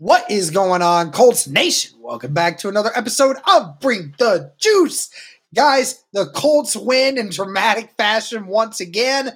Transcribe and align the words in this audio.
What 0.00 0.30
is 0.30 0.50
going 0.50 0.80
on, 0.80 1.10
Colts 1.10 1.48
Nation? 1.48 1.98
Welcome 2.00 2.32
back 2.32 2.58
to 2.58 2.68
another 2.68 2.92
episode 2.94 3.36
of 3.52 3.80
Bring 3.80 4.14
the 4.16 4.52
Juice. 4.56 5.10
Guys, 5.52 6.04
the 6.12 6.26
Colts 6.26 6.76
win 6.76 7.18
in 7.18 7.30
dramatic 7.30 7.90
fashion 7.96 8.46
once 8.46 8.78
again, 8.78 9.32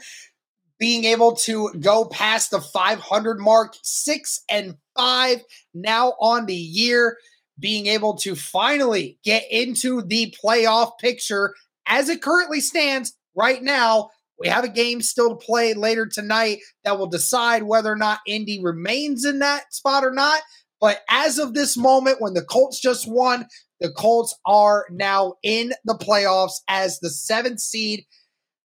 being 0.79 1.03
able 1.03 1.35
to 1.35 1.73
go 1.81 2.05
past 2.05 2.53
the 2.53 2.61
500 2.61 3.41
mark, 3.41 3.75
six 3.83 4.45
and 4.49 4.77
five 4.97 5.43
now 5.75 6.13
on 6.21 6.47
the 6.47 6.55
year, 6.55 7.17
being 7.59 7.89
able 7.89 8.15
to 8.19 8.37
finally 8.37 9.19
get 9.25 9.43
into 9.51 10.01
the 10.01 10.33
playoff 10.45 10.97
picture 11.01 11.57
as 11.89 12.09
it 12.09 12.23
currently 12.23 12.61
stands 12.61 13.15
right 13.35 13.65
now. 13.65 14.11
We 14.39 14.49
have 14.49 14.65
a 14.65 14.69
game 14.69 15.03
still 15.03 15.37
to 15.37 15.47
play 15.47 15.75
later 15.75 16.07
tonight 16.07 16.59
that 16.85 16.99
will 16.99 17.07
decide 17.07 17.63
whether 17.63 17.93
or 17.93 17.97
not 17.97 18.21
Indy 18.27 18.61
remains 18.63 19.25
in 19.25 19.39
that 19.39 19.73
spot 19.73 20.05
or 20.05 20.13
not. 20.13 20.41
But 20.81 21.01
as 21.09 21.39
of 21.39 21.55
this 21.55 21.77
moment, 21.77 22.21
when 22.21 22.35
the 22.35 22.43
Colts 22.43 22.81
just 22.81 23.09
won, 23.09 23.47
the 23.81 23.93
Colts 23.93 24.37
are 24.45 24.87
now 24.91 25.35
in 25.43 25.73
the 25.85 25.95
playoffs 25.95 26.61
as 26.67 26.99
the 26.99 27.11
seventh 27.11 27.61
seed 27.61 28.05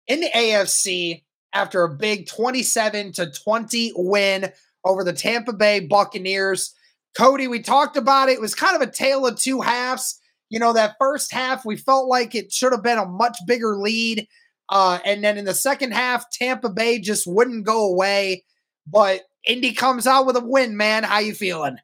in 0.08 0.22
the 0.22 0.30
AFC 0.30 1.24
after 1.54 1.84
a 1.84 1.96
big 1.96 2.28
27 2.28 3.14
to 3.14 3.32
20 3.32 3.94
win 3.96 4.52
over 4.84 5.04
the 5.04 5.14
Tampa 5.14 5.54
Bay 5.54 5.80
Buccaneers. 5.80 6.74
Cody, 7.18 7.48
we 7.48 7.62
talked 7.62 7.96
about 7.96 8.30
it. 8.30 8.34
It 8.34 8.42
was 8.42 8.56
kind 8.56 8.76
of 8.76 8.88
a 8.88 8.92
tale 8.92 9.26
of 9.26 9.40
two 9.40 9.62
halves. 9.62 10.20
You 10.50 10.60
know, 10.60 10.74
that 10.74 10.96
first 11.00 11.32
half, 11.32 11.66
we 11.66 11.78
felt 11.78 12.08
like 12.08 12.36
it 12.36 12.52
should 12.52 12.74
have 12.74 12.84
been 12.84 12.98
a 12.98 13.06
much 13.06 13.38
bigger 13.48 13.78
lead. 13.78 14.28
Uh, 14.70 15.00
and 15.06 15.24
then 15.24 15.38
in 15.38 15.46
the 15.46 15.54
second 15.54 15.92
half, 15.92 16.30
Tampa 16.32 16.70
Bay 16.70 17.00
just 17.00 17.28
wouldn't 17.28 17.66
go 17.66 17.86
away. 17.86 18.44
But 18.88 19.22
Indy 19.46 19.74
comes 19.74 20.08
out 20.08 20.26
with 20.26 20.36
a 20.36 20.46
win, 20.46 20.78
man. 20.78 21.04
How 21.04 21.20
you 21.20 21.34
feeling? 21.34 21.78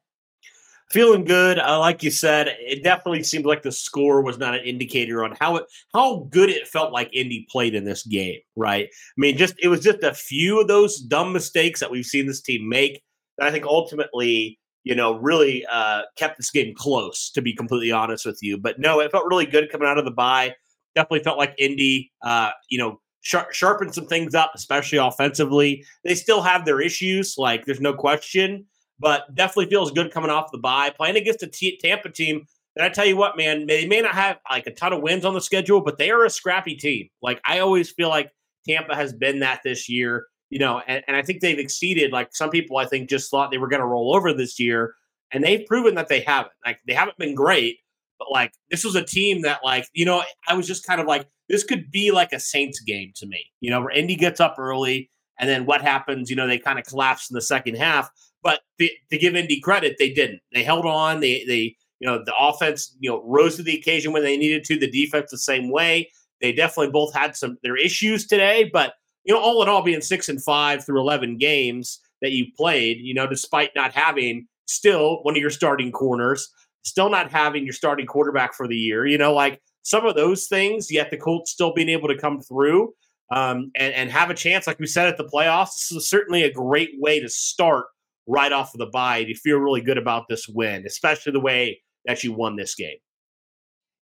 Feeling 0.90 1.24
good. 1.24 1.60
Uh, 1.60 1.78
like 1.78 2.02
you 2.02 2.10
said, 2.10 2.48
it 2.58 2.82
definitely 2.82 3.22
seemed 3.22 3.46
like 3.46 3.62
the 3.62 3.70
score 3.70 4.22
was 4.22 4.38
not 4.38 4.56
an 4.56 4.64
indicator 4.64 5.22
on 5.22 5.36
how 5.38 5.56
it 5.56 5.66
how 5.94 6.26
good 6.30 6.50
it 6.50 6.66
felt 6.66 6.92
like 6.92 7.08
Indy 7.12 7.46
played 7.48 7.76
in 7.76 7.84
this 7.84 8.04
game. 8.04 8.40
Right? 8.56 8.86
I 8.86 9.14
mean, 9.16 9.36
just 9.36 9.54
it 9.62 9.68
was 9.68 9.82
just 9.82 10.02
a 10.02 10.12
few 10.12 10.60
of 10.60 10.66
those 10.66 10.98
dumb 10.98 11.32
mistakes 11.32 11.78
that 11.78 11.92
we've 11.92 12.04
seen 12.04 12.26
this 12.26 12.40
team 12.40 12.68
make 12.68 13.02
that 13.38 13.46
I 13.46 13.52
think 13.52 13.66
ultimately, 13.66 14.58
you 14.82 14.96
know, 14.96 15.16
really 15.18 15.64
uh, 15.66 16.02
kept 16.16 16.38
this 16.38 16.50
game 16.50 16.74
close. 16.74 17.30
To 17.30 17.40
be 17.40 17.54
completely 17.54 17.92
honest 17.92 18.26
with 18.26 18.40
you, 18.42 18.58
but 18.58 18.80
no, 18.80 18.98
it 18.98 19.12
felt 19.12 19.26
really 19.28 19.46
good 19.46 19.70
coming 19.70 19.86
out 19.86 19.98
of 19.98 20.04
the 20.04 20.10
bye. 20.10 20.56
Definitely 20.94 21.24
felt 21.24 21.38
like 21.38 21.54
Indy, 21.58 22.12
uh, 22.22 22.50
you 22.68 22.78
know, 22.78 23.00
sharp, 23.20 23.52
sharpened 23.52 23.94
some 23.94 24.06
things 24.06 24.34
up, 24.34 24.52
especially 24.54 24.98
offensively. 24.98 25.84
They 26.04 26.14
still 26.14 26.42
have 26.42 26.64
their 26.64 26.80
issues, 26.80 27.36
like 27.38 27.64
there's 27.64 27.80
no 27.80 27.94
question 27.94 28.66
but 29.00 29.34
definitely 29.34 29.66
feels 29.66 29.90
good 29.90 30.12
coming 30.12 30.30
off 30.30 30.52
the 30.52 30.58
bye. 30.58 30.90
Playing 30.90 31.16
against 31.16 31.42
a 31.42 31.46
T- 31.46 31.78
Tampa 31.82 32.10
team 32.10 32.46
that 32.76 32.84
I 32.84 32.90
tell 32.90 33.06
you 33.06 33.16
what, 33.16 33.36
man, 33.36 33.66
they 33.66 33.86
may 33.86 34.00
not 34.00 34.14
have 34.14 34.38
like 34.50 34.66
a 34.66 34.74
ton 34.74 34.92
of 34.92 35.02
wins 35.02 35.24
on 35.24 35.34
the 35.34 35.40
schedule, 35.40 35.80
but 35.80 35.98
they 35.98 36.10
are 36.10 36.24
a 36.24 36.30
scrappy 36.30 36.76
team. 36.76 37.08
Like 37.22 37.40
I 37.44 37.58
always 37.58 37.90
feel 37.90 38.10
like 38.10 38.30
Tampa 38.68 38.94
has 38.94 39.12
been 39.12 39.40
that 39.40 39.60
this 39.64 39.88
year, 39.88 40.26
you 40.50 40.58
know, 40.58 40.82
and, 40.86 41.02
and 41.08 41.16
I 41.16 41.22
think 41.22 41.40
they've 41.40 41.58
exceeded. 41.58 42.12
Like 42.12 42.28
some 42.32 42.50
people, 42.50 42.76
I 42.76 42.84
think, 42.84 43.08
just 43.08 43.30
thought 43.30 43.50
they 43.50 43.58
were 43.58 43.68
going 43.68 43.80
to 43.80 43.86
roll 43.86 44.14
over 44.14 44.32
this 44.32 44.60
year, 44.60 44.94
and 45.32 45.42
they've 45.42 45.66
proven 45.66 45.94
that 45.94 46.08
they 46.08 46.20
haven't. 46.20 46.52
Like 46.64 46.78
they 46.86 46.94
haven't 46.94 47.16
been 47.16 47.34
great, 47.34 47.78
but 48.20 48.30
like 48.30 48.52
this 48.70 48.84
was 48.84 48.94
a 48.94 49.04
team 49.04 49.42
that, 49.42 49.64
like, 49.64 49.88
you 49.92 50.04
know, 50.04 50.22
I 50.46 50.54
was 50.54 50.68
just 50.68 50.86
kind 50.86 51.00
of 51.00 51.08
like, 51.08 51.26
this 51.48 51.64
could 51.64 51.90
be 51.90 52.12
like 52.12 52.32
a 52.32 52.38
Saints 52.38 52.78
game 52.78 53.10
to 53.16 53.26
me, 53.26 53.46
you 53.60 53.70
know, 53.70 53.80
where 53.80 53.90
Indy 53.90 54.14
gets 54.14 54.38
up 54.38 54.54
early. 54.58 55.10
And 55.40 55.48
then 55.48 55.66
what 55.66 55.80
happens? 55.80 56.30
You 56.30 56.36
know, 56.36 56.46
they 56.46 56.58
kind 56.58 56.78
of 56.78 56.84
collapse 56.84 57.28
in 57.30 57.34
the 57.34 57.40
second 57.40 57.76
half. 57.76 58.08
But 58.42 58.60
the, 58.78 58.92
to 59.10 59.18
give 59.18 59.34
Indy 59.34 59.60
credit, 59.60 59.96
they 59.98 60.12
didn't. 60.12 60.40
They 60.52 60.62
held 60.62 60.86
on. 60.86 61.20
They 61.20 61.44
they 61.46 61.76
you 61.98 62.06
know 62.06 62.22
the 62.24 62.34
offense 62.38 62.94
you 63.00 63.10
know 63.10 63.22
rose 63.26 63.56
to 63.56 63.62
the 63.62 63.76
occasion 63.76 64.12
when 64.12 64.22
they 64.22 64.36
needed 64.36 64.64
to. 64.64 64.78
The 64.78 64.90
defense 64.90 65.30
the 65.30 65.38
same 65.38 65.70
way. 65.70 66.10
They 66.40 66.52
definitely 66.52 66.92
both 66.92 67.14
had 67.14 67.36
some 67.36 67.58
their 67.62 67.76
issues 67.76 68.26
today, 68.26 68.70
but 68.72 68.94
you 69.24 69.34
know 69.34 69.40
all 69.40 69.62
in 69.62 69.68
all, 69.68 69.82
being 69.82 70.00
six 70.00 70.28
and 70.28 70.42
five 70.42 70.84
through 70.84 71.00
eleven 71.00 71.36
games 71.36 72.00
that 72.22 72.32
you 72.32 72.46
played, 72.56 72.98
you 73.00 73.14
know, 73.14 73.26
despite 73.26 73.70
not 73.74 73.92
having 73.92 74.46
still 74.66 75.22
one 75.22 75.36
of 75.36 75.40
your 75.40 75.50
starting 75.50 75.90
corners, 75.90 76.48
still 76.82 77.10
not 77.10 77.30
having 77.30 77.64
your 77.64 77.72
starting 77.72 78.06
quarterback 78.06 78.54
for 78.54 78.66
the 78.66 78.76
year, 78.76 79.06
you 79.06 79.18
know, 79.18 79.32
like 79.34 79.60
some 79.82 80.06
of 80.06 80.16
those 80.16 80.46
things. 80.46 80.90
Yet 80.90 81.10
the 81.10 81.16
Colts 81.16 81.50
still 81.50 81.72
being 81.72 81.88
able 81.88 82.08
to 82.08 82.18
come 82.18 82.40
through 82.40 82.92
um, 83.30 83.70
and 83.76 83.94
and 83.94 84.10
have 84.10 84.30
a 84.30 84.34
chance, 84.34 84.66
like 84.66 84.78
we 84.78 84.86
said 84.86 85.08
at 85.08 85.16
the 85.16 85.24
playoffs. 85.24 85.74
This 85.74 85.92
is 85.92 86.08
certainly 86.08 86.42
a 86.42 86.52
great 86.52 86.90
way 86.98 87.20
to 87.20 87.28
start 87.28 87.86
right 88.26 88.52
off 88.52 88.74
of 88.74 88.78
the 88.78 88.86
bye. 88.86 89.18
You 89.18 89.34
feel 89.34 89.58
really 89.58 89.80
good 89.80 89.98
about 89.98 90.28
this 90.28 90.48
win, 90.48 90.84
especially 90.86 91.32
the 91.32 91.40
way 91.40 91.82
that 92.06 92.24
you 92.24 92.32
won 92.32 92.56
this 92.56 92.74
game. 92.74 92.96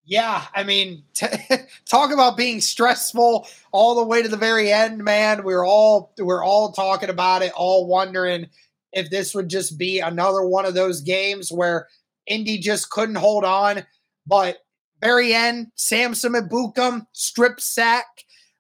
Yeah, 0.05 0.45
I 0.55 0.63
mean, 0.63 1.03
t- 1.13 1.27
talk 1.85 2.13
about 2.13 2.37
being 2.37 2.63
stressful 2.63 3.47
all 3.73 3.95
the 3.95 4.07
way 4.07 4.23
to 4.23 4.29
the 4.29 4.39
very 4.39 4.73
end, 4.73 5.05
man. 5.05 5.45
We're 5.45 5.67
all 5.67 6.15
we're 6.19 6.43
all 6.43 6.73
talking 6.73 7.11
about 7.11 7.43
it, 7.43 7.53
all 7.55 7.87
wondering 7.87 8.47
if 8.93 9.11
this 9.11 9.35
would 9.35 9.51
just 9.51 9.79
be 9.79 10.01
another 10.01 10.43
one 10.45 10.65
of 10.65 10.73
those 10.73 11.03
games 11.03 11.53
where 11.53 11.89
Indy 12.29 12.59
just 12.59 12.91
couldn't 12.91 13.17
hold 13.17 13.45
on. 13.45 13.85
But 14.27 14.59
very 15.01 15.35
end, 15.35 15.69
Samson 15.77 16.33
Ebukam 16.33 17.07
strip 17.13 17.61
sack, 17.61 18.07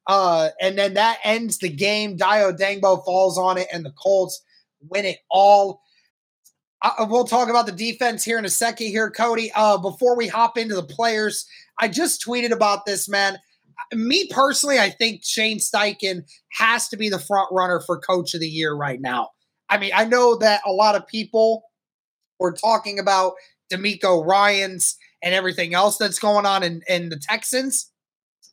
uh, 0.06 0.50
and 0.60 0.78
then 0.78 0.94
that 0.94 1.18
ends 1.24 1.58
the 1.58 1.68
game. 1.68 2.16
Dayo 2.16 2.56
Odeyingbo 2.56 3.04
falls 3.04 3.36
on 3.38 3.58
it, 3.58 3.68
and 3.72 3.84
the 3.84 3.92
Colts 3.92 4.42
win 4.80 5.04
it 5.04 5.18
all. 5.30 5.82
Uh, 6.80 7.06
we'll 7.08 7.24
talk 7.24 7.48
about 7.48 7.66
the 7.66 7.72
defense 7.72 8.24
here 8.24 8.38
in 8.38 8.44
a 8.44 8.50
second 8.50 8.86
here, 8.86 9.10
Cody. 9.10 9.50
Uh, 9.54 9.78
before 9.78 10.16
we 10.16 10.28
hop 10.28 10.56
into 10.56 10.74
the 10.74 10.82
players, 10.82 11.46
I 11.80 11.88
just 11.88 12.24
tweeted 12.24 12.52
about 12.52 12.86
this, 12.86 13.08
man. 13.08 13.38
Me 13.92 14.28
personally, 14.30 14.78
I 14.78 14.90
think 14.90 15.24
Shane 15.24 15.58
Steichen 15.58 16.22
has 16.52 16.88
to 16.88 16.96
be 16.96 17.08
the 17.08 17.18
front 17.18 17.48
runner 17.50 17.80
for 17.84 17.98
coach 17.98 18.34
of 18.34 18.40
the 18.40 18.48
year 18.48 18.74
right 18.74 19.00
now. 19.00 19.30
I 19.68 19.78
mean, 19.78 19.90
I 19.94 20.04
know 20.04 20.36
that 20.38 20.60
a 20.66 20.72
lot 20.72 20.94
of 20.94 21.06
people 21.06 21.64
were 22.38 22.52
talking 22.52 22.98
about 22.98 23.34
DeMeco 23.72 24.24
Ryans 24.24 24.96
and 25.22 25.34
everything 25.34 25.74
else 25.74 25.98
that's 25.98 26.18
going 26.18 26.46
on 26.46 26.62
in, 26.62 26.82
in 26.88 27.08
the 27.08 27.18
Texans. 27.18 27.90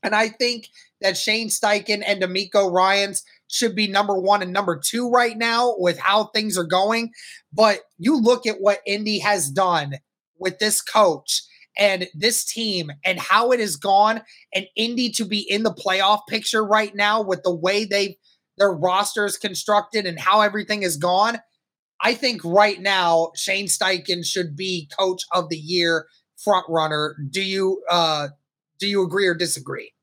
And 0.04 0.16
I 0.16 0.30
think 0.30 0.70
that 1.02 1.18
Shane 1.18 1.50
Steichen 1.50 2.04
and 2.06 2.22
DeMeco 2.22 2.72
Ryans 2.72 3.24
should 3.48 3.76
be 3.76 3.88
number 3.88 4.20
one 4.20 4.42
and 4.42 4.52
number 4.54 4.80
two 4.80 5.10
right 5.10 5.38
now 5.38 5.76
with 5.78 6.00
how 6.00 6.26
things 6.26 6.58
are 6.58 6.66
going. 6.66 7.12
But 7.54 7.82
you 7.98 8.20
look 8.20 8.46
at 8.46 8.62
what 8.62 8.80
Indy 8.86 9.20
has 9.20 9.50
done 9.50 9.94
with 10.38 10.60
this 10.60 10.82
coach 10.82 11.42
and 11.78 12.08
this 12.14 12.46
team 12.46 12.92
and 13.04 13.20
how 13.20 13.52
it 13.52 13.60
has 13.60 13.76
gone 13.76 14.22
and 14.54 14.66
Indy 14.76 15.10
to 15.12 15.26
be 15.26 15.40
in 15.40 15.64
the 15.64 15.74
playoff 15.74 16.22
picture 16.28 16.66
right 16.66 16.96
now 16.96 17.22
with 17.22 17.44
the 17.44 17.54
way 17.54 17.86
they 17.86 18.18
their 18.58 18.72
roster 18.72 19.26
is 19.26 19.38
constructed 19.38 20.06
and 20.06 20.18
how 20.18 20.42
everything 20.42 20.84
is 20.84 20.96
gone. 20.96 21.40
I 22.02 22.14
think 22.14 22.42
right 22.44 22.80
now 22.80 23.32
Shane 23.36 23.68
Steichen 23.68 24.26
should 24.26 24.56
be 24.56 24.90
coach 24.98 25.24
of 25.34 25.50
the 25.50 25.58
year 25.58 26.08
front 26.38 26.66
runner. 26.70 27.16
Do 27.30 27.42
you 27.42 27.82
uh 27.90 28.30
do 28.80 28.88
you 28.88 29.04
agree 29.04 29.28
or 29.28 29.34
disagree? 29.34 29.94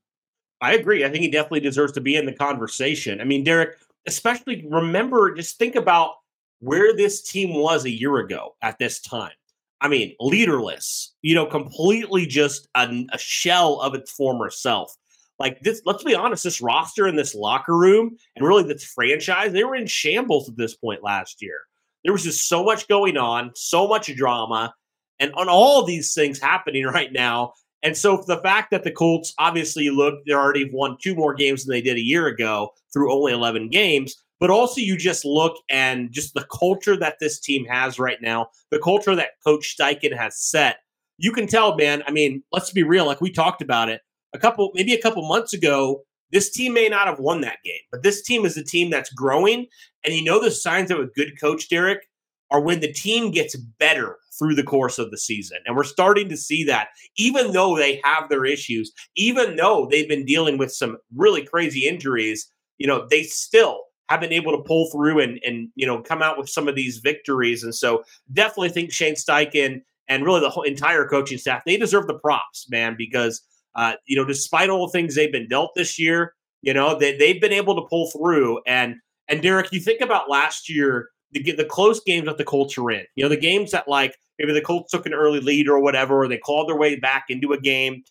I 0.61 0.75
agree. 0.75 1.05
I 1.05 1.11
think 1.11 1.23
he 1.23 1.31
definitely 1.31 1.61
deserves 1.61 1.93
to 1.93 2.01
be 2.01 2.17
in 2.17 2.25
the 2.25 2.33
conversation. 2.33 3.21
I 3.21 3.25
mean, 3.25 3.45
Derek, 3.45 3.77
especially 4.07 4.65
remember, 4.71 5.35
just 5.35 5.59
think 5.59 5.75
about 5.75 6.13
where 6.61 6.97
this 6.97 7.23
team 7.23 7.55
was 7.55 7.85
a 7.85 7.91
year 7.91 8.19
ago 8.19 8.55
at 8.63 8.79
this 8.79 9.01
time. 9.01 9.33
I 9.81 9.89
mean, 9.89 10.15
leaderless, 10.21 11.13
you 11.23 11.35
know, 11.35 11.45
completely 11.45 12.25
just 12.25 12.69
a, 12.77 13.07
a 13.13 13.19
shell 13.19 13.81
of 13.81 13.95
its 13.95 14.13
former 14.13 14.49
self. 14.49 14.97
Like 15.41 15.61
this, 15.63 15.83
let's 15.85 16.05
be 16.05 16.15
honest, 16.15 16.45
this 16.45 16.61
roster 16.61 17.07
and 17.07 17.19
this 17.19 17.35
locker 17.35 17.77
room 17.77 18.17
and 18.37 18.47
really 18.47 18.63
this 18.63 18.85
franchise, 18.85 19.53
they 19.53 19.65
were 19.65 19.75
in 19.75 19.89
shambles 19.89 20.49
at 20.49 20.57
this 20.57 20.77
point 20.77 21.03
last 21.03 21.43
year. 21.43 21.59
There 22.05 22.13
was 22.13 22.25
just 22.25 22.49
so 22.49 22.65
much 22.65 22.89
going 22.89 23.17
on, 23.17 23.53
so 23.55 23.87
much 23.87 24.15
drama, 24.15 24.75
and 25.21 25.33
on 25.35 25.49
all 25.49 25.85
these 25.85 26.15
things 26.15 26.41
happening 26.41 26.85
right 26.87 27.13
now. 27.13 27.53
And 27.83 27.97
so 27.97 28.23
the 28.27 28.39
fact 28.39 28.71
that 28.71 28.85
the 28.85 28.93
Colts 28.93 29.35
obviously 29.39 29.91
look, 29.91 30.25
they 30.25 30.33
already 30.33 30.71
won 30.73 30.97
two 31.03 31.15
more 31.15 31.35
games 31.35 31.65
than 31.65 31.73
they 31.73 31.83
did 31.83 31.97
a 31.97 32.03
year 32.03 32.29
ago 32.29 32.71
through 32.93 33.13
only 33.13 33.33
11 33.33 33.71
games, 33.71 34.17
but 34.39 34.51
also 34.51 34.81
you 34.81 34.97
just 34.97 35.25
look 35.25 35.57
and 35.69 36.13
just 36.13 36.35
the 36.35 36.47
culture 36.53 36.97
that 36.97 37.17
this 37.21 37.41
team 37.41 37.65
has 37.67 37.99
right 37.99 38.23
now, 38.23 38.49
the 38.71 38.79
culture 38.79 39.17
that 39.17 39.31
Coach 39.45 39.77
Steichen 39.77 40.17
has 40.17 40.39
set. 40.39 40.79
You 41.19 41.33
can 41.33 41.47
tell, 41.47 41.77
man. 41.77 42.03
I 42.07 42.13
mean, 42.13 42.43
let's 42.53 42.71
be 42.71 42.83
real. 42.83 43.07
Like 43.07 43.21
we 43.21 43.31
talked 43.31 43.63
about 43.63 43.89
it 43.89 44.01
a 44.33 44.39
couple, 44.39 44.71
maybe 44.75 44.95
a 44.95 45.03
couple 45.03 45.27
months 45.27 45.53
ago. 45.53 46.03
This 46.33 46.51
team 46.51 46.73
may 46.73 46.89
not 46.89 47.07
have 47.07 47.21
won 47.21 47.43
that 47.43 47.59
game, 47.65 47.81
but 47.91 48.03
this 48.03 48.23
team 48.23 48.45
is 48.45 48.57
a 48.57 48.65
team 48.65 48.91
that's 48.91 49.13
growing. 49.13 49.67
And 50.05 50.15
you 50.15 50.25
know 50.25 50.43
the 50.43 50.51
signs 50.51 50.91
of 50.91 50.99
a 50.99 51.07
good 51.07 51.39
coach, 51.41 51.69
Derek, 51.69 52.09
are 52.51 52.61
when 52.61 52.81
the 52.81 52.93
team 52.93 53.31
gets 53.31 53.57
better 53.57 54.19
through 54.39 54.55
the 54.55 54.63
course 54.63 54.99
of 54.99 55.11
the 55.11 55.19
season. 55.19 55.59
And 55.67 55.77
we're 55.77 55.85
starting 55.85 56.29
to 56.29 56.37
see 56.37 56.65
that, 56.65 56.89
even 57.17 57.53
though 57.53 57.77
they 57.77 58.01
have 58.05 58.29
their 58.29 58.45
issues, 58.45 58.93
even 59.17 59.57
though 59.57 59.87
they've 59.91 60.09
been 60.09 60.25
dealing 60.25 60.59
with 60.59 60.73
some 60.73 60.99
really 61.15 61.45
crazy 61.45 61.87
injuries, 61.87 62.51
you 62.79 62.87
know, 62.87 63.07
they 63.09 63.23
still 63.23 63.85
have 64.09 64.21
been 64.21 64.33
able 64.33 64.53
to 64.53 64.63
pull 64.63 64.91
through 64.91 65.21
and 65.21 65.41
and 65.45 65.69
you 65.75 65.87
know 65.87 66.03
come 66.03 66.23
out 66.23 66.37
with 66.37 66.49
some 66.49 66.69
of 66.69 66.75
these 66.75 66.99
victories. 66.99 67.63
And 67.63 67.75
so 67.75 68.05
definitely 68.33 68.71
think 68.71 68.93
Shane 68.93 69.15
Steichen 69.15 69.83
and 70.09 70.25
really 70.25 70.41
the 70.41 70.51
whole 70.51 70.65
entire 70.65 71.07
coaching 71.07 71.39
staff 71.39 71.63
they 71.65 71.77
deserve 71.77 72.07
the 72.07 72.19
props, 72.19 72.69
man, 72.71 72.95
because 72.99 73.43
uh, 73.75 73.95
you 74.07 74.17
know 74.17 74.25
despite 74.25 74.71
all 74.71 74.87
the 74.87 74.93
things 74.93 75.15
they've 75.15 75.33
been 75.33 75.49
dealt 75.49 75.73
this 75.75 75.99
year, 75.99 76.35
you 76.63 76.75
know 76.75 76.99
they 76.99 77.17
they've 77.17 77.41
been 77.41 77.53
able 77.53 77.75
to 77.77 77.87
pull 77.89 78.11
through. 78.11 78.61
And 78.67 78.97
and 79.29 79.43
Derek, 79.43 79.73
you 79.73 79.81
think 79.81 80.01
about 80.01 80.31
last 80.31 80.69
year. 80.69 81.09
The, 81.35 81.53
the 81.53 81.65
close 81.65 81.99
games 82.01 82.27
that 82.27 82.37
the 82.37 82.45
Colts 82.45 82.77
are 82.77 82.91
in, 82.91 83.07
you 83.15 83.25
know, 83.25 83.31
the 83.31 83.39
games 83.39 83.71
that 83.71 83.89
like 83.89 84.15
maybe 84.39 84.53
the 84.53 84.61
Colts 84.61 84.91
took 84.91 85.07
an 85.07 85.15
early 85.15 85.41
lead 85.41 85.67
or 85.67 85.81
whatever, 85.81 86.23
or 86.23 86.29
they 86.29 86.37
clawed 86.37 86.69
their 86.69 86.77
way 86.77 86.97
back 86.97 87.25
into 87.31 87.55
a 87.55 87.59
game. 87.59 88.03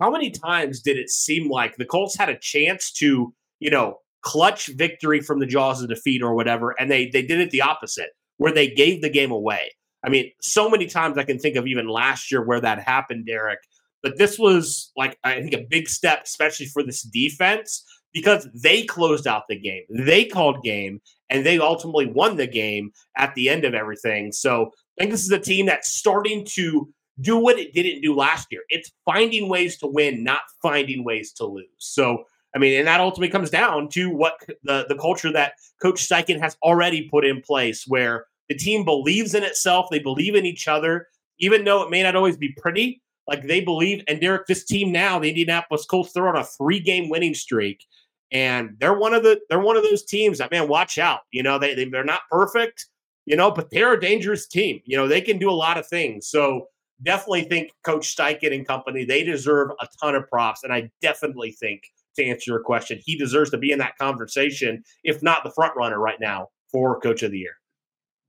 How 0.00 0.10
many 0.10 0.32
times 0.32 0.82
did 0.82 0.96
it 0.96 1.08
seem 1.08 1.48
like 1.48 1.76
the 1.76 1.84
Colts 1.84 2.18
had 2.18 2.28
a 2.28 2.36
chance 2.36 2.90
to, 2.94 3.32
you 3.60 3.70
know, 3.70 3.98
clutch 4.24 4.66
victory 4.68 5.20
from 5.20 5.38
the 5.38 5.46
jaws 5.46 5.82
of 5.82 5.88
defeat 5.88 6.22
or 6.22 6.34
whatever, 6.34 6.74
and 6.80 6.90
they 6.90 7.06
they 7.06 7.22
did 7.22 7.40
it 7.40 7.50
the 7.50 7.62
opposite, 7.62 8.10
where 8.38 8.52
they 8.52 8.68
gave 8.68 9.02
the 9.02 9.10
game 9.10 9.30
away. 9.30 9.70
I 10.04 10.08
mean, 10.08 10.30
so 10.40 10.68
many 10.68 10.86
times 10.86 11.16
I 11.16 11.24
can 11.24 11.38
think 11.38 11.56
of 11.56 11.66
even 11.66 11.88
last 11.88 12.32
year 12.32 12.44
where 12.44 12.60
that 12.60 12.80
happened, 12.80 13.26
Derek. 13.26 13.60
But 14.04 14.18
this 14.18 14.38
was 14.38 14.92
like 14.96 15.18
I 15.24 15.40
think 15.40 15.54
a 15.54 15.66
big 15.68 15.88
step, 15.88 16.22
especially 16.24 16.66
for 16.66 16.84
this 16.84 17.02
defense, 17.02 17.84
because 18.12 18.46
they 18.54 18.84
closed 18.84 19.26
out 19.26 19.48
the 19.48 19.58
game. 19.58 19.82
They 19.88 20.26
called 20.26 20.62
game 20.62 21.00
and 21.30 21.44
they 21.44 21.58
ultimately 21.58 22.06
won 22.06 22.36
the 22.36 22.46
game 22.46 22.92
at 23.16 23.34
the 23.34 23.48
end 23.48 23.64
of 23.64 23.74
everything. 23.74 24.30
So 24.30 24.66
I 24.98 25.02
think 25.02 25.10
this 25.10 25.24
is 25.24 25.32
a 25.32 25.38
team 25.38 25.66
that's 25.66 25.88
starting 25.88 26.44
to 26.50 26.92
do 27.20 27.38
what 27.38 27.58
it 27.58 27.72
didn't 27.72 28.02
do 28.02 28.14
last 28.14 28.48
year. 28.50 28.60
It's 28.68 28.92
finding 29.06 29.48
ways 29.48 29.78
to 29.78 29.86
win, 29.86 30.22
not 30.22 30.42
finding 30.62 31.02
ways 31.02 31.32
to 31.34 31.46
lose. 31.46 31.66
So 31.78 32.24
I 32.54 32.58
mean, 32.58 32.78
and 32.78 32.86
that 32.86 33.00
ultimately 33.00 33.30
comes 33.30 33.50
down 33.50 33.88
to 33.90 34.10
what 34.10 34.34
the, 34.62 34.84
the 34.86 34.96
culture 34.96 35.32
that 35.32 35.54
Coach 35.82 36.06
Steichen 36.06 36.38
has 36.40 36.56
already 36.62 37.08
put 37.08 37.24
in 37.24 37.40
place, 37.40 37.84
where 37.88 38.26
the 38.50 38.54
team 38.54 38.84
believes 38.84 39.34
in 39.34 39.42
itself, 39.42 39.86
they 39.90 39.98
believe 39.98 40.34
in 40.34 40.44
each 40.44 40.68
other, 40.68 41.08
even 41.38 41.64
though 41.64 41.82
it 41.82 41.90
may 41.90 42.02
not 42.02 42.14
always 42.14 42.36
be 42.36 42.54
pretty. 42.58 43.00
Like 43.26 43.46
they 43.46 43.60
believe, 43.60 44.04
and 44.06 44.20
Derek, 44.20 44.46
this 44.46 44.64
team 44.64 44.92
now, 44.92 45.18
the 45.18 45.28
Indianapolis 45.28 45.86
Colts, 45.86 46.12
they're 46.12 46.28
on 46.28 46.36
a 46.36 46.44
three-game 46.44 47.08
winning 47.08 47.34
streak, 47.34 47.84
and 48.30 48.76
they're 48.78 48.98
one 48.98 49.14
of 49.14 49.22
the 49.22 49.40
they're 49.48 49.60
one 49.60 49.76
of 49.76 49.82
those 49.82 50.04
teams 50.04 50.38
that 50.38 50.50
man, 50.50 50.68
watch 50.68 50.98
out. 50.98 51.20
You 51.30 51.42
know, 51.42 51.58
they, 51.58 51.74
they 51.74 51.86
they're 51.86 52.04
not 52.04 52.20
perfect, 52.30 52.86
you 53.24 53.36
know, 53.36 53.50
but 53.50 53.70
they're 53.70 53.94
a 53.94 54.00
dangerous 54.00 54.46
team. 54.46 54.80
You 54.84 54.96
know, 54.96 55.08
they 55.08 55.20
can 55.20 55.38
do 55.38 55.50
a 55.50 55.52
lot 55.52 55.78
of 55.78 55.86
things. 55.86 56.26
So 56.28 56.68
definitely 57.02 57.44
think 57.44 57.72
Coach 57.82 58.14
Steichen 58.14 58.54
and 58.54 58.66
company 58.66 59.04
they 59.04 59.24
deserve 59.24 59.70
a 59.80 59.88
ton 60.02 60.14
of 60.14 60.28
props, 60.28 60.62
and 60.62 60.72
I 60.72 60.90
definitely 61.00 61.52
think 61.52 61.82
to 62.16 62.24
answer 62.24 62.52
your 62.52 62.62
question. 62.62 63.00
He 63.04 63.16
deserves 63.16 63.50
to 63.50 63.58
be 63.58 63.72
in 63.72 63.78
that 63.78 63.96
conversation, 63.98 64.84
if 65.02 65.22
not 65.22 65.44
the 65.44 65.50
front 65.50 65.74
runner 65.76 65.98
right 65.98 66.20
now 66.20 66.48
for 66.70 67.00
Coach 67.00 67.22
of 67.22 67.30
the 67.30 67.38
Year. 67.38 67.56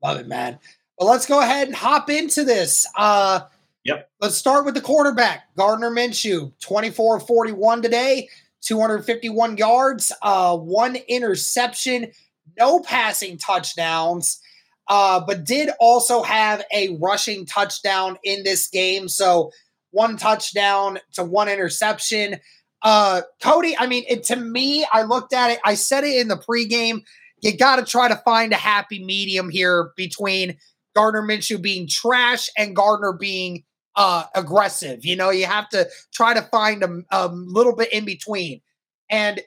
Love 0.04 0.20
it, 0.20 0.28
man. 0.28 0.60
Well, 0.98 1.10
let's 1.10 1.26
go 1.26 1.42
ahead 1.42 1.68
and 1.68 1.76
hop 1.76 2.10
into 2.10 2.44
this. 2.44 2.88
Uh, 2.96 3.42
yep. 3.86 4.10
Let's 4.20 4.36
start 4.36 4.66
with 4.66 4.74
the 4.74 4.82
quarterback, 4.82 5.56
Gardner 5.56 5.92
Minshew, 5.92 6.52
24 6.60 7.22
41 7.22 7.82
today, 7.82 8.28
251 8.62 9.58
yards, 9.58 10.12
uh, 10.22 10.58
one 10.58 10.98
interception, 11.08 12.12
no 12.58 12.82
passing 12.82 13.38
touchdowns, 13.38 14.42
uh, 14.88 15.22
but 15.26 15.46
did 15.46 15.70
also 15.80 16.24
have 16.24 16.64
a 16.74 16.98
rushing 17.02 17.46
touchdown 17.46 18.18
in 18.24 18.44
this 18.44 18.68
game. 18.68 19.08
So 19.08 19.52
one 19.92 20.18
touchdown 20.18 21.00
to 21.14 21.24
one 21.24 21.48
interception. 21.48 22.40
Uh, 22.82 23.22
Cody, 23.42 23.78
I 23.78 23.88
mean, 23.88 24.04
it, 24.10 24.24
to 24.26 24.36
me, 24.36 24.86
I 24.92 25.04
looked 25.04 25.34
at 25.34 25.52
it. 25.52 25.60
I 25.64 25.76
said 25.76 26.04
it 26.04 26.20
in 26.20 26.28
the 26.28 26.38
pregame. 26.38 27.04
You 27.42 27.56
got 27.56 27.78
to 27.78 27.86
try 27.86 28.08
to 28.10 28.16
find 28.18 28.52
a 28.52 28.58
happy 28.58 29.04
medium 29.04 29.50
here 29.50 29.92
between 29.96 30.58
Gardner 30.96 31.22
Minshew 31.22 31.62
being 31.62 31.88
trash 31.88 32.50
and 32.58 32.76
Gardner 32.76 33.14
being 33.14 33.64
uh, 33.96 34.26
aggressive. 34.36 35.06
You 35.06 35.16
know, 35.16 35.30
you 35.30 35.46
have 35.46 35.70
to 35.70 35.88
try 36.14 36.34
to 36.34 36.42
find 36.44 36.84
a, 36.84 37.02
a 37.12 37.28
little 37.30 37.76
bit 37.76 37.92
in 37.94 38.06
between. 38.06 38.62
And, 39.10 39.42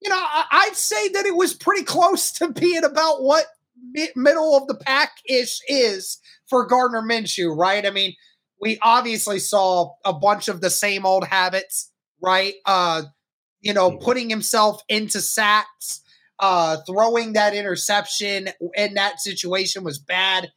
you 0.00 0.10
know, 0.10 0.20
I, 0.20 0.66
would 0.68 0.76
say 0.76 1.08
that 1.08 1.26
it 1.26 1.36
was 1.36 1.54
pretty 1.54 1.84
close 1.84 2.32
to 2.38 2.52
being 2.52 2.84
about 2.84 3.22
what 3.22 3.46
mi- 3.92 4.10
middle 4.14 4.56
of 4.56 4.66
the 4.66 4.74
pack 4.74 5.12
ish 5.28 5.60
is 5.68 6.18
for 6.48 6.66
Gardner 6.66 7.02
Minshew, 7.02 7.56
right? 7.56 7.84
I 7.84 7.90
mean, 7.90 8.14
we 8.60 8.78
obviously 8.82 9.38
saw 9.38 9.94
a 10.04 10.12
bunch 10.12 10.48
of 10.48 10.60
the 10.60 10.70
same 10.70 11.06
old 11.06 11.24
habits 11.24 11.90
right? 12.20 12.54
Uh, 12.66 13.02
you 13.60 13.72
know, 13.72 13.90
mm-hmm. 13.90 14.04
putting 14.04 14.30
himself 14.30 14.82
into 14.88 15.20
sacks, 15.20 16.02
uh, 16.38 16.78
throwing 16.86 17.32
that 17.34 17.54
interception 17.54 18.50
in 18.74 18.94
that 18.94 19.20
situation 19.20 19.84
was 19.84 19.98
bad. 19.98 20.50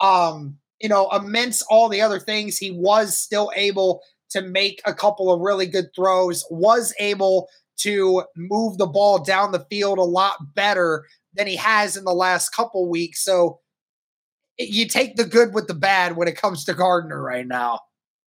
Um, 0.00 0.58
you 0.84 0.88
know, 0.90 1.08
immense 1.12 1.62
all 1.70 1.88
the 1.88 2.02
other 2.02 2.20
things, 2.20 2.58
he 2.58 2.70
was 2.70 3.16
still 3.16 3.50
able 3.56 4.02
to 4.28 4.42
make 4.42 4.82
a 4.84 4.92
couple 4.92 5.32
of 5.32 5.40
really 5.40 5.64
good 5.64 5.86
throws, 5.96 6.44
was 6.50 6.92
able 6.98 7.48
to 7.78 8.22
move 8.36 8.76
the 8.76 8.86
ball 8.86 9.18
down 9.18 9.50
the 9.50 9.64
field 9.70 9.96
a 9.96 10.02
lot 10.02 10.36
better 10.54 11.06
than 11.32 11.46
he 11.46 11.56
has 11.56 11.96
in 11.96 12.04
the 12.04 12.12
last 12.12 12.50
couple 12.50 12.86
weeks. 12.90 13.24
So 13.24 13.60
you 14.58 14.86
take 14.86 15.16
the 15.16 15.24
good 15.24 15.54
with 15.54 15.68
the 15.68 15.74
bad 15.74 16.18
when 16.18 16.28
it 16.28 16.36
comes 16.36 16.66
to 16.66 16.74
Gardner 16.74 17.22
right 17.22 17.46
now. 17.46 17.80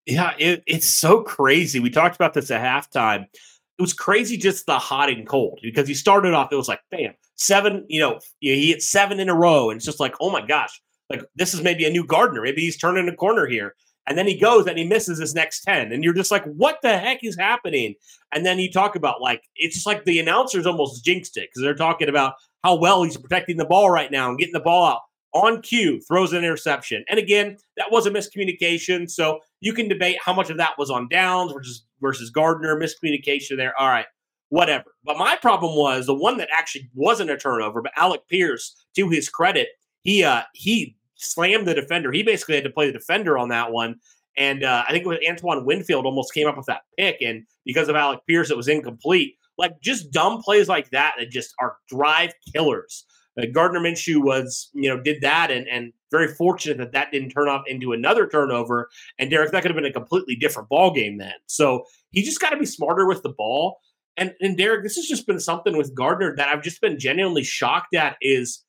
Yeah, 0.05 0.31
it, 0.39 0.63
it's 0.65 0.87
so 0.87 1.23
crazy. 1.23 1.81
We 1.81 1.89
talked 1.89 2.15
about 2.15 2.33
this 2.33 2.51
at 2.51 2.61
halftime. 2.61 3.23
It 3.23 3.81
was 3.81 3.91
crazy 3.91 4.37
just 4.37 4.65
the 4.65 4.79
hot 4.79 5.09
and 5.09 5.27
cold 5.27 5.59
because 5.61 5.89
he 5.89 5.93
started 5.93 6.33
off, 6.33 6.53
it 6.53 6.55
was 6.55 6.69
like, 6.69 6.79
bam, 6.89 7.15
seven, 7.35 7.85
you 7.89 7.99
know, 7.99 8.21
he 8.39 8.69
hit 8.69 8.81
seven 8.81 9.19
in 9.19 9.27
a 9.27 9.35
row. 9.35 9.71
And 9.71 9.75
it's 9.75 9.85
just 9.85 9.99
like, 9.99 10.15
oh 10.21 10.31
my 10.31 10.45
gosh, 10.45 10.81
like 11.09 11.23
this 11.35 11.53
is 11.53 11.61
maybe 11.61 11.85
a 11.85 11.89
new 11.89 12.05
Gardner. 12.05 12.41
Maybe 12.41 12.61
he's 12.61 12.77
turning 12.77 13.07
a 13.07 13.15
corner 13.15 13.47
here. 13.47 13.75
And 14.07 14.17
then 14.17 14.27
he 14.27 14.39
goes 14.39 14.67
and 14.67 14.77
he 14.77 14.85
misses 14.85 15.17
his 15.17 15.33
next 15.33 15.61
10. 15.63 15.91
And 15.91 16.03
you're 16.03 16.13
just 16.13 16.31
like, 16.31 16.45
what 16.45 16.77
the 16.83 16.97
heck 16.97 17.23
is 17.23 17.35
happening? 17.35 17.95
And 18.31 18.45
then 18.45 18.59
you 18.59 18.71
talk 18.71 18.95
about 18.95 19.19
like, 19.21 19.41
it's 19.55 19.73
just 19.73 19.87
like 19.87 20.05
the 20.05 20.19
announcers 20.19 20.67
almost 20.67 21.03
jinxed 21.03 21.37
it 21.37 21.49
because 21.49 21.63
they're 21.63 21.73
talking 21.73 22.09
about 22.09 22.35
how 22.63 22.75
well 22.75 23.03
he's 23.03 23.17
protecting 23.17 23.57
the 23.57 23.65
ball 23.65 23.89
right 23.89 24.11
now 24.11 24.29
and 24.29 24.37
getting 24.37 24.53
the 24.53 24.59
ball 24.59 24.85
out 24.85 25.01
on 25.33 25.61
cue, 25.61 25.99
throws 26.07 26.33
an 26.33 26.43
interception. 26.43 27.03
And 27.09 27.19
again, 27.19 27.57
that 27.77 27.91
was 27.91 28.05
a 28.05 28.11
miscommunication. 28.11 29.09
So 29.09 29.39
you 29.59 29.73
can 29.73 29.87
debate 29.89 30.17
how 30.23 30.33
much 30.33 30.49
of 30.49 30.57
that 30.57 30.77
was 30.77 30.89
on 30.89 31.09
Downs 31.09 31.51
versus 31.51 31.85
versus 32.01 32.29
Gardner, 32.29 32.79
miscommunication 32.79 33.57
there. 33.57 33.77
All 33.79 33.89
right, 33.89 34.05
whatever. 34.49 34.85
But 35.03 35.17
my 35.17 35.35
problem 35.35 35.75
was 35.75 36.05
the 36.05 36.13
one 36.13 36.37
that 36.37 36.49
actually 36.51 36.89
wasn't 36.93 37.31
a 37.31 37.37
turnover, 37.37 37.81
but 37.81 37.91
Alec 37.97 38.21
Pierce, 38.29 38.85
to 38.95 39.09
his 39.09 39.27
credit, 39.27 39.69
he 40.05 40.23
uh 40.23 40.43
he 40.53 40.95
slammed 41.15 41.67
the 41.67 41.73
defender. 41.73 42.11
He 42.13 42.23
basically 42.23 42.55
had 42.55 42.63
to 42.63 42.69
play 42.69 42.87
the 42.87 42.93
defender 42.93 43.37
on 43.37 43.49
that 43.49 43.71
one. 43.73 43.95
And 44.37 44.63
uh, 44.63 44.83
I 44.87 44.91
think 44.91 45.05
it 45.05 45.07
was 45.07 45.19
Antoine 45.27 45.65
Winfield 45.65 46.05
almost 46.05 46.33
came 46.33 46.47
up 46.47 46.57
with 46.57 46.65
that 46.65 46.81
pick, 46.97 47.21
and 47.21 47.45
because 47.65 47.87
of 47.89 47.95
Alec 47.95 48.19
Pierce, 48.27 48.51
it 48.51 48.57
was 48.57 48.67
incomplete. 48.67 49.35
Like 49.57 49.79
just 49.81 50.11
dumb 50.11 50.41
plays 50.41 50.67
like 50.67 50.89
that 50.91 51.15
that 51.17 51.29
just 51.29 51.53
are 51.59 51.77
drive 51.89 52.33
killers. 52.53 53.05
Uh, 53.41 53.45
Gardner 53.51 53.79
Minshew 53.79 54.23
was, 54.23 54.69
you 54.73 54.89
know, 54.89 55.01
did 55.01 55.21
that, 55.21 55.51
and 55.51 55.67
and 55.69 55.93
very 56.11 56.27
fortunate 56.27 56.77
that 56.77 56.91
that 56.91 57.11
didn't 57.11 57.29
turn 57.29 57.47
off 57.47 57.63
into 57.65 57.93
another 57.93 58.27
turnover. 58.27 58.89
And 59.19 59.29
Derek, 59.29 59.51
that 59.51 59.61
could 59.61 59.71
have 59.71 59.75
been 59.75 59.89
a 59.89 59.93
completely 59.93 60.35
different 60.35 60.69
ball 60.69 60.93
game 60.93 61.17
then. 61.17 61.33
So 61.47 61.85
he 62.11 62.21
just 62.21 62.41
got 62.41 62.49
to 62.49 62.57
be 62.57 62.65
smarter 62.65 63.07
with 63.07 63.23
the 63.23 63.33
ball. 63.37 63.77
And 64.17 64.33
and 64.41 64.57
Derek, 64.57 64.83
this 64.83 64.95
has 64.97 65.05
just 65.05 65.27
been 65.27 65.39
something 65.39 65.77
with 65.77 65.95
Gardner 65.95 66.35
that 66.35 66.49
I've 66.49 66.63
just 66.63 66.81
been 66.81 66.99
genuinely 66.99 67.43
shocked 67.43 67.95
at 67.95 68.17
is 68.21 68.64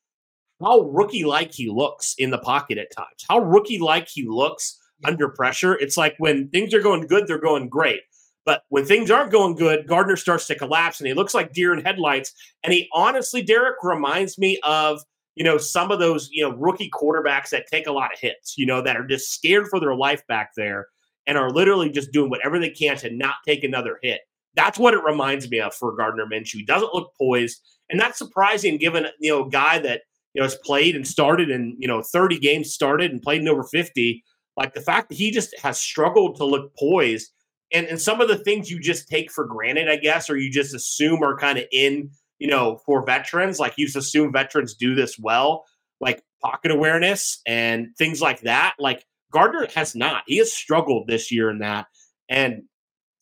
how 0.61 0.81
rookie 0.81 1.25
like 1.25 1.53
he 1.53 1.69
looks 1.69 2.15
in 2.19 2.31
the 2.31 2.39
pocket 2.39 2.79
at 2.79 2.95
times. 2.97 3.25
How 3.29 3.39
rookie 3.39 3.79
like 3.79 4.09
he 4.09 4.27
looks 4.27 4.79
under 5.05 5.29
pressure. 5.29 5.75
It's 5.75 5.97
like 5.97 6.15
when 6.19 6.49
things 6.49 6.73
are 6.73 6.81
going 6.81 7.07
good, 7.07 7.27
they're 7.27 7.39
going 7.39 7.69
great. 7.69 8.01
But 8.45 8.63
when 8.69 8.85
things 8.85 9.11
aren't 9.11 9.33
going 9.33 9.57
good, 9.57 9.89
Gardner 9.89 10.17
starts 10.17 10.47
to 10.47 10.55
collapse 10.55 11.01
and 11.01 11.09
he 11.09 11.15
looks 11.15 11.35
like 11.35 11.53
deer 11.53 11.75
in 11.75 11.85
headlights. 11.85 12.33
And 12.63 12.73
he 12.73 12.89
honestly, 12.93 13.43
Derek, 13.43 13.77
reminds 13.83 14.39
me 14.39 14.59
of, 14.63 15.01
you 15.35 15.45
know, 15.45 15.59
some 15.59 15.91
of 15.91 15.99
those, 15.99 16.29
you 16.31 16.43
know, 16.43 16.57
rookie 16.57 16.91
quarterbacks 16.91 17.51
that 17.51 17.67
take 17.67 17.89
a 17.89 17.93
lot 17.93 18.13
of 18.13 18.21
hits, 18.21 18.57
you 18.57 18.65
know, 18.65 18.81
that 18.83 18.97
are 18.97 19.07
just 19.07 19.33
scared 19.35 19.67
for 19.69 19.81
their 19.81 19.97
life 19.97 20.25
back 20.29 20.51
there 20.57 20.87
and 21.27 21.37
are 21.37 21.51
literally 21.51 21.91
just 21.91 22.13
doing 22.13 22.31
whatever 22.31 22.59
they 22.59 22.71
can 22.71 22.97
to 22.99 23.11
not 23.11 23.35
take 23.45 23.65
another 23.65 23.99
hit. 24.03 24.21
That's 24.55 24.79
what 24.79 24.95
it 24.95 25.03
reminds 25.03 25.51
me 25.51 25.61
of 25.61 25.75
for 25.75 25.95
Gardner 25.95 26.25
Minshew. 26.25 26.55
He 26.55 26.65
doesn't 26.65 26.95
look 26.95 27.13
poised. 27.19 27.61
And 27.91 28.01
that's 28.01 28.17
surprising 28.17 28.79
given, 28.79 29.09
you 29.19 29.33
know, 29.33 29.45
a 29.45 29.51
guy 29.51 29.81
that, 29.81 30.03
you 30.37 30.43
know, 30.43 30.45
has 30.45 30.57
played 30.57 30.95
and 30.95 31.09
started 31.09 31.51
and, 31.51 31.75
you 31.79 31.89
know, 31.89 32.03
30 32.03 32.39
games 32.39 32.71
started 32.71 33.11
and 33.11 33.23
played 33.23 33.41
in 33.41 33.49
over 33.49 33.63
50. 33.63 34.23
Like 34.55 34.75
the 34.75 34.83
fact 34.83 35.09
that 35.09 35.15
he 35.17 35.31
just 35.31 35.59
has 35.61 35.81
struggled 35.81 36.37
to 36.37 36.45
look 36.45 36.77
poised 36.77 37.33
and 37.73 37.87
and 37.87 37.99
some 37.99 38.21
of 38.21 38.29
the 38.29 38.37
things 38.37 38.71
you 38.71 38.79
just 38.79 39.09
take 39.09 39.31
for 39.31 39.47
granted, 39.47 39.89
I 39.89 39.97
guess, 39.97 40.29
or 40.29 40.37
you 40.37 40.53
just 40.53 40.75
assume 40.75 41.23
are 41.23 41.39
kind 41.39 41.59
of 41.59 41.65
in, 41.73 42.11
you 42.39 42.49
know, 42.49 42.83
for 42.85 43.05
veterans. 43.05 43.59
Like 43.59 43.79
you 43.79 43.87
just 43.87 43.97
assume 43.97 44.31
veterans 44.31 44.75
do 44.75 44.95
this 44.95 45.19
well, 45.19 45.65
like 46.03 46.23
pocket 46.43 46.71
awareness 46.71 47.41
and 47.47 47.89
things 47.97 48.21
like 48.21 48.43
that. 48.43 48.75
Like 48.79 49.07
Gardner 49.33 49.67
has 49.75 49.95
not. 49.95 50.25
He 50.27 50.37
has 50.37 50.53
struggled 50.53 51.07
this 51.07 51.33
year 51.33 51.49
in 51.49 51.61
that. 51.61 51.87
And 52.29 52.65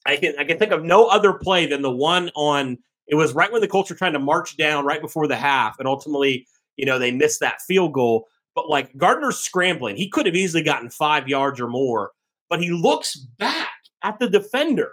I 0.04 0.16
can 0.16 0.34
I 0.36 0.42
can 0.42 0.58
think 0.58 0.72
of 0.72 0.82
no 0.82 1.06
other 1.06 1.32
play 1.32 1.66
than 1.66 1.82
the 1.82 1.94
one 1.94 2.30
on 2.34 2.78
it 3.06 3.14
was 3.14 3.34
right 3.34 3.52
when 3.52 3.60
the 3.60 3.68
Colts 3.68 3.90
were 3.90 3.96
trying 3.96 4.14
to 4.14 4.18
march 4.18 4.56
down 4.56 4.84
right 4.84 5.00
before 5.00 5.26
the 5.26 5.36
half, 5.36 5.78
and 5.78 5.86
ultimately, 5.86 6.46
you 6.76 6.86
know, 6.86 6.98
they 6.98 7.10
missed 7.10 7.40
that 7.40 7.62
field 7.62 7.92
goal. 7.92 8.28
But 8.54 8.68
like 8.68 8.96
Gardner's 8.96 9.38
scrambling, 9.38 9.96
he 9.96 10.08
could 10.08 10.26
have 10.26 10.36
easily 10.36 10.62
gotten 10.62 10.90
five 10.90 11.28
yards 11.28 11.60
or 11.60 11.68
more, 11.68 12.12
but 12.48 12.60
he 12.60 12.70
looks 12.70 13.16
back 13.16 13.70
at 14.02 14.18
the 14.18 14.28
defender. 14.28 14.92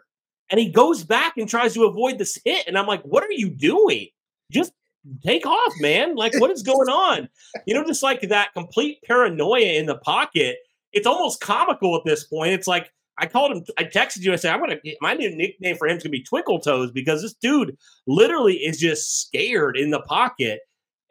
And 0.49 0.59
he 0.59 0.69
goes 0.69 1.03
back 1.03 1.37
and 1.37 1.47
tries 1.47 1.73
to 1.75 1.85
avoid 1.85 2.17
this 2.17 2.37
hit. 2.43 2.67
And 2.67 2.77
I'm 2.77 2.87
like, 2.87 3.01
what 3.03 3.23
are 3.23 3.31
you 3.31 3.49
doing? 3.49 4.07
Just 4.51 4.73
take 5.23 5.45
off, 5.45 5.73
man. 5.79 6.15
Like, 6.15 6.37
what 6.39 6.51
is 6.51 6.61
going 6.61 6.89
on? 6.89 7.29
You 7.65 7.73
know, 7.73 7.85
just 7.85 8.03
like 8.03 8.21
that 8.21 8.53
complete 8.53 8.99
paranoia 9.05 9.79
in 9.79 9.85
the 9.85 9.95
pocket. 9.95 10.57
It's 10.91 11.07
almost 11.07 11.39
comical 11.39 11.95
at 11.95 12.03
this 12.03 12.25
point. 12.25 12.51
It's 12.51 12.67
like, 12.67 12.91
I 13.17 13.27
called 13.27 13.51
him, 13.51 13.63
I 13.77 13.83
texted 13.83 14.21
you, 14.21 14.33
I 14.33 14.35
said, 14.35 14.53
I'm 14.53 14.59
going 14.59 14.77
to, 14.83 14.95
my 14.99 15.13
new 15.13 15.33
nickname 15.35 15.77
for 15.77 15.87
him 15.87 15.97
is 15.97 16.03
going 16.03 16.11
to 16.11 16.17
be 16.17 16.23
Twinkle 16.23 16.59
Toes 16.59 16.91
because 16.91 17.21
this 17.21 17.35
dude 17.35 17.77
literally 18.07 18.55
is 18.55 18.79
just 18.79 19.21
scared 19.21 19.77
in 19.77 19.91
the 19.91 20.01
pocket. 20.01 20.61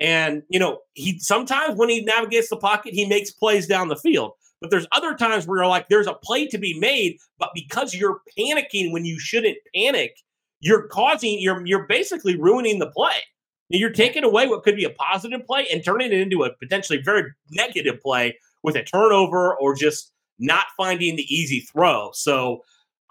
And, 0.01 0.43
you 0.49 0.59
know, 0.59 0.79
he 0.95 1.19
sometimes 1.19 1.77
when 1.77 1.91
he 1.91 2.03
navigates 2.03 2.49
the 2.49 2.57
pocket, 2.57 2.95
he 2.95 3.07
makes 3.07 3.31
plays 3.31 3.67
down 3.67 3.89
the 3.89 3.97
field. 3.97 4.33
But 4.61 4.71
there's 4.71 4.87
other 4.93 5.15
times 5.15 5.47
where 5.47 5.59
you're 5.59 5.67
like, 5.67 5.89
there's 5.89 6.07
a 6.07 6.15
play 6.15 6.47
to 6.49 6.59
be 6.59 6.79
made, 6.79 7.19
but 7.39 7.51
because 7.55 7.95
you're 7.95 8.21
panicking 8.39 8.93
when 8.93 9.05
you 9.05 9.19
shouldn't 9.19 9.59
panic, 9.75 10.17
you're 10.61 10.87
causing 10.89 11.39
you're 11.39 11.65
you're 11.67 11.87
basically 11.87 12.37
ruining 12.37 12.79
the 12.79 12.91
play. 12.91 13.23
You're 13.69 13.91
taking 13.91 14.25
away 14.25 14.49
what 14.49 14.65
could 14.65 14.77
be 14.77 14.85
a 14.85 14.91
positive 14.91 15.47
play 15.47 15.67
and 15.73 15.85
turning 15.85 16.13
it 16.13 16.21
into 16.21 16.43
a 16.43 16.53
potentially 16.57 17.01
very 17.01 17.33
negative 17.51 18.01
play 18.01 18.37
with 18.63 18.77
a 18.77 18.83
turnover 18.83 19.57
or 19.57 19.75
just 19.75 20.13
not 20.39 20.67
finding 20.77 21.17
the 21.17 21.35
easy 21.35 21.61
throw. 21.61 22.11
So 22.13 22.63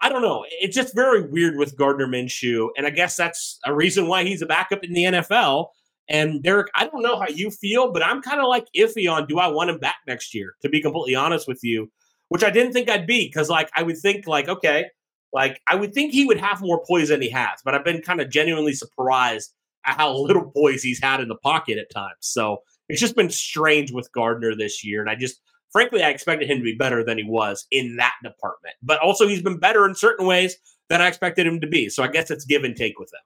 I 0.02 0.08
don't 0.08 0.22
know. 0.22 0.44
It's 0.50 0.76
just 0.76 0.94
very 0.94 1.22
weird 1.22 1.56
with 1.56 1.76
Gardner 1.76 2.06
Minshew. 2.06 2.68
And 2.76 2.86
I 2.86 2.90
guess 2.90 3.16
that's 3.16 3.58
a 3.64 3.74
reason 3.74 4.06
why 4.06 4.24
he's 4.24 4.42
a 4.42 4.46
backup 4.46 4.84
in 4.84 4.92
the 4.92 5.04
NFL 5.04 5.68
and 6.10 6.42
Derek, 6.42 6.66
I 6.74 6.88
don't 6.88 7.02
know 7.02 7.18
how 7.18 7.28
you 7.28 7.50
feel, 7.52 7.92
but 7.92 8.04
I'm 8.04 8.20
kind 8.20 8.40
of 8.40 8.48
like 8.48 8.66
iffy 8.76 9.10
on 9.10 9.28
do 9.28 9.38
I 9.38 9.46
want 9.46 9.70
him 9.70 9.78
back 9.78 9.98
next 10.08 10.34
year, 10.34 10.54
to 10.62 10.68
be 10.68 10.82
completely 10.82 11.14
honest 11.14 11.46
with 11.46 11.60
you, 11.62 11.88
which 12.28 12.42
I 12.42 12.50
didn't 12.50 12.72
think 12.72 12.90
I'd 12.90 13.06
be 13.06 13.26
because, 13.26 13.48
like, 13.48 13.70
I 13.76 13.84
would 13.84 13.96
think, 13.96 14.26
like, 14.26 14.48
okay, 14.48 14.86
like, 15.32 15.60
I 15.68 15.76
would 15.76 15.94
think 15.94 16.12
he 16.12 16.26
would 16.26 16.40
have 16.40 16.60
more 16.60 16.82
poise 16.84 17.10
than 17.10 17.22
he 17.22 17.30
has, 17.30 17.60
but 17.64 17.76
I've 17.76 17.84
been 17.84 18.02
kind 18.02 18.20
of 18.20 18.28
genuinely 18.28 18.72
surprised 18.72 19.54
at 19.86 19.96
how 19.96 20.12
little 20.16 20.50
poise 20.50 20.82
he's 20.82 21.00
had 21.00 21.20
in 21.20 21.28
the 21.28 21.36
pocket 21.36 21.78
at 21.78 21.90
times. 21.90 22.18
So 22.22 22.58
it's 22.88 23.00
just 23.00 23.14
been 23.14 23.30
strange 23.30 23.92
with 23.92 24.10
Gardner 24.12 24.56
this 24.56 24.84
year. 24.84 25.00
And 25.00 25.08
I 25.08 25.14
just, 25.14 25.40
frankly, 25.70 26.02
I 26.02 26.10
expected 26.10 26.50
him 26.50 26.58
to 26.58 26.64
be 26.64 26.74
better 26.74 27.04
than 27.04 27.18
he 27.18 27.24
was 27.24 27.66
in 27.70 27.96
that 27.96 28.16
department. 28.24 28.74
But 28.82 28.98
also, 28.98 29.28
he's 29.28 29.42
been 29.42 29.58
better 29.58 29.86
in 29.86 29.94
certain 29.94 30.26
ways 30.26 30.56
than 30.88 31.00
I 31.00 31.06
expected 31.06 31.46
him 31.46 31.60
to 31.60 31.68
be. 31.68 31.88
So 31.88 32.02
I 32.02 32.08
guess 32.08 32.32
it's 32.32 32.44
give 32.44 32.64
and 32.64 32.74
take 32.74 32.98
with 32.98 33.12
him. 33.12 33.20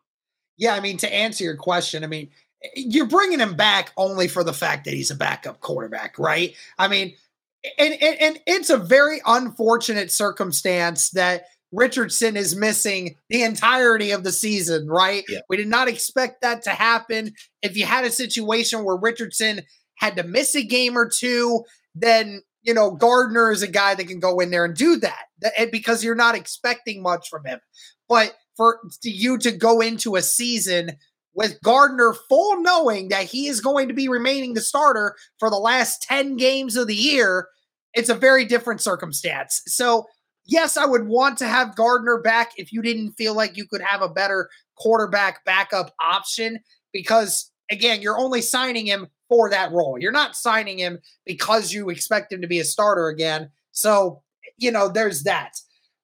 Yeah, 0.56 0.74
I 0.74 0.80
mean, 0.80 0.98
to 0.98 1.12
answer 1.12 1.42
your 1.42 1.56
question, 1.56 2.04
I 2.04 2.06
mean, 2.06 2.28
you're 2.74 3.06
bringing 3.06 3.40
him 3.40 3.56
back 3.56 3.92
only 3.96 4.28
for 4.28 4.44
the 4.44 4.52
fact 4.52 4.84
that 4.84 4.94
he's 4.94 5.10
a 5.10 5.16
backup 5.16 5.60
quarterback, 5.60 6.18
right? 6.18 6.54
I 6.78 6.88
mean, 6.88 7.14
and, 7.78 7.94
and, 8.00 8.20
and 8.20 8.40
it's 8.46 8.70
a 8.70 8.78
very 8.78 9.20
unfortunate 9.26 10.10
circumstance 10.10 11.10
that 11.10 11.44
Richardson 11.72 12.36
is 12.36 12.54
missing 12.54 13.16
the 13.28 13.42
entirety 13.42 14.12
of 14.12 14.22
the 14.22 14.32
season, 14.32 14.88
right? 14.88 15.24
Yeah. 15.28 15.40
We 15.48 15.56
did 15.56 15.68
not 15.68 15.88
expect 15.88 16.42
that 16.42 16.62
to 16.62 16.70
happen. 16.70 17.34
If 17.62 17.76
you 17.76 17.84
had 17.84 18.04
a 18.04 18.10
situation 18.10 18.84
where 18.84 18.96
Richardson 18.96 19.62
had 19.96 20.16
to 20.16 20.22
miss 20.22 20.54
a 20.54 20.62
game 20.62 20.96
or 20.96 21.08
two, 21.08 21.64
then 21.94 22.42
you 22.62 22.74
know 22.74 22.92
Gardner 22.92 23.50
is 23.50 23.62
a 23.62 23.68
guy 23.68 23.94
that 23.94 24.08
can 24.08 24.20
go 24.20 24.40
in 24.40 24.50
there 24.50 24.64
and 24.64 24.76
do 24.76 24.96
that, 24.96 25.24
that 25.40 25.72
because 25.72 26.04
you're 26.04 26.14
not 26.14 26.34
expecting 26.34 27.02
much 27.02 27.28
from 27.28 27.44
him. 27.44 27.60
But 28.08 28.34
for 28.56 28.80
you 29.02 29.38
to 29.38 29.50
go 29.50 29.80
into 29.80 30.16
a 30.16 30.22
season 30.22 30.92
with 31.34 31.60
Gardner 31.62 32.14
full 32.28 32.60
knowing 32.60 33.08
that 33.08 33.24
he 33.24 33.48
is 33.48 33.60
going 33.60 33.88
to 33.88 33.94
be 33.94 34.08
remaining 34.08 34.54
the 34.54 34.60
starter 34.60 35.16
for 35.38 35.50
the 35.50 35.56
last 35.56 36.02
10 36.02 36.36
games 36.36 36.76
of 36.76 36.86
the 36.86 36.94
year, 36.94 37.48
it's 37.92 38.08
a 38.08 38.14
very 38.14 38.44
different 38.44 38.80
circumstance. 38.80 39.62
So, 39.66 40.06
yes, 40.46 40.76
I 40.76 40.86
would 40.86 41.06
want 41.06 41.38
to 41.38 41.46
have 41.46 41.76
Gardner 41.76 42.20
back 42.20 42.52
if 42.56 42.72
you 42.72 42.82
didn't 42.82 43.12
feel 43.12 43.34
like 43.34 43.56
you 43.56 43.66
could 43.66 43.82
have 43.82 44.02
a 44.02 44.08
better 44.08 44.48
quarterback 44.76 45.44
backup 45.44 45.92
option 46.00 46.58
because 46.92 47.50
again, 47.70 48.02
you're 48.02 48.18
only 48.18 48.42
signing 48.42 48.86
him 48.86 49.08
for 49.28 49.50
that 49.50 49.72
role. 49.72 49.98
You're 49.98 50.12
not 50.12 50.36
signing 50.36 50.78
him 50.78 50.98
because 51.24 51.72
you 51.72 51.90
expect 51.90 52.32
him 52.32 52.40
to 52.40 52.46
be 52.46 52.60
a 52.60 52.64
starter 52.64 53.08
again. 53.08 53.50
So, 53.72 54.22
you 54.58 54.70
know, 54.70 54.88
there's 54.88 55.22
that. 55.24 55.52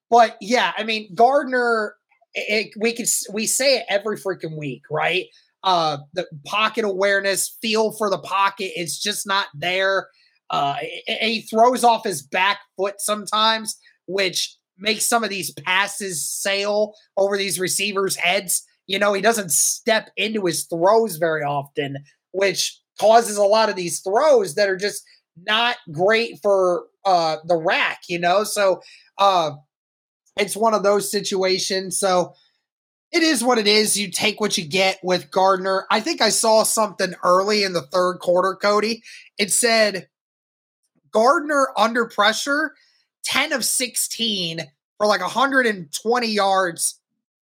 But 0.09 0.37
yeah, 0.41 0.73
I 0.77 0.85
mean, 0.85 1.15
Gardner 1.15 1.95
it, 2.35 2.73
we 2.79 2.93
can 2.93 3.07
we 3.33 3.47
say 3.47 3.79
it 3.79 3.87
every 3.89 4.17
freaking 4.17 4.57
week, 4.57 4.83
right? 4.91 5.27
Uh, 5.63 5.99
the 6.15 6.27
pocket 6.47 6.85
awareness, 6.85 7.57
feel 7.61 7.93
for 7.93 8.09
the 8.09 8.19
pocket, 8.19 8.73
it's 8.77 8.99
just 8.99 9.27
not 9.27 9.47
there. 9.55 10.09
Uh, 10.49 10.77
he 11.07 11.43
throws 11.43 11.85
off 11.85 12.05
his 12.05 12.23
back 12.23 12.59
foot 12.77 12.95
sometimes, 12.99 13.79
which 14.07 14.57
makes 14.79 15.05
some 15.05 15.23
of 15.23 15.31
these 15.31 15.53
passes 15.53 16.29
sail 16.29 16.95
over 17.17 17.37
these 17.37 17.61
receivers' 17.61 18.17
heads. 18.17 18.65
You 18.87 18.99
know, 18.99 19.13
he 19.13 19.21
doesn't 19.21 19.53
step 19.53 20.11
into 20.17 20.47
his 20.47 20.65
throws 20.65 21.17
very 21.17 21.43
often, 21.43 21.99
which 22.33 22.81
causes 22.99 23.37
a 23.37 23.43
lot 23.43 23.69
of 23.69 23.77
these 23.77 24.01
throws 24.01 24.55
that 24.55 24.69
are 24.69 24.77
just 24.77 25.05
not 25.47 25.77
great 25.93 26.39
for 26.43 26.87
uh 27.05 27.37
the 27.47 27.57
rack, 27.57 28.01
you 28.09 28.19
know. 28.19 28.45
So 28.45 28.81
uh 29.19 29.53
it's 30.37 30.57
one 30.57 30.75
of 30.75 30.83
those 30.83 31.11
situations. 31.11 31.99
So 31.99 32.35
it 33.13 33.23
is 33.23 33.43
what 33.43 33.59
it 33.59 33.67
is. 33.67 33.99
You 33.99 34.11
take 34.11 34.41
what 34.41 34.57
you 34.57 34.65
get 34.65 35.01
with 35.03 35.31
Gardner. 35.31 35.87
I 35.91 36.01
think 36.01 36.21
I 36.21 36.29
saw 36.29 36.63
something 36.63 37.15
early 37.25 37.65
in 37.65 37.73
the 37.73 37.83
third 37.83 38.19
quarter, 38.19 38.55
Cody. 38.55 39.03
It 39.39 39.51
said 39.53 40.09
Gardner 41.11 41.69
under 41.77 42.07
pressure, 42.07 42.75
10 43.25 43.53
of 43.53 43.65
16 43.65 44.61
for 44.99 45.07
like 45.07 45.21
120 45.21 46.27
yards 46.29 47.01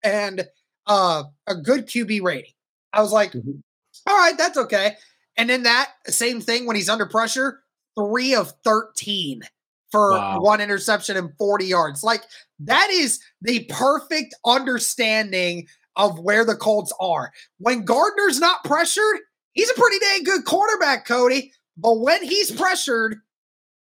and 0.03 0.47
uh, 0.87 1.23
a 1.47 1.55
good 1.55 1.87
QB 1.87 2.21
rating. 2.21 2.53
I 2.93 3.01
was 3.01 3.11
like, 3.11 3.31
mm-hmm. 3.31 3.59
all 4.07 4.17
right, 4.17 4.37
that's 4.37 4.57
okay. 4.57 4.95
And 5.37 5.49
then 5.49 5.63
that 5.63 5.91
same 6.07 6.41
thing 6.41 6.65
when 6.65 6.75
he's 6.75 6.89
under 6.89 7.05
pressure, 7.05 7.61
three 7.97 8.35
of 8.35 8.53
13 8.63 9.43
for 9.91 10.11
wow. 10.11 10.39
one 10.39 10.61
interception 10.61 11.17
and 11.17 11.35
40 11.37 11.65
yards. 11.65 12.03
Like 12.03 12.23
that 12.59 12.89
is 12.89 13.19
the 13.41 13.65
perfect 13.69 14.33
understanding 14.45 15.67
of 15.95 16.19
where 16.19 16.45
the 16.45 16.55
Colts 16.55 16.93
are. 16.99 17.31
When 17.59 17.85
Gardner's 17.85 18.39
not 18.39 18.63
pressured, 18.63 19.19
he's 19.53 19.69
a 19.69 19.73
pretty 19.75 19.99
dang 19.99 20.23
good 20.23 20.45
quarterback, 20.45 21.05
Cody. 21.05 21.51
But 21.77 21.99
when 21.99 22.23
he's 22.23 22.51
pressured, 22.51 23.17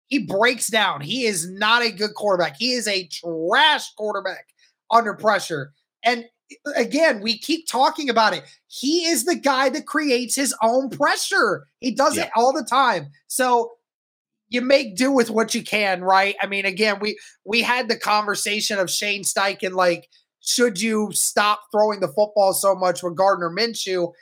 he 0.08 0.18
breaks 0.18 0.68
down. 0.68 1.00
He 1.00 1.24
is 1.24 1.50
not 1.50 1.82
a 1.82 1.90
good 1.90 2.14
quarterback. 2.14 2.56
He 2.56 2.72
is 2.72 2.86
a 2.86 3.06
trash 3.08 3.92
quarterback 3.94 4.46
under 4.90 5.14
pressure. 5.14 5.72
And 6.04 6.26
uh, 6.66 6.72
again, 6.76 7.20
we 7.20 7.38
keep 7.38 7.66
talking 7.66 8.10
about 8.10 8.34
it. 8.34 8.44
He 8.66 9.06
is 9.06 9.24
the 9.24 9.36
guy 9.36 9.68
that 9.70 9.86
creates 9.86 10.34
his 10.34 10.54
own 10.62 10.90
pressure. 10.90 11.66
He 11.80 11.92
does 11.92 12.16
yeah. 12.16 12.24
it 12.24 12.30
all 12.36 12.52
the 12.52 12.66
time. 12.68 13.08
So 13.26 13.72
you 14.52 14.60
make 14.60 14.96
do 14.96 15.10
with 15.10 15.30
what 15.30 15.54
you 15.54 15.62
can, 15.62 16.02
right? 16.02 16.36
I 16.40 16.46
mean, 16.46 16.66
again, 16.66 16.98
we 17.00 17.18
we 17.44 17.62
had 17.62 17.88
the 17.88 17.96
conversation 17.96 18.78
of 18.78 18.90
Shane 18.90 19.22
Steichen, 19.22 19.72
like, 19.72 20.08
should 20.40 20.80
you 20.80 21.10
stop 21.12 21.62
throwing 21.72 22.00
the 22.00 22.08
football 22.08 22.52
so 22.52 22.74
much 22.74 23.02
with 23.02 23.16
Gardner 23.16 23.50
Minshew? 23.50 24.12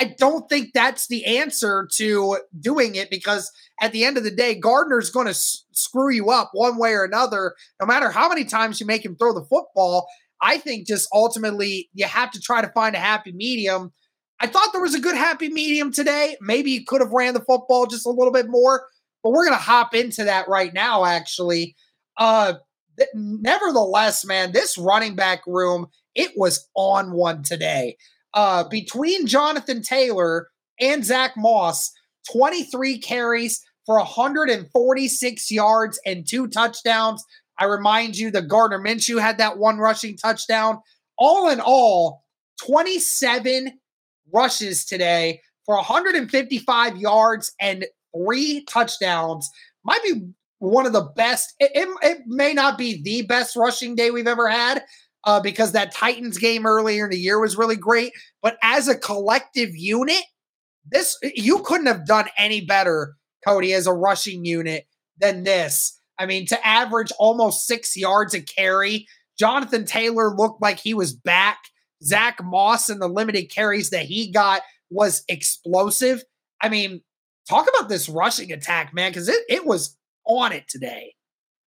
I 0.00 0.14
don't 0.16 0.48
think 0.48 0.70
that's 0.72 1.08
the 1.08 1.26
answer 1.26 1.86
to 1.96 2.38
doing 2.58 2.94
it 2.94 3.10
because 3.10 3.52
at 3.82 3.92
the 3.92 4.04
end 4.04 4.16
of 4.16 4.24
the 4.24 4.30
day, 4.30 4.54
Gardner's 4.54 5.10
going 5.10 5.26
to 5.26 5.30
s- 5.30 5.66
screw 5.72 6.10
you 6.10 6.30
up 6.30 6.50
one 6.54 6.78
way 6.78 6.92
or 6.92 7.04
another, 7.04 7.54
no 7.78 7.86
matter 7.86 8.08
how 8.10 8.26
many 8.26 8.44
times 8.44 8.80
you 8.80 8.86
make 8.86 9.04
him 9.04 9.14
throw 9.16 9.34
the 9.34 9.44
football. 9.44 10.08
I 10.40 10.56
think 10.56 10.86
just 10.86 11.06
ultimately 11.12 11.90
you 11.92 12.06
have 12.06 12.30
to 12.30 12.40
try 12.40 12.62
to 12.62 12.72
find 12.72 12.96
a 12.96 12.98
happy 12.98 13.32
medium. 13.32 13.92
I 14.40 14.46
thought 14.46 14.70
there 14.72 14.80
was 14.80 14.94
a 14.94 15.00
good 15.00 15.16
happy 15.16 15.50
medium 15.50 15.92
today. 15.92 16.36
Maybe 16.40 16.70
you 16.70 16.84
could 16.86 17.02
have 17.02 17.12
ran 17.12 17.34
the 17.34 17.44
football 17.44 17.84
just 17.86 18.06
a 18.06 18.10
little 18.10 18.32
bit 18.32 18.48
more, 18.48 18.86
but 19.22 19.30
we're 19.30 19.46
going 19.46 19.56
to 19.56 19.62
hop 19.62 19.94
into 19.94 20.24
that 20.24 20.48
right 20.48 20.72
now, 20.72 21.04
actually. 21.04 21.76
Uh, 22.16 22.54
th- 22.98 23.10
nevertheless, 23.14 24.24
man, 24.24 24.52
this 24.52 24.78
running 24.78 25.14
back 25.14 25.42
room, 25.46 25.86
it 26.14 26.32
was 26.36 26.68
on 26.74 27.12
one 27.12 27.42
today 27.42 27.96
uh, 28.34 28.64
between 28.68 29.26
Jonathan 29.26 29.82
Taylor 29.82 30.48
and 30.80 31.04
Zach 31.04 31.36
Moss, 31.36 31.92
23 32.32 32.98
carries 32.98 33.64
for 33.86 33.96
146 33.96 35.50
yards 35.50 36.00
and 36.06 36.26
two 36.28 36.46
touchdowns. 36.48 37.24
I 37.58 37.64
remind 37.64 38.16
you 38.16 38.30
that 38.30 38.48
Gardner 38.48 38.78
Minshew 38.78 39.20
had 39.20 39.38
that 39.38 39.58
one 39.58 39.78
rushing 39.78 40.16
touchdown. 40.16 40.80
All 41.18 41.50
in 41.50 41.60
all, 41.60 42.24
27 42.64 43.78
rushes 44.32 44.84
today 44.84 45.40
for 45.66 45.76
155 45.76 46.96
yards 46.96 47.52
and 47.60 47.84
three 48.14 48.64
touchdowns. 48.64 49.48
Might 49.84 50.02
be 50.02 50.28
one 50.58 50.86
of 50.86 50.92
the 50.92 51.10
best. 51.16 51.54
It, 51.58 51.70
it, 51.74 51.88
it, 52.02 52.18
may 52.26 52.52
not 52.52 52.78
be 52.78 53.02
the 53.02 53.22
best 53.22 53.56
rushing 53.56 53.94
day 53.94 54.10
we've 54.10 54.26
ever 54.26 54.48
had, 54.48 54.84
uh, 55.24 55.40
because 55.40 55.72
that 55.72 55.94
Titans 55.94 56.38
game 56.38 56.66
earlier 56.66 57.04
in 57.04 57.10
the 57.10 57.18
year 57.18 57.40
was 57.40 57.56
really 57.56 57.76
great. 57.76 58.12
But 58.42 58.58
as 58.62 58.88
a 58.88 58.96
collective 58.96 59.74
unit, 59.74 60.22
this 60.90 61.16
you 61.22 61.60
couldn't 61.60 61.86
have 61.86 62.06
done 62.06 62.26
any 62.38 62.60
better, 62.60 63.16
Cody, 63.46 63.72
as 63.72 63.86
a 63.86 63.92
rushing 63.92 64.44
unit 64.44 64.86
than 65.18 65.44
this. 65.44 65.98
I 66.18 66.26
mean, 66.26 66.46
to 66.46 66.66
average 66.66 67.12
almost 67.18 67.66
six 67.66 67.96
yards 67.96 68.34
a 68.34 68.42
carry, 68.42 69.06
Jonathan 69.38 69.84
Taylor 69.86 70.34
looked 70.34 70.60
like 70.60 70.78
he 70.78 70.94
was 70.94 71.14
back. 71.14 71.58
Zach 72.02 72.42
Moss 72.42 72.88
and 72.88 73.00
the 73.00 73.08
limited 73.08 73.50
carries 73.50 73.90
that 73.90 74.04
he 74.04 74.30
got 74.30 74.62
was 74.90 75.24
explosive. 75.28 76.22
I 76.60 76.68
mean, 76.68 77.02
talk 77.50 77.68
about 77.68 77.88
this 77.88 78.08
rushing 78.08 78.52
attack, 78.52 78.94
man, 78.94 79.10
because 79.10 79.28
it, 79.28 79.42
it 79.48 79.66
was 79.66 79.96
on 80.24 80.52
it 80.52 80.68
today. 80.68 81.14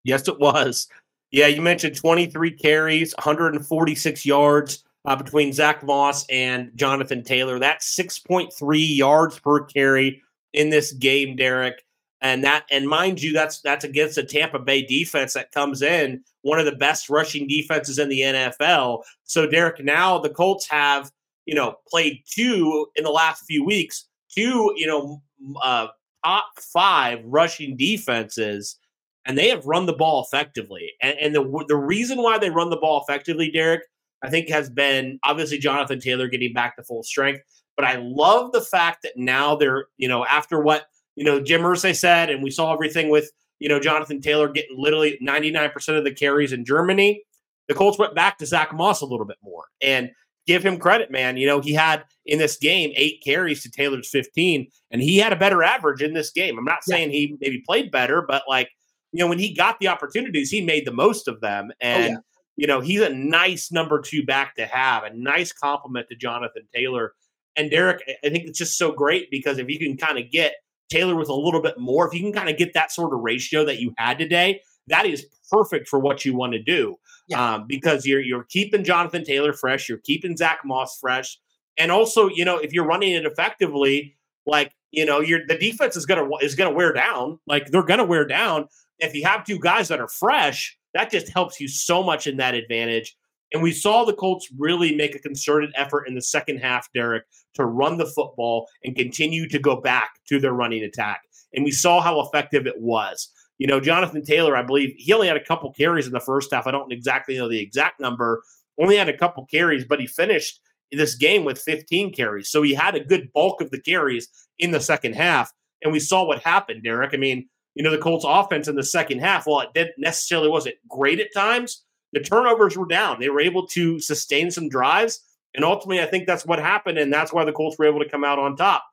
Yes, 0.04 0.28
it 0.28 0.40
was. 0.40 0.88
Yeah, 1.32 1.48
you 1.48 1.62
mentioned 1.62 1.96
23 1.96 2.52
carries, 2.52 3.14
146 3.18 4.26
yards 4.26 4.84
uh, 5.06 5.16
between 5.16 5.52
Zach 5.52 5.84
Moss 5.84 6.26
and 6.30 6.72
Jonathan 6.76 7.24
Taylor. 7.24 7.60
That's 7.60 7.96
6.3 7.96 8.52
yards 8.98 9.40
per 9.40 9.66
carry 9.66 10.22
in 10.54 10.70
this 10.70 10.94
game, 10.94 11.36
Derek. 11.36 11.84
And 12.22 12.44
that, 12.44 12.64
and 12.72 12.88
mind 12.88 13.22
you, 13.22 13.34
that's 13.34 13.60
that's 13.62 13.84
against 13.84 14.18
a 14.18 14.24
Tampa 14.24 14.60
Bay 14.60 14.86
defense 14.86 15.34
that 15.34 15.52
comes 15.52 15.82
in 15.82 16.24
one 16.42 16.58
of 16.58 16.66
the 16.66 16.76
best 16.76 17.10
rushing 17.10 17.48
defenses 17.48 18.00
in 18.00 18.08
the 18.08 18.22
NFL. 18.22 19.04
So, 19.26 19.46
Derek, 19.46 19.84
now 19.84 20.20
the 20.20 20.30
Colts 20.30 20.66
have 20.70 21.12
you 21.46 21.54
know 21.54 21.76
played 21.90 22.24
two 22.26 22.88
in 22.96 23.04
the 23.04 23.10
last 23.10 23.44
few 23.46 23.66
weeks, 23.66 24.06
two 24.34 24.72
you 24.78 24.88
know 24.88 25.22
uh, 25.62 25.88
top 26.26 26.46
five 26.60 27.20
rushing 27.26 27.76
defenses 27.78 28.78
and 29.26 29.38
they 29.38 29.50
have 29.50 29.66
run 29.66 29.86
the 29.86 29.94
ball 29.94 30.24
effectively. 30.24 30.92
And, 31.02 31.18
and 31.20 31.36
the 31.36 31.66
the 31.68 31.78
reason 31.78 32.22
why 32.22 32.38
they 32.38 32.50
run 32.50 32.70
the 32.70 32.78
ball 32.78 33.04
effectively, 33.08 33.50
Derek, 33.52 33.82
I 34.24 34.30
think 34.30 34.50
has 34.50 34.70
been 34.70 35.20
obviously 35.24 35.58
Jonathan 35.58 36.00
Taylor 36.00 36.28
getting 36.28 36.54
back 36.54 36.76
to 36.76 36.84
full 36.84 37.04
strength. 37.04 37.42
But 37.76 37.86
I 37.86 37.96
love 37.96 38.52
the 38.52 38.62
fact 38.62 39.04
that 39.04 39.14
now 39.16 39.56
they're, 39.56 39.88
you 39.98 40.08
know, 40.08 40.26
after 40.26 40.62
what, 40.62 40.86
you 41.16 41.24
know, 41.24 41.40
Jim 41.40 41.62
Irsay 41.62 41.96
said, 41.96 42.30
and 42.30 42.44
we 42.44 42.52
saw 42.52 42.72
everything 42.74 43.10
with, 43.10 43.32
you 43.60 43.68
know, 43.68 43.80
Jonathan 43.80 44.22
Taylor 44.22 44.48
getting 44.48 44.78
literally 44.80 45.18
99% 45.22 45.98
of 45.98 46.04
the 46.04 46.14
carries 46.14 46.54
in 46.54 46.66
Germany, 46.66 47.24
the 47.68 47.74
Colts 47.74 47.98
went 47.98 48.14
back 48.14 48.38
to 48.38 48.46
Zach 48.46 48.74
Moss 48.74 49.02
a 49.02 49.06
little 49.06 49.26
bit 49.26 49.38
more. 49.42 49.64
And 49.82 50.12
give 50.48 50.64
him 50.64 50.80
credit, 50.80 51.12
man. 51.12 51.38
You 51.38 51.48
know, 51.48 51.62
he 51.62 51.74
had 51.74 52.04
in 52.26 52.40
this 52.40 52.58
game 52.58 52.92
eight 52.96 53.22
carries 53.24 53.64
to 53.64 53.72
Taylor's 53.72 54.10
15, 54.10 54.68
and 54.92 55.02
he 55.02 55.18
had 55.18 55.34
a 55.34 55.38
better 55.38 55.64
average 55.64 56.02
in 56.02 56.14
this 56.14 56.32
game. 56.32 56.58
I'm 56.58 56.66
not 56.66 56.84
saying 56.84 57.12
yeah. 57.12 57.18
he 57.18 57.38
maybe 57.40 57.64
played 57.66 57.92
better, 57.92 58.24
but 58.28 58.44
like 58.48 58.70
you 59.14 59.20
know, 59.20 59.28
when 59.28 59.40
he 59.40 59.54
got 59.54 59.80
the 59.80 59.88
opportunities, 59.88 60.50
he 60.50 60.60
made 60.60 60.86
the 60.86 60.92
most 60.92 61.28
of 61.28 61.40
them. 61.40 61.70
Oh, 61.72 61.76
and, 61.80 62.04
oh, 62.04 62.08
yeah. 62.08 62.18
you 62.58 62.68
know, 62.68 62.82
he's 62.82 63.02
a 63.02 63.14
nice 63.14 63.72
number 63.72 64.02
two 64.02 64.26
back 64.26 64.56
to 64.56 64.66
have, 64.66 65.04
a 65.04 65.16
nice 65.16 65.54
compliment 65.54 66.08
to 66.10 66.16
Jonathan 66.16 66.64
Taylor. 66.76 67.14
And 67.56 67.70
Derek, 67.70 68.02
I 68.26 68.30
think 68.30 68.48
it's 68.48 68.58
just 68.58 68.78
so 68.78 68.92
great 68.92 69.30
because 69.30 69.60
if 69.60 69.70
you 69.70 69.78
can 69.78 69.96
kind 69.96 70.18
of 70.18 70.32
get 70.32 70.56
Taylor 70.90 71.16
with 71.16 71.30
a 71.30 71.36
little 71.36 71.62
bit 71.62 71.78
more, 71.78 72.08
if 72.08 72.14
you 72.14 72.22
can 72.22 72.34
kind 72.34 72.50
of 72.50 72.58
get 72.58 72.74
that 72.74 72.92
sort 72.92 73.14
of 73.14 73.20
ratio 73.22 73.64
that 73.66 73.80
you 73.80 73.94
had 73.98 74.18
today, 74.18 74.62
that 74.88 75.06
is 75.06 75.28
perfect 75.52 75.88
for 75.88 76.00
what 76.00 76.26
you 76.26 76.36
want 76.36 76.54
to 76.54 76.62
do. 76.62 76.98
Yeah. 77.28 77.54
Um, 77.56 77.66
because 77.68 78.06
you're 78.06 78.22
you're 78.22 78.46
keeping 78.50 78.84
Jonathan 78.84 79.24
Taylor 79.24 79.54
fresh, 79.54 79.88
you're 79.88 80.00
keeping 80.00 80.36
Zach 80.36 80.60
Moss 80.66 80.98
fresh, 81.00 81.40
and 81.78 81.92
also, 81.92 82.28
you 82.28 82.44
know, 82.44 82.58
if 82.58 82.74
you're 82.74 82.86
running 82.86 83.14
it 83.14 83.26
effectively, 83.26 84.18
like 84.46 84.74
you 84.92 85.06
know, 85.06 85.22
you're 85.22 85.46
the 85.48 85.58
defense 85.58 85.96
is 85.96 86.06
gonna 86.06 86.28
is 86.42 86.56
gonna 86.56 86.74
wear 86.74 86.92
down. 86.92 87.40
Like 87.48 87.68
they're 87.68 87.84
gonna 87.84 88.04
wear 88.04 88.26
down 88.26 88.68
if 89.00 89.14
you 89.14 89.26
have 89.26 89.46
two 89.46 89.60
guys 89.60 89.88
that 89.90 90.00
are 90.00 90.08
fresh, 90.08 90.78
that 90.94 91.12
just 91.12 91.30
helps 91.30 91.60
you 91.60 91.68
so 91.68 92.04
much 92.04 92.28
in 92.28 92.38
that 92.38 92.56
advantage. 92.56 93.16
And 93.54 93.62
we 93.62 93.72
saw 93.72 94.04
the 94.04 94.14
Colts 94.14 94.48
really 94.58 94.96
make 94.96 95.14
a 95.14 95.20
concerted 95.20 95.72
effort 95.76 96.08
in 96.08 96.16
the 96.16 96.22
second 96.22 96.58
half, 96.58 96.88
Derek, 96.94 97.24
to 97.54 97.66
run 97.66 97.98
the 97.98 98.06
football 98.06 98.68
and 98.84 98.96
continue 98.96 99.48
to 99.50 99.60
go 99.60 99.80
back 99.80 100.16
to 100.30 100.40
their 100.40 100.54
running 100.54 100.84
attack. 100.84 101.22
And 101.54 101.64
we 101.64 101.72
saw 101.72 102.02
how 102.02 102.20
effective 102.22 102.66
it 102.66 102.80
was. 102.82 103.30
You 103.58 103.68
know, 103.68 103.80
Jonathan 103.80 104.24
Taylor, 104.24 104.56
I 104.56 104.64
believe 104.64 104.94
he 104.98 105.14
only 105.14 105.28
had 105.28 105.38
a 105.38 105.44
couple 105.44 105.72
carries 105.74 106.08
in 106.08 106.14
the 106.14 106.20
first 106.20 106.54
half. 106.54 106.68
I 106.68 106.72
don't 106.72 106.92
exactly 106.92 107.38
know 107.38 107.48
the 107.48 107.60
exact 107.60 108.00
number, 108.00 108.44
only 108.80 108.98
had 108.98 109.10
a 109.10 109.18
couple 109.18 109.46
carries, 109.46 109.86
but 109.86 110.00
he 110.00 110.08
finished 110.08 110.60
this 110.92 111.16
game 111.16 111.44
with 111.44 111.60
15 111.60 112.14
carries. 112.14 112.50
So 112.50 112.62
he 112.62 112.74
had 112.74 112.96
a 112.96 113.04
good 113.04 113.32
bulk 113.34 113.62
of 113.62 113.72
the 113.72 113.80
carries 113.80 114.28
in 114.60 114.72
the 114.72 114.80
second 114.80 115.14
half. 115.14 115.52
And 115.82 115.92
we 115.92 116.00
saw 116.00 116.24
what 116.26 116.44
happened, 116.44 116.84
Derek. 116.84 117.14
I 117.14 117.18
mean, 117.18 117.48
you 117.76 117.84
know, 117.84 117.92
the 117.92 117.98
Colts 117.98 118.26
offense 118.28 118.68
in 118.68 118.76
the 118.76 118.84
second 118.84 119.20
half, 119.20 119.48
while 119.48 119.62
it 119.62 119.74
didn't 119.74 119.96
necessarily 119.98 120.50
wasn't 120.50 120.76
great 120.88 121.20
at 121.20 121.34
times, 121.34 121.84
the 122.14 122.20
turnovers 122.20 122.78
were 122.78 122.86
down. 122.86 123.20
They 123.20 123.30
were 123.30 123.42
able 123.42 123.68
to 123.68 124.00
sustain 124.00 124.52
some 124.52 124.70
drives. 124.70 125.20
And 125.56 125.66
ultimately, 125.66 126.02
I 126.02 126.06
think 126.06 126.28
that's 126.28 126.46
what 126.46 126.60
happened. 126.60 126.98
And 127.00 127.12
that's 127.12 127.34
why 127.34 127.46
the 127.46 127.52
Colts 127.52 127.78
were 127.78 127.86
able 127.86 128.00
to 128.00 128.10
come 128.10 128.24
out 128.24 128.40
on 128.40 128.56
top. 128.56 128.84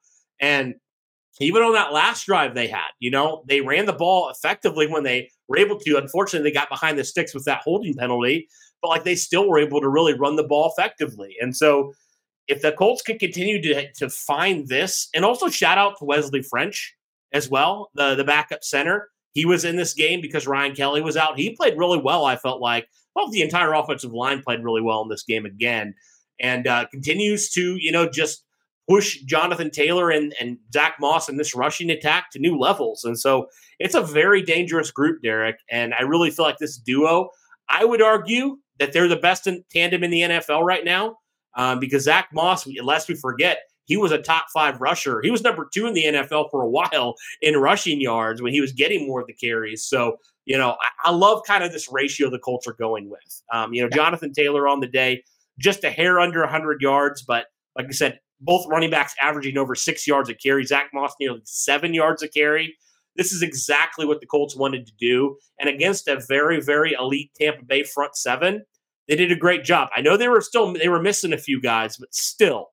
And 0.41 0.75
even 1.39 1.63
on 1.63 1.73
that 1.75 1.93
last 1.93 2.27
drive 2.27 2.55
they 2.55 2.67
had, 2.67 2.89
you 2.99 3.11
know, 3.11 3.45
they 3.49 3.61
ran 3.61 3.87
the 3.87 3.93
ball 3.93 4.29
effectively 4.31 4.87
when 4.87 5.05
they 5.05 5.31
were 5.49 5.59
able 5.59 5.79
to. 5.79 5.97
Unfortunately, 5.97 6.49
they 6.49 6.55
got 6.55 6.69
behind 6.69 6.99
the 6.99 7.05
sticks 7.05 7.35
with 7.35 7.45
that 7.45 7.63
holding 7.63 7.95
penalty, 7.95 8.49
but 8.83 8.89
like 8.89 9.05
they 9.05 9.15
still 9.15 9.49
were 9.49 9.59
able 9.59 9.81
to 9.81 9.89
really 9.89 10.15
run 10.15 10.37
the 10.37 10.45
ball 10.45 10.73
effectively. 10.77 11.37
And 11.41 11.57
so 11.57 11.93
if 12.49 12.63
the 12.63 12.73
Colts 12.73 13.03
can 13.03 13.19
continue 13.19 13.63
to, 13.63 13.93
to 13.93 14.11
find 14.11 14.67
this, 14.69 15.09
and 15.15 15.25
also 15.25 15.49
shout 15.49 15.79
out 15.79 15.99
to 15.99 16.05
Wesley 16.05 16.43
French 16.43 16.97
as 17.33 17.49
well, 17.49 17.91
the 17.95 18.15
the 18.17 18.25
backup 18.25 18.65
center. 18.65 19.09
He 19.33 19.45
was 19.45 19.65
in 19.65 19.77
this 19.77 19.95
game 19.95 20.21
because 20.21 20.49
Ryan 20.49 20.75
Kelly 20.75 21.01
was 21.01 21.17
out. 21.17 21.39
He 21.39 21.55
played 21.55 21.79
really 21.79 22.01
well. 22.01 22.25
I 22.25 22.35
felt 22.35 22.61
like 22.61 22.89
well, 23.15 23.31
the 23.31 23.43
entire 23.43 23.73
offensive 23.73 24.13
line 24.13 24.43
played 24.43 24.65
really 24.65 24.83
well 24.83 25.03
in 25.03 25.09
this 25.09 25.23
game 25.23 25.47
again, 25.47 25.95
and 26.41 26.67
uh, 26.67 26.87
continues 26.91 27.51
to 27.51 27.77
you 27.77 27.93
know 27.93 28.09
just 28.09 28.45
push 28.91 29.19
Jonathan 29.19 29.71
Taylor 29.71 30.11
and 30.11 30.35
and 30.41 30.59
Zach 30.73 30.97
Moss 30.99 31.29
in 31.29 31.37
this 31.37 31.55
rushing 31.55 31.91
attack 31.91 32.31
to 32.33 32.41
new 32.41 32.59
levels. 32.59 33.05
And 33.05 33.19
so 33.19 33.47
it's 33.79 33.95
a 33.95 34.03
very 34.03 34.43
dangerous 34.43 34.91
group, 34.91 35.23
Derek. 35.23 35.59
And 35.71 35.95
I 35.95 36.03
really 36.03 36.31
feel 36.33 36.45
like 36.45 36.59
this 36.59 36.77
duo. 36.77 37.31
I 37.69 37.85
would 37.85 38.03
argue 38.03 38.59
that 38.81 38.93
they're 38.93 39.07
the 39.07 39.15
best 39.15 39.47
in 39.47 39.63
tandem 39.71 40.03
in 40.03 40.11
the 40.11 40.23
NFL 40.23 40.65
right 40.65 40.85
now 40.85 41.19
um, 41.57 41.79
because 41.79 42.03
Zach 42.03 42.31
Moss, 42.33 42.67
lest 42.83 43.09
we 43.09 43.15
forget, 43.15 43.61
he 43.85 43.97
was 43.97 44.11
a 44.11 44.19
top 44.19 44.47
five 44.53 44.81
rusher. 44.81 45.21
He 45.23 45.31
was 45.31 45.43
number 45.43 45.69
two 45.73 45.87
in 45.87 45.95
the 45.95 46.05
NFL 46.05 46.51
for 46.51 46.63
a 46.63 46.69
while 46.69 47.15
in 47.41 47.57
rushing 47.57 48.01
yards 48.01 48.43
when 48.43 48.53
he 48.53 48.61
was 48.61 48.73
getting 48.73 49.07
more 49.07 49.21
of 49.21 49.29
the 49.29 49.35
carries. 49.35 49.85
So, 49.85 50.17
you 50.47 50.59
know, 50.59 50.71
I, 50.71 51.11
I 51.11 51.11
love 51.13 51.43
kind 51.47 51.63
of 51.63 51.71
this 51.71 51.89
ratio 51.93 52.29
the 52.29 52.41
Colts 52.41 52.67
are 52.67 52.73
going 52.73 53.09
with. 53.09 53.43
Um, 53.53 53.73
you 53.73 53.83
know, 53.83 53.89
Jonathan 53.89 54.33
Taylor 54.33 54.67
on 54.67 54.81
the 54.81 54.89
day, 54.89 55.23
just 55.61 55.85
a 55.85 55.91
hair 55.91 56.19
under 56.19 56.41
100 56.41 56.81
yards, 56.81 57.23
but 57.23 57.47
like 57.77 57.87
I 57.89 57.93
said, 57.93 58.19
both 58.41 58.67
running 58.69 58.91
backs 58.91 59.15
averaging 59.21 59.59
over 59.59 59.75
six 59.75 60.07
yards 60.07 60.29
a 60.29 60.35
carry. 60.35 60.65
Zach 60.65 60.91
Moss 60.93 61.15
nearly 61.21 61.41
seven 61.45 61.95
yards 61.95 62.23
a 62.23 62.29
carry. 62.29 62.77
This 63.17 63.33
is 63.33 63.43
exactly 63.43 64.07
what 64.07 64.21
the 64.21 64.27
Colts 64.27 64.57
wanted 64.57 64.87
to 64.87 64.93
do. 64.99 65.37
And 65.59 65.69
against 65.69 66.09
a 66.09 66.21
very, 66.29 66.61
very 66.61 66.93
elite 66.93 67.33
Tampa 67.39 67.65
Bay 67.65 67.83
front 67.83 68.17
seven, 68.17 68.65
they 69.09 69.17
did 69.17 69.33
a 69.33 69.37
great 69.37 69.65
job. 69.65 69.89
I 69.95 70.01
know 70.01 70.17
they 70.17 70.29
were 70.29 70.41
still 70.41 70.73
they 70.73 70.89
were 70.89 71.03
missing 71.03 71.33
a 71.33 71.39
few 71.39 71.61
guys, 71.61 71.97
but 71.97 72.15
still, 72.15 72.69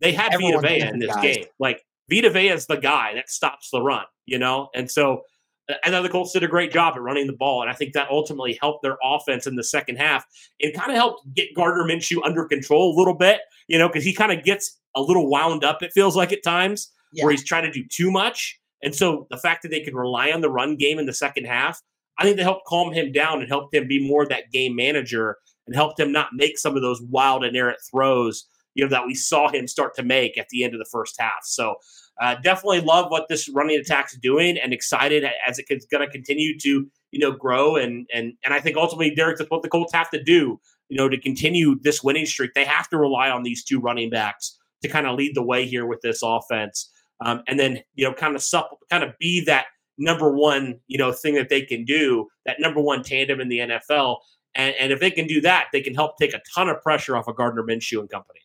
they 0.00 0.12
had 0.12 0.32
Everyone 0.34 0.62
Vita 0.62 0.84
Vea 0.84 0.88
in 0.88 0.98
this 0.98 1.14
guys. 1.14 1.22
game. 1.22 1.44
Like 1.58 1.84
Vita 2.10 2.30
Vea 2.30 2.48
is 2.48 2.66
the 2.66 2.76
guy 2.76 3.14
that 3.14 3.30
stops 3.30 3.70
the 3.70 3.82
run, 3.82 4.04
you 4.26 4.38
know? 4.38 4.68
And 4.74 4.90
so 4.90 5.22
uh, 5.70 5.74
and 5.84 5.94
then 5.94 6.02
the 6.02 6.08
Colts 6.08 6.32
did 6.32 6.42
a 6.42 6.48
great 6.48 6.72
job 6.72 6.94
at 6.96 7.02
running 7.02 7.26
the 7.26 7.32
ball. 7.32 7.62
And 7.62 7.70
I 7.70 7.74
think 7.74 7.92
that 7.92 8.10
ultimately 8.10 8.58
helped 8.60 8.82
their 8.82 8.96
offense 9.02 9.46
in 9.46 9.56
the 9.56 9.64
second 9.64 9.96
half. 9.96 10.24
It 10.58 10.74
kind 10.74 10.90
of 10.90 10.96
helped 10.96 11.32
get 11.34 11.54
Gardner 11.54 11.84
Minshew 11.84 12.18
under 12.24 12.44
control 12.44 12.94
a 12.94 12.98
little 12.98 13.14
bit, 13.14 13.40
you 13.68 13.78
know, 13.78 13.88
because 13.88 14.04
he 14.04 14.12
kind 14.12 14.32
of 14.32 14.44
gets 14.44 14.80
a 14.94 15.00
little 15.00 15.30
wound 15.30 15.64
up, 15.64 15.82
it 15.82 15.92
feels 15.92 16.16
like 16.16 16.32
at 16.32 16.42
times, 16.42 16.90
yeah. 17.12 17.24
where 17.24 17.30
he's 17.30 17.44
trying 17.44 17.64
to 17.64 17.70
do 17.70 17.86
too 17.88 18.10
much. 18.10 18.58
And 18.82 18.94
so 18.94 19.26
the 19.30 19.36
fact 19.36 19.62
that 19.62 19.70
they 19.70 19.80
could 19.80 19.94
rely 19.94 20.30
on 20.32 20.40
the 20.40 20.50
run 20.50 20.76
game 20.76 20.98
in 20.98 21.06
the 21.06 21.12
second 21.12 21.44
half, 21.44 21.80
I 22.18 22.24
think 22.24 22.36
they 22.36 22.42
helped 22.42 22.66
calm 22.66 22.92
him 22.92 23.12
down 23.12 23.40
and 23.40 23.48
helped 23.48 23.74
him 23.74 23.88
be 23.88 24.06
more 24.06 24.26
that 24.26 24.50
game 24.52 24.76
manager 24.76 25.38
and 25.66 25.74
helped 25.74 25.98
him 25.98 26.12
not 26.12 26.28
make 26.34 26.58
some 26.58 26.76
of 26.76 26.82
those 26.82 27.00
wild 27.02 27.44
and 27.44 27.56
errant 27.56 27.78
throws, 27.90 28.46
you 28.74 28.84
know, 28.84 28.90
that 28.90 29.06
we 29.06 29.14
saw 29.14 29.48
him 29.48 29.66
start 29.66 29.94
to 29.94 30.02
make 30.02 30.36
at 30.36 30.48
the 30.50 30.64
end 30.64 30.74
of 30.74 30.78
the 30.78 30.88
first 30.90 31.14
half. 31.18 31.44
So 31.44 31.76
uh, 32.20 32.36
definitely 32.42 32.80
love 32.80 33.10
what 33.10 33.28
this 33.28 33.48
running 33.48 33.78
attack 33.78 34.08
is 34.12 34.18
doing 34.18 34.58
and 34.58 34.72
excited 34.72 35.24
as 35.46 35.58
it's 35.58 35.86
going 35.86 36.04
to 36.04 36.12
continue 36.12 36.58
to, 36.58 36.86
you 37.12 37.18
know, 37.18 37.32
grow. 37.32 37.76
And, 37.76 38.06
and, 38.12 38.34
and 38.44 38.52
I 38.52 38.60
think 38.60 38.76
ultimately, 38.76 39.14
Derek, 39.14 39.38
that's 39.38 39.50
what 39.50 39.62
the 39.62 39.68
Colts 39.68 39.92
have 39.94 40.10
to 40.10 40.22
do, 40.22 40.60
you 40.88 40.96
know, 40.96 41.08
to 41.08 41.18
continue 41.18 41.78
this 41.82 42.02
winning 42.02 42.26
streak. 42.26 42.52
They 42.54 42.64
have 42.64 42.88
to 42.90 42.98
rely 42.98 43.30
on 43.30 43.42
these 43.42 43.64
two 43.64 43.80
running 43.80 44.10
backs 44.10 44.58
to 44.82 44.88
kind 44.88 45.06
of 45.06 45.16
lead 45.16 45.34
the 45.34 45.42
way 45.42 45.66
here 45.66 45.86
with 45.86 46.00
this 46.02 46.20
offense. 46.22 46.90
Um, 47.24 47.42
and 47.46 47.58
then, 47.58 47.80
you 47.94 48.04
know, 48.04 48.12
kind 48.12 48.34
of 48.34 48.42
supp- 48.42 48.76
kind 48.90 49.04
of 49.04 49.16
be 49.18 49.44
that 49.44 49.66
number 49.98 50.32
one, 50.32 50.80
you 50.88 50.98
know, 50.98 51.12
thing 51.12 51.34
that 51.34 51.48
they 51.48 51.62
can 51.62 51.84
do, 51.84 52.28
that 52.46 52.56
number 52.58 52.80
one 52.80 53.02
tandem 53.02 53.40
in 53.40 53.48
the 53.48 53.58
NFL. 53.58 54.18
And, 54.54 54.74
and 54.78 54.92
if 54.92 55.00
they 55.00 55.10
can 55.10 55.26
do 55.26 55.40
that, 55.42 55.68
they 55.72 55.80
can 55.80 55.94
help 55.94 56.16
take 56.18 56.34
a 56.34 56.40
ton 56.54 56.68
of 56.68 56.80
pressure 56.82 57.16
off 57.16 57.28
of 57.28 57.36
Gardner 57.36 57.62
Minshew 57.62 58.00
and 58.00 58.10
company. 58.10 58.40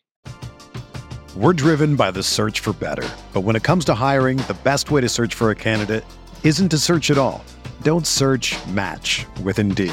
We're 1.36 1.52
driven 1.52 1.96
by 1.96 2.10
the 2.10 2.22
search 2.22 2.60
for 2.60 2.72
better. 2.72 3.08
But 3.32 3.42
when 3.42 3.56
it 3.56 3.62
comes 3.62 3.84
to 3.86 3.94
hiring, 3.94 4.38
the 4.38 4.56
best 4.64 4.90
way 4.90 5.00
to 5.00 5.08
search 5.08 5.34
for 5.34 5.50
a 5.50 5.54
candidate 5.54 6.04
isn't 6.42 6.70
to 6.70 6.78
search 6.78 7.10
at 7.10 7.18
all. 7.18 7.44
Don't 7.82 8.06
search 8.06 8.56
match 8.68 9.26
with 9.42 9.58
Indeed. 9.58 9.92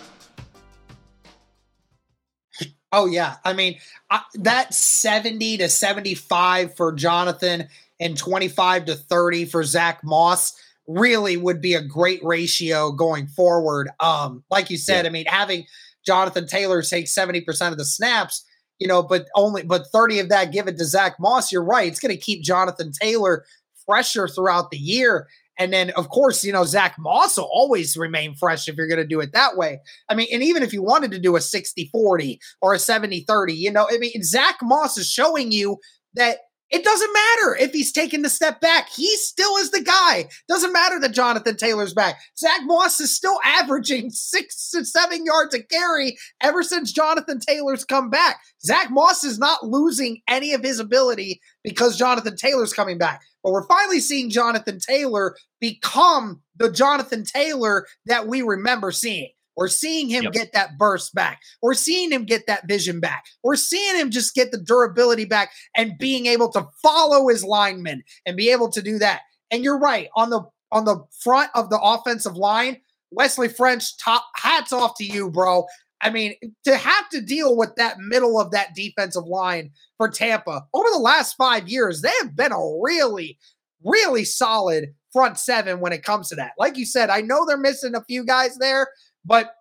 Oh, 2.91 3.05
yeah. 3.05 3.37
I 3.45 3.53
mean, 3.53 3.79
I, 4.09 4.21
that 4.35 4.73
70 4.73 5.57
to 5.57 5.69
75 5.69 6.75
for 6.75 6.91
Jonathan 6.91 7.67
and 7.99 8.17
25 8.17 8.85
to 8.85 8.95
30 8.95 9.45
for 9.45 9.63
Zach 9.63 10.03
Moss– 10.03 10.53
really 10.87 11.37
would 11.37 11.61
be 11.61 11.73
a 11.73 11.81
great 11.81 12.23
ratio 12.23 12.91
going 12.91 13.27
forward. 13.27 13.89
Um, 13.99 14.43
like 14.49 14.69
you 14.69 14.77
said, 14.77 15.05
yeah. 15.05 15.09
I 15.09 15.11
mean, 15.11 15.25
having 15.27 15.65
Jonathan 16.05 16.47
Taylor 16.47 16.81
take 16.81 17.05
70% 17.05 17.71
of 17.71 17.77
the 17.77 17.85
snaps, 17.85 18.45
you 18.79 18.87
know, 18.87 19.03
but 19.03 19.27
only 19.35 19.63
but 19.63 19.87
30 19.87 20.19
of 20.19 20.29
that 20.29 20.51
given 20.51 20.77
to 20.77 20.85
Zach 20.85 21.19
Moss, 21.19 21.51
you're 21.51 21.63
right. 21.63 21.87
It's 21.87 21.99
going 21.99 22.15
to 22.15 22.21
keep 22.21 22.43
Jonathan 22.43 22.91
Taylor 22.91 23.45
fresher 23.85 24.27
throughout 24.27 24.71
the 24.71 24.77
year. 24.77 25.27
And 25.59 25.71
then, 25.71 25.91
of 25.91 26.09
course, 26.09 26.43
you 26.43 26.51
know, 26.53 26.63
Zach 26.63 26.95
Moss 26.97 27.37
will 27.37 27.49
always 27.51 27.97
remain 27.97 28.35
fresh 28.35 28.67
if 28.67 28.75
you're 28.75 28.87
going 28.87 29.01
to 29.01 29.07
do 29.07 29.19
it 29.19 29.33
that 29.33 29.57
way. 29.57 29.79
I 30.09 30.15
mean, 30.15 30.27
and 30.33 30.41
even 30.41 30.63
if 30.63 30.73
you 30.73 30.81
wanted 30.81 31.11
to 31.11 31.19
do 31.19 31.35
a 31.35 31.41
60 31.41 31.89
40 31.91 32.39
or 32.61 32.73
a 32.73 32.79
70 32.79 33.25
30, 33.27 33.53
you 33.53 33.71
know, 33.71 33.87
I 33.91 33.97
mean, 33.97 34.23
Zach 34.23 34.57
Moss 34.61 34.97
is 34.97 35.09
showing 35.09 35.51
you 35.51 35.77
that 36.15 36.39
it 36.71 36.85
doesn't 36.85 37.13
matter 37.13 37.57
if 37.59 37.73
he's 37.73 37.91
taking 37.91 38.21
the 38.21 38.29
step 38.29 38.61
back. 38.61 38.89
He 38.89 39.15
still 39.17 39.57
is 39.57 39.71
the 39.71 39.81
guy. 39.81 40.29
Doesn't 40.47 40.71
matter 40.71 40.99
that 41.01 41.11
Jonathan 41.11 41.57
Taylor's 41.57 41.93
back. 41.93 42.19
Zach 42.37 42.61
Moss 42.63 42.99
is 43.01 43.13
still 43.13 43.39
averaging 43.45 44.09
six 44.09 44.71
to 44.71 44.85
seven 44.85 45.25
yards 45.25 45.53
a 45.53 45.61
carry 45.61 46.17
ever 46.41 46.63
since 46.63 46.93
Jonathan 46.93 47.39
Taylor's 47.39 47.83
come 47.83 48.09
back. 48.09 48.39
Zach 48.63 48.89
Moss 48.89 49.23
is 49.25 49.37
not 49.37 49.65
losing 49.65 50.21
any 50.29 50.53
of 50.53 50.63
his 50.63 50.79
ability 50.79 51.41
because 51.63 51.97
Jonathan 51.97 52.37
Taylor's 52.37 52.73
coming 52.73 52.97
back. 52.97 53.21
But 53.43 53.51
we're 53.51 53.67
finally 53.67 53.99
seeing 53.99 54.29
Jonathan 54.29 54.79
Taylor 54.79 55.35
become 55.59 56.41
the 56.55 56.71
Jonathan 56.71 57.25
Taylor 57.25 57.85
that 58.05 58.27
we 58.27 58.41
remember 58.41 58.91
seeing. 58.91 59.29
We're 59.55 59.67
seeing 59.67 60.09
him 60.09 60.23
yep. 60.23 60.33
get 60.33 60.53
that 60.53 60.77
burst 60.77 61.13
back. 61.13 61.41
We're 61.61 61.73
seeing 61.73 62.11
him 62.11 62.25
get 62.25 62.47
that 62.47 62.67
vision 62.67 62.99
back. 62.99 63.25
We're 63.43 63.55
seeing 63.55 63.95
him 63.95 64.09
just 64.09 64.33
get 64.33 64.51
the 64.51 64.57
durability 64.57 65.25
back 65.25 65.51
and 65.75 65.97
being 65.97 66.25
able 66.25 66.49
to 66.53 66.67
follow 66.81 67.27
his 67.27 67.43
linemen 67.43 68.03
and 68.25 68.37
be 68.37 68.49
able 68.51 68.69
to 68.71 68.81
do 68.81 68.97
that. 68.99 69.21
And 69.51 69.63
you're 69.63 69.79
right 69.79 70.07
on 70.15 70.29
the 70.29 70.43
on 70.71 70.85
the 70.85 71.03
front 71.19 71.51
of 71.53 71.69
the 71.69 71.79
offensive 71.81 72.37
line, 72.37 72.77
Wesley 73.11 73.49
French. 73.49 73.97
Top 73.97 74.25
hats 74.35 74.71
off 74.71 74.95
to 74.97 75.05
you, 75.05 75.29
bro. 75.29 75.65
I 76.01 76.09
mean, 76.09 76.33
to 76.63 76.75
have 76.75 77.09
to 77.09 77.21
deal 77.21 77.55
with 77.55 77.75
that 77.75 77.99
middle 77.99 78.39
of 78.39 78.51
that 78.51 78.73
defensive 78.73 79.25
line 79.25 79.71
for 79.97 80.09
Tampa 80.09 80.65
over 80.73 80.87
the 80.91 80.99
last 80.99 81.35
five 81.35 81.69
years, 81.69 82.01
they 82.01 82.11
have 82.21 82.35
been 82.35 82.51
a 82.51 82.79
really, 82.81 83.37
really 83.83 84.23
solid 84.23 84.95
front 85.13 85.37
seven 85.37 85.79
when 85.79 85.93
it 85.93 86.03
comes 86.03 86.29
to 86.29 86.35
that. 86.35 86.53
Like 86.57 86.77
you 86.77 86.85
said, 86.85 87.09
I 87.09 87.21
know 87.21 87.45
they're 87.45 87.57
missing 87.57 87.95
a 87.95 88.03
few 88.03 88.25
guys 88.25 88.57
there, 88.57 88.87
but 89.25 89.53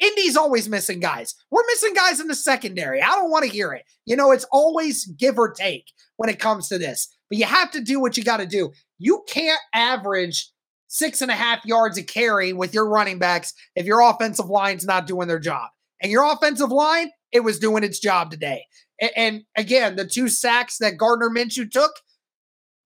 Indy's 0.00 0.36
always 0.36 0.68
missing 0.68 1.00
guys. 1.00 1.34
We're 1.50 1.66
missing 1.68 1.94
guys 1.94 2.20
in 2.20 2.26
the 2.26 2.34
secondary. 2.34 3.00
I 3.00 3.14
don't 3.14 3.30
want 3.30 3.44
to 3.44 3.50
hear 3.50 3.72
it. 3.72 3.84
You 4.06 4.16
know, 4.16 4.32
it's 4.32 4.46
always 4.50 5.06
give 5.06 5.38
or 5.38 5.52
take 5.52 5.86
when 6.16 6.28
it 6.28 6.40
comes 6.40 6.68
to 6.68 6.78
this. 6.78 7.08
But 7.30 7.38
you 7.38 7.44
have 7.44 7.70
to 7.72 7.80
do 7.80 8.00
what 8.00 8.16
you 8.16 8.24
got 8.24 8.38
to 8.38 8.46
do. 8.46 8.72
You 8.98 9.24
can't 9.28 9.60
average 9.72 10.50
six 10.88 11.22
and 11.22 11.30
a 11.30 11.34
half 11.34 11.64
yards 11.64 11.96
a 11.98 12.02
carry 12.02 12.52
with 12.52 12.74
your 12.74 12.88
running 12.88 13.18
backs 13.18 13.52
if 13.74 13.86
your 13.86 14.00
offensive 14.00 14.48
line's 14.48 14.84
not 14.84 15.06
doing 15.06 15.28
their 15.28 15.38
job. 15.38 15.70
And 16.02 16.10
your 16.10 16.30
offensive 16.30 16.70
line, 16.70 17.10
it 17.32 17.40
was 17.40 17.58
doing 17.58 17.82
its 17.82 17.98
job 17.98 18.30
today. 18.30 18.64
And, 19.00 19.10
and 19.16 19.42
again, 19.56 19.96
the 19.96 20.06
two 20.06 20.28
sacks 20.28 20.78
that 20.78 20.98
Gardner 20.98 21.30
Minshew 21.30 21.70
took, 21.70 21.92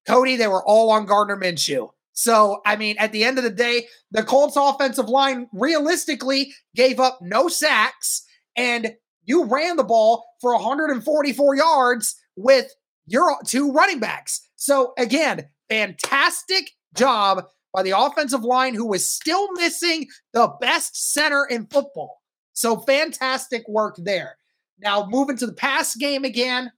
Cody, 0.07 0.37
they 0.37 0.47
were 0.47 0.65
all 0.65 0.89
on 0.91 1.05
Gardner 1.05 1.37
Minshew. 1.37 1.89
So, 2.13 2.61
I 2.65 2.75
mean, 2.75 2.95
at 2.99 3.11
the 3.11 3.23
end 3.23 3.37
of 3.37 3.43
the 3.43 3.49
day, 3.49 3.87
the 4.11 4.23
Colts 4.23 4.57
offensive 4.57 5.07
line 5.07 5.47
realistically 5.53 6.53
gave 6.75 6.99
up 6.99 7.19
no 7.21 7.47
sacks 7.47 8.25
and 8.55 8.93
you 9.25 9.45
ran 9.45 9.77
the 9.77 9.83
ball 9.83 10.25
for 10.41 10.53
144 10.53 11.55
yards 11.55 12.15
with 12.35 12.73
your 13.05 13.37
two 13.45 13.71
running 13.71 13.99
backs. 13.99 14.41
So, 14.55 14.93
again, 14.97 15.47
fantastic 15.69 16.71
job 16.95 17.45
by 17.73 17.83
the 17.83 17.97
offensive 17.97 18.43
line 18.43 18.73
who 18.73 18.87
was 18.87 19.07
still 19.07 19.51
missing 19.53 20.07
the 20.33 20.51
best 20.59 21.13
center 21.13 21.45
in 21.45 21.67
football. 21.67 22.21
So, 22.53 22.79
fantastic 22.81 23.67
work 23.67 23.95
there. 23.97 24.35
Now, 24.81 25.07
moving 25.09 25.37
to 25.37 25.45
the 25.45 25.53
pass 25.53 25.95
game 25.95 26.23
again, 26.23 26.71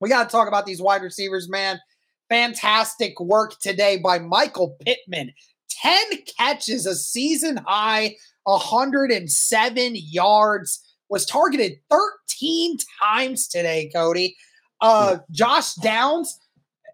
we 0.00 0.08
got 0.08 0.28
to 0.28 0.30
talk 0.30 0.48
about 0.48 0.66
these 0.66 0.80
wide 0.80 1.02
receivers, 1.02 1.48
man. 1.48 1.80
Fantastic 2.28 3.18
work 3.20 3.58
today 3.60 3.96
by 3.96 4.18
Michael 4.18 4.76
Pittman. 4.84 5.32
10 5.70 6.02
catches, 6.38 6.86
a 6.86 6.94
season 6.94 7.58
high, 7.66 8.16
107 8.44 9.92
yards, 9.94 10.84
was 11.08 11.24
targeted 11.24 11.78
13 11.90 12.76
times 13.02 13.48
today, 13.48 13.90
Cody. 13.94 14.36
Uh, 14.80 15.18
Josh 15.30 15.74
Downs, 15.74 16.38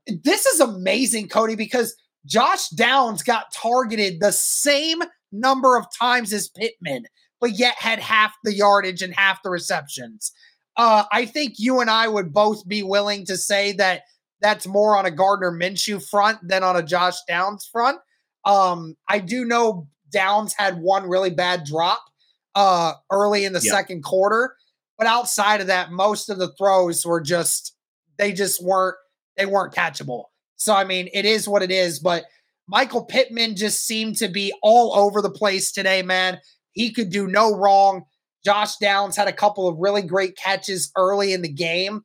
this 0.07 0.47
is 0.47 0.61
amazing, 0.61 1.29
Cody, 1.29 1.57
because 1.57 1.97
Josh 2.27 2.69
Downs 2.69 3.23
got 3.23 3.53
targeted 3.53 4.21
the 4.21 4.33
same 4.33 5.03
number 5.33 5.77
of 5.77 5.87
times 5.99 6.33
as 6.33 6.49
Pittman, 6.49 7.07
but 7.41 7.59
yet 7.59 7.75
had 7.77 7.99
half 7.99 8.35
the 8.45 8.55
yardage 8.55 9.03
and 9.03 9.15
half 9.15 9.43
the 9.43 9.51
receptions. 9.51 10.33
Uh, 10.77 11.05
I 11.13 11.27
think 11.27 11.55
you 11.59 11.81
and 11.81 11.91
I 11.91 12.09
would 12.09 12.33
both 12.33 12.67
be 12.67 12.83
willing 12.83 13.27
to 13.27 13.37
say 13.37 13.73
that 13.73 14.03
that's 14.45 14.67
more 14.67 14.95
on 14.95 15.07
a 15.07 15.11
Gardner 15.11 15.51
Minshew 15.51 16.07
front 16.07 16.39
than 16.47 16.63
on 16.63 16.77
a 16.77 16.83
Josh 16.83 17.17
Downs 17.27 17.67
front. 17.73 17.99
Um, 18.45 18.95
I 19.09 19.19
do 19.19 19.47
know 19.47 19.89
Downs 20.13 20.53
had 20.53 20.83
one 20.83 21.09
really 21.09 21.31
bad 21.31 21.65
drop 21.65 22.05
uh, 22.55 22.93
early 23.11 23.47
in 23.47 23.55
the 23.55 23.63
yep. 23.63 23.73
second 23.73 24.05
quarter, 24.05 24.55
but 24.99 25.07
outside 25.07 25.63
of 25.63 25.69
that, 25.69 25.93
most 25.93 26.29
of 26.29 26.37
the 26.37 26.53
throws 26.59 27.07
were 27.07 27.23
just 27.23 27.75
they 28.19 28.35
just 28.35 28.63
weren't 28.63 28.97
they 29.39 29.47
weren't 29.47 29.73
catchable. 29.73 30.25
So 30.57 30.75
I 30.75 30.85
mean, 30.85 31.09
it 31.15 31.25
is 31.25 31.49
what 31.49 31.63
it 31.63 31.71
is. 31.71 31.99
But 31.99 32.25
Michael 32.69 33.07
Pittman 33.07 33.57
just 33.57 33.87
seemed 33.87 34.17
to 34.17 34.29
be 34.29 34.53
all 34.63 34.95
over 34.95 35.23
the 35.23 35.31
place 35.31 35.73
today, 35.73 36.03
man. 36.03 36.39
He 36.73 36.93
could 36.93 37.09
do 37.09 37.27
no 37.27 37.57
wrong. 37.57 38.05
Josh 38.45 38.77
Downs 38.77 39.17
had 39.17 39.27
a 39.27 39.33
couple 39.33 39.67
of 39.67 39.79
really 39.79 40.03
great 40.03 40.37
catches 40.37 40.93
early 40.99 41.33
in 41.33 41.41
the 41.41 41.53
game. 41.53 42.03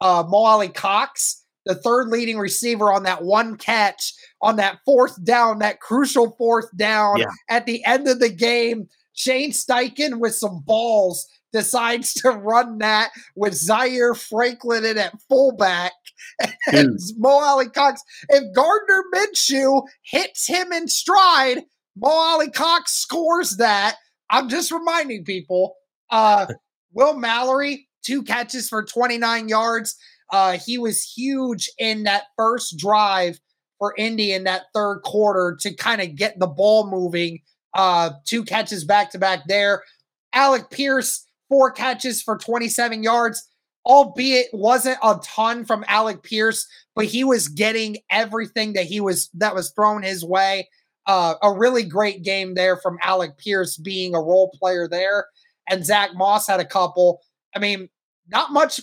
Uh, 0.00 0.24
Mo 0.26 0.38
Alie-Cox, 0.38 1.41
the 1.64 1.74
third 1.74 2.08
leading 2.08 2.38
receiver 2.38 2.92
on 2.92 3.04
that 3.04 3.22
one 3.22 3.56
catch 3.56 4.12
on 4.40 4.56
that 4.56 4.78
fourth 4.84 5.22
down, 5.24 5.60
that 5.60 5.80
crucial 5.80 6.32
fourth 6.36 6.74
down 6.76 7.18
yeah. 7.18 7.26
at 7.48 7.66
the 7.66 7.84
end 7.84 8.08
of 8.08 8.18
the 8.18 8.30
game. 8.30 8.88
Shane 9.14 9.52
Steichen 9.52 10.18
with 10.18 10.34
some 10.34 10.62
balls 10.64 11.28
decides 11.52 12.14
to 12.14 12.30
run 12.30 12.78
that 12.78 13.10
with 13.36 13.54
Zaire 13.54 14.14
Franklin 14.14 14.84
in 14.84 14.98
at 14.98 15.20
fullback 15.28 15.92
and 16.72 16.98
Mo 17.18 17.28
Alie-Cox. 17.28 18.02
If 18.30 18.54
Gardner 18.54 19.04
Minshew 19.14 19.86
hits 20.02 20.46
him 20.46 20.72
in 20.72 20.88
stride, 20.88 21.64
Mo 21.94 22.08
Alie-Cox 22.08 22.92
scores 22.92 23.56
that. 23.58 23.96
I'm 24.30 24.48
just 24.48 24.72
reminding 24.72 25.24
people. 25.24 25.76
Uh, 26.10 26.46
Will 26.94 27.14
Mallory, 27.14 27.88
two 28.02 28.22
catches 28.22 28.68
for 28.68 28.84
29 28.84 29.48
yards. 29.48 29.96
Uh, 30.32 30.58
he 30.58 30.78
was 30.78 31.02
huge 31.02 31.70
in 31.78 32.04
that 32.04 32.24
first 32.36 32.78
drive 32.78 33.38
for 33.78 33.94
Indy 33.98 34.32
in 34.32 34.44
that 34.44 34.62
third 34.74 35.00
quarter 35.04 35.56
to 35.60 35.74
kind 35.74 36.00
of 36.00 36.16
get 36.16 36.38
the 36.38 36.46
ball 36.46 36.90
moving. 36.90 37.40
Uh, 37.74 38.10
two 38.24 38.42
catches 38.42 38.84
back 38.84 39.10
to 39.10 39.18
back 39.18 39.42
there. 39.46 39.82
Alec 40.32 40.70
Pierce, 40.70 41.26
four 41.48 41.70
catches 41.70 42.22
for 42.22 42.38
27 42.38 43.02
yards, 43.02 43.46
albeit 43.84 44.46
wasn't 44.52 44.98
a 45.02 45.18
ton 45.22 45.64
from 45.64 45.84
Alec 45.88 46.22
Pierce, 46.22 46.66
but 46.94 47.04
he 47.04 47.24
was 47.24 47.48
getting 47.48 47.98
everything 48.10 48.72
that 48.72 48.86
he 48.86 49.00
was 49.00 49.28
that 49.34 49.54
was 49.54 49.70
thrown 49.72 50.02
his 50.02 50.24
way. 50.24 50.68
Uh, 51.06 51.34
a 51.42 51.52
really 51.52 51.82
great 51.82 52.22
game 52.22 52.54
there 52.54 52.76
from 52.76 52.98
Alec 53.02 53.36
Pierce 53.36 53.76
being 53.76 54.14
a 54.14 54.20
role 54.20 54.50
player 54.58 54.86
there. 54.88 55.26
And 55.68 55.84
Zach 55.84 56.10
Moss 56.14 56.46
had 56.46 56.60
a 56.60 56.64
couple. 56.64 57.20
I 57.54 57.58
mean, 57.58 57.88
not 58.28 58.52
much 58.52 58.80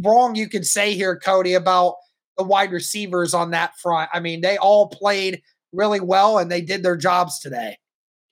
wrong 0.00 0.34
you 0.34 0.48
could 0.48 0.66
say 0.66 0.94
here, 0.94 1.18
Cody, 1.18 1.54
about 1.54 1.96
the 2.36 2.44
wide 2.44 2.72
receivers 2.72 3.34
on 3.34 3.50
that 3.50 3.76
front. 3.78 4.10
I 4.12 4.20
mean, 4.20 4.40
they 4.40 4.56
all 4.56 4.88
played 4.88 5.42
really 5.72 6.00
well 6.00 6.38
and 6.38 6.50
they 6.50 6.60
did 6.60 6.82
their 6.82 6.96
jobs 6.96 7.38
today. 7.38 7.78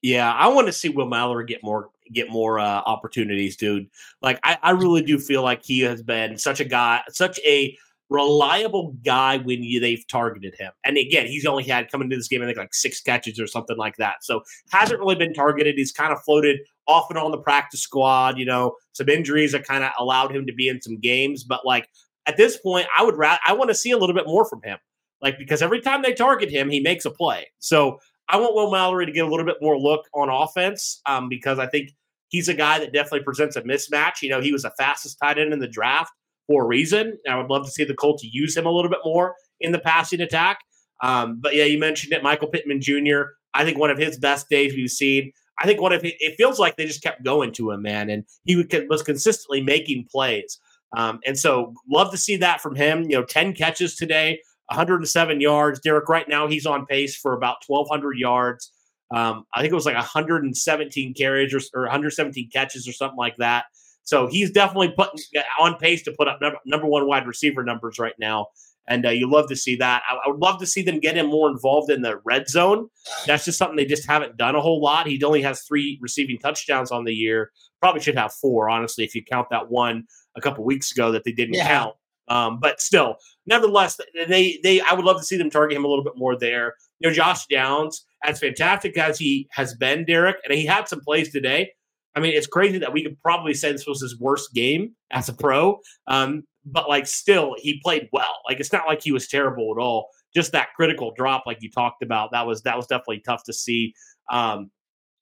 Yeah, 0.02 0.32
I 0.32 0.48
want 0.48 0.66
to 0.66 0.72
see 0.72 0.88
Will 0.88 1.08
Mallory 1.08 1.46
get 1.46 1.62
more 1.62 1.90
get 2.12 2.28
more 2.28 2.58
uh, 2.58 2.82
opportunities, 2.84 3.56
dude. 3.56 3.88
Like 4.20 4.38
I, 4.42 4.58
I 4.62 4.70
really 4.72 5.02
do 5.02 5.18
feel 5.18 5.42
like 5.42 5.64
he 5.64 5.80
has 5.80 6.02
been 6.02 6.36
such 6.36 6.60
a 6.60 6.64
guy, 6.64 7.02
such 7.08 7.38
a 7.44 7.76
reliable 8.12 8.94
guy 9.04 9.38
when 9.38 9.62
you, 9.62 9.80
they've 9.80 10.06
targeted 10.06 10.54
him. 10.58 10.72
And 10.84 10.96
again, 10.96 11.26
he's 11.26 11.46
only 11.46 11.64
had 11.64 11.90
coming 11.90 12.06
into 12.06 12.16
this 12.16 12.28
game, 12.28 12.42
I 12.42 12.46
think 12.46 12.58
like 12.58 12.74
six 12.74 13.00
catches 13.00 13.40
or 13.40 13.46
something 13.46 13.76
like 13.76 13.96
that. 13.96 14.22
So 14.22 14.42
hasn't 14.70 15.00
really 15.00 15.14
been 15.14 15.32
targeted. 15.32 15.76
He's 15.76 15.92
kind 15.92 16.12
of 16.12 16.22
floated 16.22 16.60
off 16.86 17.06
and 17.08 17.18
on 17.18 17.30
the 17.30 17.38
practice 17.38 17.80
squad. 17.80 18.38
You 18.38 18.44
know, 18.44 18.76
some 18.92 19.08
injuries 19.08 19.52
that 19.52 19.66
kind 19.66 19.82
of 19.82 19.92
allowed 19.98 20.34
him 20.34 20.46
to 20.46 20.52
be 20.52 20.68
in 20.68 20.82
some 20.82 20.98
games. 20.98 21.42
But 21.42 21.64
like 21.64 21.88
at 22.26 22.36
this 22.36 22.58
point, 22.58 22.86
I 22.96 23.02
would 23.02 23.16
rather 23.16 23.40
I 23.46 23.54
want 23.54 23.70
to 23.70 23.74
see 23.74 23.90
a 23.90 23.98
little 23.98 24.14
bit 24.14 24.26
more 24.26 24.44
from 24.44 24.62
him. 24.62 24.78
Like 25.20 25.38
because 25.38 25.62
every 25.62 25.80
time 25.80 26.02
they 26.02 26.12
target 26.12 26.50
him, 26.50 26.68
he 26.68 26.80
makes 26.80 27.04
a 27.04 27.10
play. 27.10 27.46
So 27.60 27.98
I 28.28 28.36
want 28.36 28.54
Will 28.54 28.70
Mallory 28.70 29.06
to 29.06 29.12
get 29.12 29.24
a 29.24 29.28
little 29.28 29.46
bit 29.46 29.56
more 29.60 29.78
look 29.78 30.06
on 30.14 30.28
offense 30.28 31.00
um, 31.06 31.28
because 31.28 31.58
I 31.58 31.66
think 31.66 31.90
he's 32.28 32.48
a 32.48 32.54
guy 32.54 32.78
that 32.78 32.92
definitely 32.92 33.24
presents 33.24 33.56
a 33.56 33.62
mismatch. 33.62 34.22
You 34.22 34.30
know, 34.30 34.40
he 34.40 34.52
was 34.52 34.62
the 34.62 34.72
fastest 34.78 35.18
tight 35.22 35.38
end 35.38 35.52
in 35.52 35.58
the 35.58 35.68
draft 35.68 36.12
for 36.46 36.64
a 36.64 36.66
reason. 36.66 37.18
I 37.28 37.36
would 37.36 37.50
love 37.50 37.64
to 37.64 37.70
see 37.70 37.84
the 37.84 37.94
Colts 37.94 38.24
use 38.24 38.56
him 38.56 38.66
a 38.66 38.70
little 38.70 38.90
bit 38.90 39.00
more 39.04 39.34
in 39.60 39.72
the 39.72 39.78
passing 39.78 40.20
attack. 40.20 40.60
Um, 41.02 41.40
but 41.40 41.54
yeah, 41.54 41.64
you 41.64 41.78
mentioned 41.78 42.12
it, 42.12 42.22
Michael 42.22 42.48
Pittman 42.48 42.80
Jr. 42.80 43.22
I 43.54 43.64
think 43.64 43.78
one 43.78 43.90
of 43.90 43.98
his 43.98 44.18
best 44.18 44.48
days 44.48 44.74
we've 44.74 44.90
seen. 44.90 45.32
I 45.58 45.66
think 45.66 45.80
one 45.80 45.92
of 45.92 46.02
it, 46.04 46.36
feels 46.36 46.58
like 46.58 46.76
they 46.76 46.86
just 46.86 47.02
kept 47.02 47.24
going 47.24 47.52
to 47.52 47.70
him, 47.70 47.82
man, 47.82 48.08
and 48.10 48.24
he 48.44 48.64
was 48.88 49.02
consistently 49.02 49.60
making 49.60 50.08
plays. 50.10 50.58
Um, 50.96 51.20
and 51.26 51.38
so, 51.38 51.74
love 51.90 52.10
to 52.10 52.16
see 52.16 52.36
that 52.38 52.60
from 52.60 52.74
him. 52.74 53.02
You 53.02 53.18
know, 53.18 53.24
ten 53.24 53.52
catches 53.52 53.94
today, 53.94 54.40
107 54.68 55.40
yards. 55.40 55.80
Derek, 55.80 56.08
right 56.08 56.28
now, 56.28 56.48
he's 56.48 56.66
on 56.66 56.86
pace 56.86 57.16
for 57.16 57.34
about 57.34 57.58
1,200 57.66 58.18
yards. 58.18 58.72
Um, 59.14 59.44
I 59.54 59.60
think 59.60 59.72
it 59.72 59.76
was 59.76 59.86
like 59.86 59.94
117 59.94 61.14
carries 61.14 61.54
or, 61.54 61.60
or 61.74 61.82
117 61.82 62.48
catches 62.50 62.88
or 62.88 62.92
something 62.92 63.18
like 63.18 63.36
that. 63.36 63.66
So 64.04 64.26
he's 64.26 64.50
definitely 64.50 64.92
putting 64.96 65.20
on 65.60 65.76
pace 65.76 66.02
to 66.04 66.12
put 66.12 66.28
up 66.28 66.40
number, 66.40 66.58
number 66.66 66.86
one 66.86 67.06
wide 67.06 67.26
receiver 67.26 67.62
numbers 67.62 67.98
right 67.98 68.14
now. 68.18 68.48
And 68.88 69.06
uh, 69.06 69.10
you 69.10 69.30
love 69.30 69.48
to 69.48 69.56
see 69.56 69.76
that. 69.76 70.02
I, 70.10 70.16
I, 70.16 70.28
would 70.28 70.40
love 70.40 70.58
to 70.58 70.66
see 70.66 70.82
them 70.82 70.98
get 70.98 71.16
him 71.16 71.26
more 71.26 71.48
involved 71.48 71.88
in 71.88 72.02
the 72.02 72.20
red 72.24 72.48
zone. 72.48 72.88
That's 73.26 73.44
just 73.44 73.56
something 73.56 73.76
they 73.76 73.84
just 73.84 74.08
haven't 74.08 74.36
done 74.36 74.56
a 74.56 74.60
whole 74.60 74.82
lot. 74.82 75.06
He 75.06 75.22
only 75.22 75.40
has 75.42 75.62
three 75.62 75.98
receiving 76.02 76.38
touchdowns 76.38 76.90
on 76.90 77.04
the 77.04 77.14
year. 77.14 77.52
Probably 77.80 78.00
should 78.00 78.16
have 78.16 78.32
four, 78.32 78.68
honestly, 78.68 79.04
if 79.04 79.14
you 79.14 79.22
count 79.24 79.48
that 79.50 79.70
one 79.70 80.04
a 80.36 80.40
couple 80.40 80.64
weeks 80.64 80.90
ago 80.90 81.12
that 81.12 81.22
they 81.22 81.32
didn't 81.32 81.54
yeah. 81.54 81.68
count. 81.68 81.94
Um, 82.28 82.60
but 82.60 82.80
still, 82.80 83.16
nevertheless, 83.46 84.00
they 84.28 84.58
they 84.62 84.80
I 84.80 84.94
would 84.94 85.04
love 85.04 85.18
to 85.18 85.24
see 85.24 85.36
them 85.36 85.50
target 85.50 85.76
him 85.76 85.84
a 85.84 85.88
little 85.88 86.04
bit 86.04 86.16
more 86.16 86.36
there. 86.36 86.74
You 87.00 87.08
know, 87.08 87.14
Josh 87.14 87.46
Downs, 87.46 88.04
as 88.24 88.38
fantastic 88.38 88.96
as 88.96 89.18
he 89.18 89.48
has 89.50 89.74
been, 89.74 90.04
Derek, 90.04 90.36
and 90.44 90.54
he 90.54 90.64
had 90.64 90.88
some 90.88 91.00
plays 91.00 91.30
today. 91.30 91.72
I 92.14 92.20
mean, 92.20 92.34
it's 92.34 92.46
crazy 92.46 92.78
that 92.78 92.92
we 92.92 93.02
could 93.02 93.20
probably 93.22 93.54
say 93.54 93.72
this 93.72 93.86
was 93.86 94.00
his 94.00 94.18
worst 94.18 94.52
game 94.54 94.94
as 95.10 95.28
a 95.28 95.32
pro. 95.32 95.78
Um, 96.06 96.44
but 96.64 96.88
like, 96.88 97.06
still, 97.06 97.56
he 97.58 97.80
played 97.82 98.08
well. 98.12 98.40
Like, 98.48 98.60
it's 98.60 98.72
not 98.72 98.86
like 98.86 99.02
he 99.02 99.12
was 99.12 99.28
terrible 99.28 99.74
at 99.76 99.80
all. 99.80 100.08
Just 100.34 100.52
that 100.52 100.68
critical 100.76 101.12
drop, 101.16 101.44
like 101.46 101.58
you 101.60 101.70
talked 101.70 102.02
about, 102.02 102.30
that 102.32 102.46
was 102.46 102.62
that 102.62 102.76
was 102.76 102.86
definitely 102.86 103.20
tough 103.20 103.44
to 103.44 103.52
see. 103.52 103.94
Um, 104.30 104.70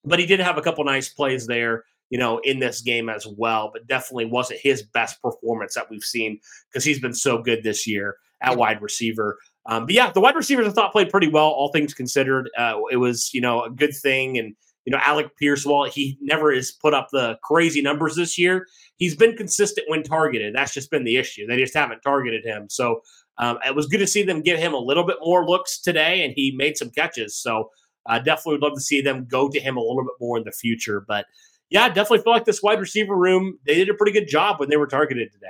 but 0.05 0.18
he 0.18 0.26
did 0.26 0.40
have 0.40 0.59
a 0.59 0.62
couple 0.62 0.85
nice 0.85 1.09
plays 1.09 1.46
there 1.46 1.85
you 2.11 2.18
know, 2.18 2.38
in 2.40 2.59
this 2.59 2.83
game 2.83 3.09
as 3.09 3.26
well, 3.26 3.70
but 3.72 3.87
definitely 3.87 4.26
wasn't 4.26 4.61
his 4.61 4.83
best 4.83 5.22
performance 5.22 5.74
that 5.74 5.88
we've 5.88 6.03
seen 6.03 6.38
because 6.68 6.85
he's 6.85 7.00
been 7.00 7.14
so 7.14 7.40
good 7.40 7.62
this 7.62 7.87
year 7.87 8.16
at 8.42 8.57
wide 8.57 8.83
receiver. 8.83 9.38
Um, 9.66 9.87
but 9.87 9.94
yeah, 9.94 10.11
the 10.11 10.20
wide 10.20 10.35
receivers 10.35 10.66
I 10.66 10.70
thought 10.70 10.92
played 10.92 11.11
pretty 11.11 11.29
well, 11.29 11.46
all 11.46 11.70
things 11.70 11.94
considered. 11.94 12.50
Uh, 12.59 12.81
it 12.90 12.96
was, 12.96 13.33
you 13.33 13.40
know, 13.40 13.62
a 13.62 13.70
good 13.70 13.94
thing. 13.94 14.38
And, 14.38 14.55
you 14.85 14.93
know, 14.93 14.99
Alec 15.03 15.37
Pierce, 15.37 15.66
while 15.66 15.85
he 15.85 16.19
never 16.21 16.53
has 16.53 16.71
put 16.71 16.95
up 16.95 17.09
the 17.12 17.38
crazy 17.43 17.83
numbers 17.83 18.16
this 18.16 18.38
year, 18.38 18.66
he's 18.97 19.14
been 19.14 19.37
consistent 19.37 19.88
when 19.88 20.03
targeted. 20.03 20.55
That's 20.55 20.73
just 20.73 20.90
been 20.90 21.05
the 21.05 21.16
issue. 21.16 21.47
They 21.47 21.59
just 21.59 21.75
haven't 21.75 22.01
targeted 22.01 22.45
him. 22.45 22.69
So 22.71 23.03
um, 23.38 23.59
it 23.66 23.75
was 23.75 23.87
good 23.87 23.99
to 23.99 24.07
see 24.07 24.23
them 24.23 24.43
give 24.43 24.59
him 24.59 24.75
a 24.75 24.79
little 24.79 25.05
bit 25.05 25.16
more 25.23 25.47
looks 25.47 25.81
today, 25.81 26.25
and 26.25 26.33
he 26.35 26.55
made 26.57 26.77
some 26.77 26.90
catches. 26.90 27.37
So 27.37 27.71
I 28.07 28.16
uh, 28.16 28.19
definitely 28.21 28.55
would 28.55 28.62
love 28.62 28.75
to 28.75 28.81
see 28.81 29.01
them 29.01 29.27
go 29.31 29.49
to 29.49 29.61
him 29.61 29.77
a 29.77 29.81
little 29.81 30.05
bit 30.05 30.14
more 30.21 30.38
in 30.38 30.45
the 30.45 30.53
future. 30.53 31.05
But 31.07 31.27
yeah, 31.69 31.85
I 31.85 31.88
definitely 31.88 32.21
feel 32.21 32.33
like 32.33 32.45
this 32.45 32.62
wide 32.62 32.81
receiver 32.81 33.16
room, 33.16 33.59
they 33.66 33.75
did 33.75 33.88
a 33.88 33.95
pretty 33.95 34.12
good 34.12 34.29
job 34.29 34.59
when 34.59 34.71
they 34.71 34.77
were 34.77 34.87
targeted 34.87 35.33
today. 35.33 35.47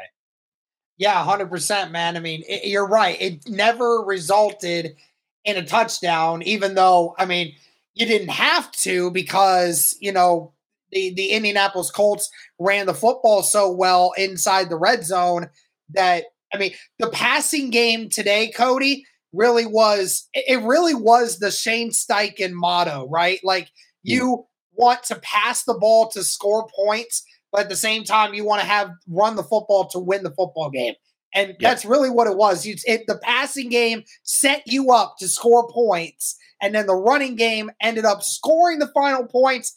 Yeah, 0.98 1.24
100%, 1.24 1.90
man. 1.90 2.16
I 2.16 2.20
mean, 2.20 2.42
it, 2.46 2.68
you're 2.68 2.86
right. 2.86 3.16
It 3.20 3.48
never 3.48 4.02
resulted 4.04 4.96
in 5.44 5.56
a 5.56 5.64
touchdown, 5.64 6.42
even 6.42 6.74
though, 6.74 7.14
I 7.18 7.24
mean, 7.24 7.54
you 7.94 8.06
didn't 8.06 8.28
have 8.28 8.70
to 8.72 9.10
because, 9.10 9.96
you 10.00 10.12
know, 10.12 10.52
the, 10.92 11.12
the 11.14 11.30
Indianapolis 11.30 11.90
Colts 11.90 12.30
ran 12.58 12.86
the 12.86 12.94
football 12.94 13.42
so 13.42 13.70
well 13.70 14.12
inside 14.16 14.68
the 14.68 14.78
red 14.78 15.04
zone 15.04 15.48
that, 15.90 16.24
I 16.52 16.58
mean, 16.58 16.72
the 16.98 17.10
passing 17.10 17.70
game 17.70 18.08
today, 18.08 18.50
Cody, 18.50 19.04
really 19.32 19.66
was, 19.66 20.28
it 20.34 20.60
really 20.62 20.94
was 20.94 21.38
the 21.38 21.50
Shane 21.50 21.90
Steichen 21.90 22.52
motto, 22.52 23.08
right? 23.08 23.38
Like, 23.44 23.70
you 24.02 24.46
want 24.72 25.04
to 25.04 25.16
pass 25.16 25.62
the 25.64 25.74
ball 25.74 26.08
to 26.10 26.24
score 26.24 26.68
points, 26.74 27.22
but 27.52 27.62
at 27.62 27.68
the 27.68 27.76
same 27.76 28.02
time, 28.02 28.34
you 28.34 28.44
want 28.44 28.60
to 28.60 28.66
have 28.66 28.90
run 29.08 29.36
the 29.36 29.42
football 29.44 29.88
to 29.88 29.98
win 29.98 30.22
the 30.22 30.30
football 30.30 30.70
game. 30.70 30.94
And 31.34 31.54
that's 31.60 31.84
really 31.84 32.10
what 32.10 32.26
it 32.26 32.36
was. 32.36 32.66
You, 32.66 32.74
it, 32.84 33.02
the 33.06 33.18
passing 33.22 33.68
game 33.68 34.02
set 34.24 34.62
you 34.66 34.90
up 34.90 35.14
to 35.20 35.28
score 35.28 35.68
points, 35.68 36.36
and 36.60 36.74
then 36.74 36.86
the 36.86 36.94
running 36.94 37.36
game 37.36 37.70
ended 37.80 38.04
up 38.04 38.22
scoring 38.22 38.78
the 38.78 38.90
final 38.94 39.26
points, 39.26 39.76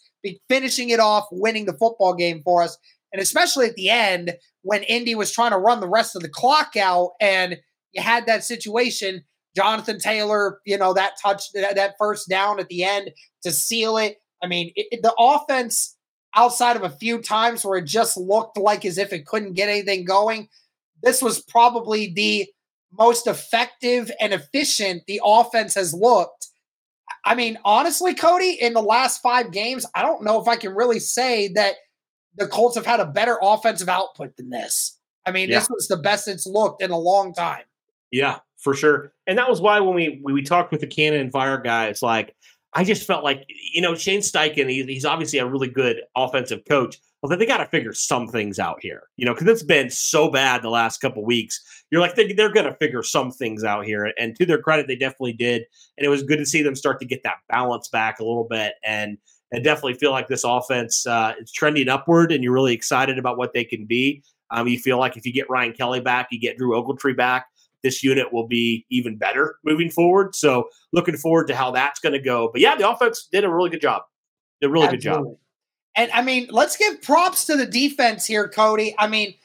finishing 0.49 0.89
it 0.89 0.99
off, 0.99 1.25
winning 1.31 1.65
the 1.65 1.77
football 1.77 2.15
game 2.15 2.41
for 2.43 2.63
us. 2.63 2.77
And 3.11 3.21
especially 3.21 3.67
at 3.67 3.75
the 3.75 3.89
end, 3.89 4.33
when 4.63 4.83
Indy 4.83 5.13
was 5.13 5.31
trying 5.31 5.51
to 5.51 5.57
run 5.57 5.79
the 5.79 5.89
rest 5.89 6.15
of 6.15 6.23
the 6.23 6.29
clock 6.29 6.75
out, 6.75 7.11
and 7.21 7.57
you 7.91 8.01
had 8.01 8.25
that 8.25 8.43
situation, 8.43 9.23
Jonathan 9.55 9.99
Taylor, 9.99 10.59
you 10.65 10.77
know, 10.77 10.93
that 10.93 11.13
touch, 11.21 11.51
that, 11.53 11.75
that 11.75 11.93
first 11.99 12.27
down 12.27 12.59
at 12.59 12.69
the 12.69 12.83
end 12.83 13.11
to 13.43 13.51
seal 13.51 13.97
it 13.97 14.17
I 14.43 14.47
mean, 14.47 14.73
it, 14.75 15.01
the 15.01 15.13
offense 15.17 15.97
outside 16.35 16.75
of 16.75 16.83
a 16.83 16.89
few 16.89 17.21
times 17.21 17.63
where 17.63 17.77
it 17.77 17.85
just 17.85 18.17
looked 18.17 18.57
like 18.57 18.83
as 18.85 18.97
if 18.97 19.13
it 19.13 19.25
couldn't 19.25 19.53
get 19.53 19.69
anything 19.69 20.03
going, 20.03 20.49
this 21.03 21.21
was 21.21 21.41
probably 21.41 22.11
the 22.13 22.47
most 22.97 23.27
effective 23.27 24.11
and 24.19 24.33
efficient 24.33 25.03
the 25.07 25.21
offense 25.23 25.75
has 25.75 25.93
looked. 25.93 26.47
I 27.25 27.35
mean, 27.35 27.57
honestly, 27.63 28.13
Cody, 28.13 28.51
in 28.59 28.73
the 28.73 28.81
last 28.81 29.21
five 29.21 29.51
games, 29.51 29.85
I 29.95 30.01
don't 30.01 30.23
know 30.23 30.41
if 30.41 30.47
I 30.47 30.55
can 30.55 30.73
really 30.73 30.99
say 30.99 31.49
that 31.49 31.75
the 32.35 32.47
Colts 32.47 32.75
have 32.75 32.85
had 32.85 32.99
a 32.99 33.05
better 33.05 33.37
offensive 33.41 33.89
output 33.89 34.35
than 34.37 34.49
this. 34.49 34.99
I 35.25 35.31
mean, 35.31 35.49
yeah. 35.49 35.59
this 35.59 35.69
was 35.69 35.87
the 35.87 35.97
best 35.97 36.27
it's 36.27 36.45
looked 36.45 36.81
in 36.81 36.91
a 36.91 36.97
long 36.97 37.33
time. 37.33 37.63
Yeah, 38.11 38.39
for 38.57 38.73
sure. 38.73 39.13
And 39.27 39.37
that 39.37 39.49
was 39.49 39.61
why 39.61 39.79
when 39.79 39.95
we 39.95 40.19
when 40.21 40.35
we 40.35 40.43
talked 40.43 40.71
with 40.71 40.81
the 40.81 40.87
Cannon 40.87 41.21
and 41.21 41.31
Fire 41.31 41.57
guys, 41.57 42.01
like 42.01 42.35
I 42.73 42.83
just 42.83 43.07
felt 43.07 43.23
like 43.23 43.45
you 43.73 43.81
know 43.81 43.95
Shane 43.95 44.19
Steichen, 44.19 44.69
he, 44.69 44.83
he's 44.83 45.05
obviously 45.05 45.39
a 45.39 45.47
really 45.47 45.69
good 45.69 46.01
offensive 46.15 46.63
coach, 46.67 46.99
but 47.29 47.39
they 47.39 47.45
got 47.45 47.57
to 47.57 47.65
figure 47.65 47.93
some 47.93 48.27
things 48.27 48.59
out 48.59 48.77
here, 48.81 49.03
you 49.17 49.25
know, 49.25 49.33
because 49.33 49.47
it's 49.47 49.63
been 49.63 49.89
so 49.89 50.29
bad 50.29 50.61
the 50.61 50.69
last 50.69 50.99
couple 50.99 51.23
weeks. 51.23 51.61
You're 51.89 52.01
like 52.01 52.15
they, 52.15 52.33
they're 52.33 52.51
going 52.51 52.65
to 52.65 52.75
figure 52.75 53.03
some 53.03 53.31
things 53.31 53.63
out 53.63 53.85
here, 53.85 54.11
and 54.19 54.35
to 54.35 54.45
their 54.45 54.61
credit, 54.61 54.87
they 54.87 54.95
definitely 54.95 55.33
did. 55.33 55.63
And 55.97 56.05
it 56.05 56.09
was 56.09 56.23
good 56.23 56.37
to 56.37 56.45
see 56.45 56.61
them 56.61 56.75
start 56.75 56.99
to 56.99 57.05
get 57.05 57.23
that 57.23 57.37
balance 57.49 57.87
back 57.87 58.19
a 58.19 58.23
little 58.23 58.47
bit, 58.49 58.73
and 58.83 59.17
I 59.53 59.59
definitely 59.59 59.95
feel 59.95 60.11
like 60.11 60.27
this 60.27 60.43
offense 60.43 61.05
uh, 61.05 61.33
is 61.39 61.51
trending 61.51 61.89
upward, 61.89 62.31
and 62.31 62.43
you're 62.43 62.53
really 62.53 62.73
excited 62.73 63.19
about 63.19 63.37
what 63.37 63.53
they 63.53 63.63
can 63.63 63.85
be. 63.85 64.23
Um, 64.51 64.67
you 64.67 64.79
feel 64.79 64.97
like 64.97 65.17
if 65.17 65.25
you 65.25 65.33
get 65.33 65.49
Ryan 65.49 65.73
Kelly 65.73 65.99
back, 65.99 66.27
you 66.31 66.39
get 66.39 66.57
Drew 66.57 66.71
Ogletree 66.71 67.17
back, 67.17 67.47
this 67.83 68.03
unit 68.03 68.31
will 68.31 68.47
be 68.47 68.85
even 68.89 69.17
better 69.17 69.57
moving 69.63 69.89
forward. 69.89 70.33
So 70.35 70.69
looking 70.93 71.17
forward 71.17 71.47
to 71.47 71.55
how 71.55 71.71
that's 71.71 71.99
going 71.99 72.13
to 72.13 72.19
go. 72.19 72.49
But 72.51 72.61
yeah, 72.61 72.75
the 72.75 72.89
offense 72.89 73.27
did 73.31 73.43
a 73.43 73.49
really 73.49 73.69
good 73.69 73.81
job. 73.81 74.03
Did 74.61 74.67
a 74.67 74.69
really 74.71 74.87
Absolutely. 74.87 75.21
good 75.21 75.29
job. 75.29 75.37
And 75.95 76.11
I 76.11 76.21
mean, 76.21 76.47
let's 76.49 76.77
give 76.77 77.01
props 77.01 77.45
to 77.45 77.55
the 77.55 77.65
defense 77.65 78.25
here, 78.25 78.47
Cody. 78.47 78.95
I 78.97 79.07
mean, 79.07 79.35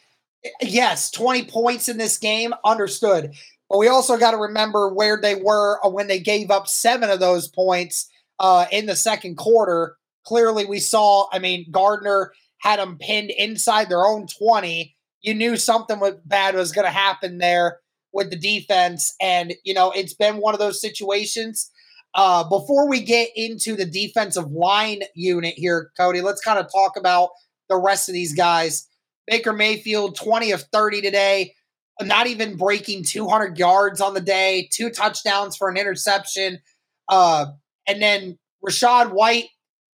yes, 0.62 1.10
20 1.10 1.44
points 1.44 1.88
in 1.88 1.98
this 1.98 2.18
game, 2.18 2.54
understood. 2.64 3.34
But 3.68 3.78
we 3.78 3.88
also 3.88 4.16
got 4.16 4.30
to 4.30 4.38
remember 4.38 4.92
where 4.92 5.18
they 5.20 5.34
were 5.34 5.78
when 5.84 6.06
they 6.06 6.20
gave 6.20 6.50
up 6.50 6.68
seven 6.68 7.10
of 7.10 7.20
those 7.20 7.48
points 7.48 8.08
uh, 8.38 8.66
in 8.72 8.86
the 8.86 8.96
second 8.96 9.36
quarter. 9.36 9.96
Clearly, 10.24 10.64
we 10.64 10.78
saw, 10.78 11.26
I 11.32 11.38
mean, 11.38 11.66
Gardner 11.70 12.32
had 12.58 12.78
them 12.78 12.96
pinned 12.98 13.30
inside 13.30 13.88
their 13.88 14.06
own 14.06 14.26
20. 14.26 14.94
You 15.20 15.34
knew 15.34 15.56
something 15.56 16.00
bad 16.24 16.54
was 16.54 16.72
going 16.72 16.86
to 16.86 16.90
happen 16.90 17.38
there 17.38 17.80
with 18.12 18.30
the 18.30 18.36
defense. 18.36 19.14
And, 19.20 19.54
you 19.64 19.74
know, 19.74 19.90
it's 19.90 20.14
been 20.14 20.38
one 20.38 20.54
of 20.54 20.60
those 20.60 20.80
situations. 20.80 21.70
Uh, 22.14 22.42
before 22.44 22.88
we 22.88 23.00
get 23.00 23.28
into 23.36 23.76
the 23.76 23.84
defensive 23.84 24.50
line 24.50 25.02
unit 25.14 25.54
here, 25.56 25.90
Cody, 25.96 26.20
let's 26.20 26.40
kind 26.40 26.58
of 26.58 26.70
talk 26.72 26.96
about 26.96 27.30
the 27.68 27.76
rest 27.76 28.08
of 28.08 28.12
these 28.12 28.34
guys. 28.34 28.88
Baker 29.26 29.52
Mayfield, 29.52 30.16
20 30.16 30.52
of 30.52 30.62
30 30.72 31.02
today, 31.02 31.54
not 32.00 32.26
even 32.26 32.56
breaking 32.56 33.04
200 33.04 33.58
yards 33.58 34.00
on 34.00 34.14
the 34.14 34.20
day, 34.20 34.68
two 34.72 34.90
touchdowns 34.90 35.56
for 35.56 35.68
an 35.68 35.76
interception. 35.76 36.60
Uh, 37.08 37.46
and 37.86 38.00
then 38.00 38.38
Rachaad 38.66 39.12
White 39.12 39.48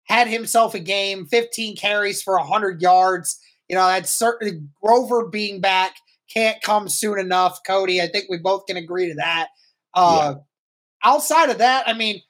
had 0.05 0.27
himself 0.27 0.73
a 0.73 0.79
game, 0.79 1.25
15 1.25 1.75
carries 1.75 2.21
for 2.21 2.37
100 2.37 2.81
yards. 2.81 3.39
You 3.67 3.75
know, 3.75 3.87
that's 3.87 4.11
certainly 4.11 4.61
Grover 4.81 5.27
being 5.27 5.59
back 5.59 5.95
can't 6.31 6.61
come 6.61 6.89
soon 6.89 7.19
enough, 7.19 7.59
Cody. 7.65 8.01
I 8.01 8.07
think 8.07 8.25
we 8.29 8.37
both 8.37 8.65
can 8.67 8.77
agree 8.77 9.07
to 9.09 9.15
that. 9.15 9.47
Uh, 9.93 10.35
yeah. 10.35 10.41
Outside 11.05 11.49
of 11.49 11.59
that, 11.59 11.87
I 11.87 11.93
mean, 11.93 12.21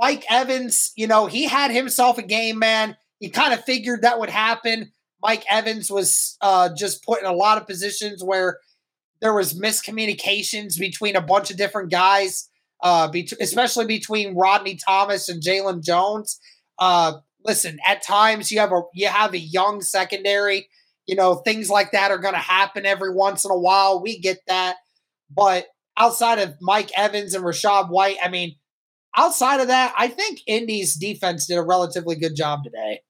Mike 0.00 0.24
Evans, 0.28 0.92
you 0.96 1.06
know, 1.06 1.26
he 1.26 1.44
had 1.44 1.70
himself 1.70 2.18
a 2.18 2.22
game, 2.22 2.58
man. 2.58 2.96
He 3.20 3.28
kind 3.28 3.52
of 3.52 3.64
figured 3.64 4.02
that 4.02 4.18
would 4.18 4.30
happen. 4.30 4.90
Mike 5.22 5.44
Evans 5.48 5.90
was 5.90 6.36
uh, 6.40 6.70
just 6.74 7.04
put 7.04 7.20
in 7.20 7.26
a 7.26 7.32
lot 7.32 7.58
of 7.58 7.66
positions 7.66 8.24
where 8.24 8.58
there 9.20 9.34
was 9.34 9.52
miscommunications 9.54 10.78
between 10.78 11.14
a 11.14 11.20
bunch 11.20 11.50
of 11.50 11.56
different 11.56 11.90
guys, 11.90 12.48
uh, 12.82 13.08
especially 13.40 13.86
between 13.86 14.34
Rodney 14.34 14.76
Thomas 14.76 15.28
and 15.28 15.42
Jaylon 15.42 15.84
Jones. 15.84 16.40
Uh, 16.78 17.18
listen, 17.44 17.78
at 17.86 18.02
times 18.02 18.50
you 18.50 18.58
have 18.58 18.72
a 18.72 18.82
you 18.94 19.06
have 19.06 19.34
a 19.34 19.38
young 19.38 19.82
secondary 19.82 20.68
you 21.06 21.16
know, 21.16 21.36
things 21.36 21.68
like 21.68 21.92
that 21.92 22.10
are 22.10 22.18
going 22.18 22.34
to 22.34 22.40
happen 22.40 22.86
every 22.86 23.12
once 23.12 23.44
in 23.44 23.50
a 23.50 23.58
while. 23.58 24.02
We 24.02 24.18
get 24.18 24.38
that. 24.46 24.76
But 25.30 25.66
outside 25.96 26.38
of 26.38 26.56
Mike 26.60 26.90
Evans 26.96 27.34
and 27.34 27.44
Rachaad 27.44 27.90
White, 27.90 28.16
I 28.22 28.28
mean, 28.28 28.56
outside 29.16 29.60
of 29.60 29.68
that, 29.68 29.94
I 29.96 30.08
think 30.08 30.40
Indy's 30.46 30.94
defense 30.94 31.46
did 31.46 31.58
a 31.58 31.62
relatively 31.62 32.16
good 32.16 32.36
job 32.36 32.64
today. 32.64 33.00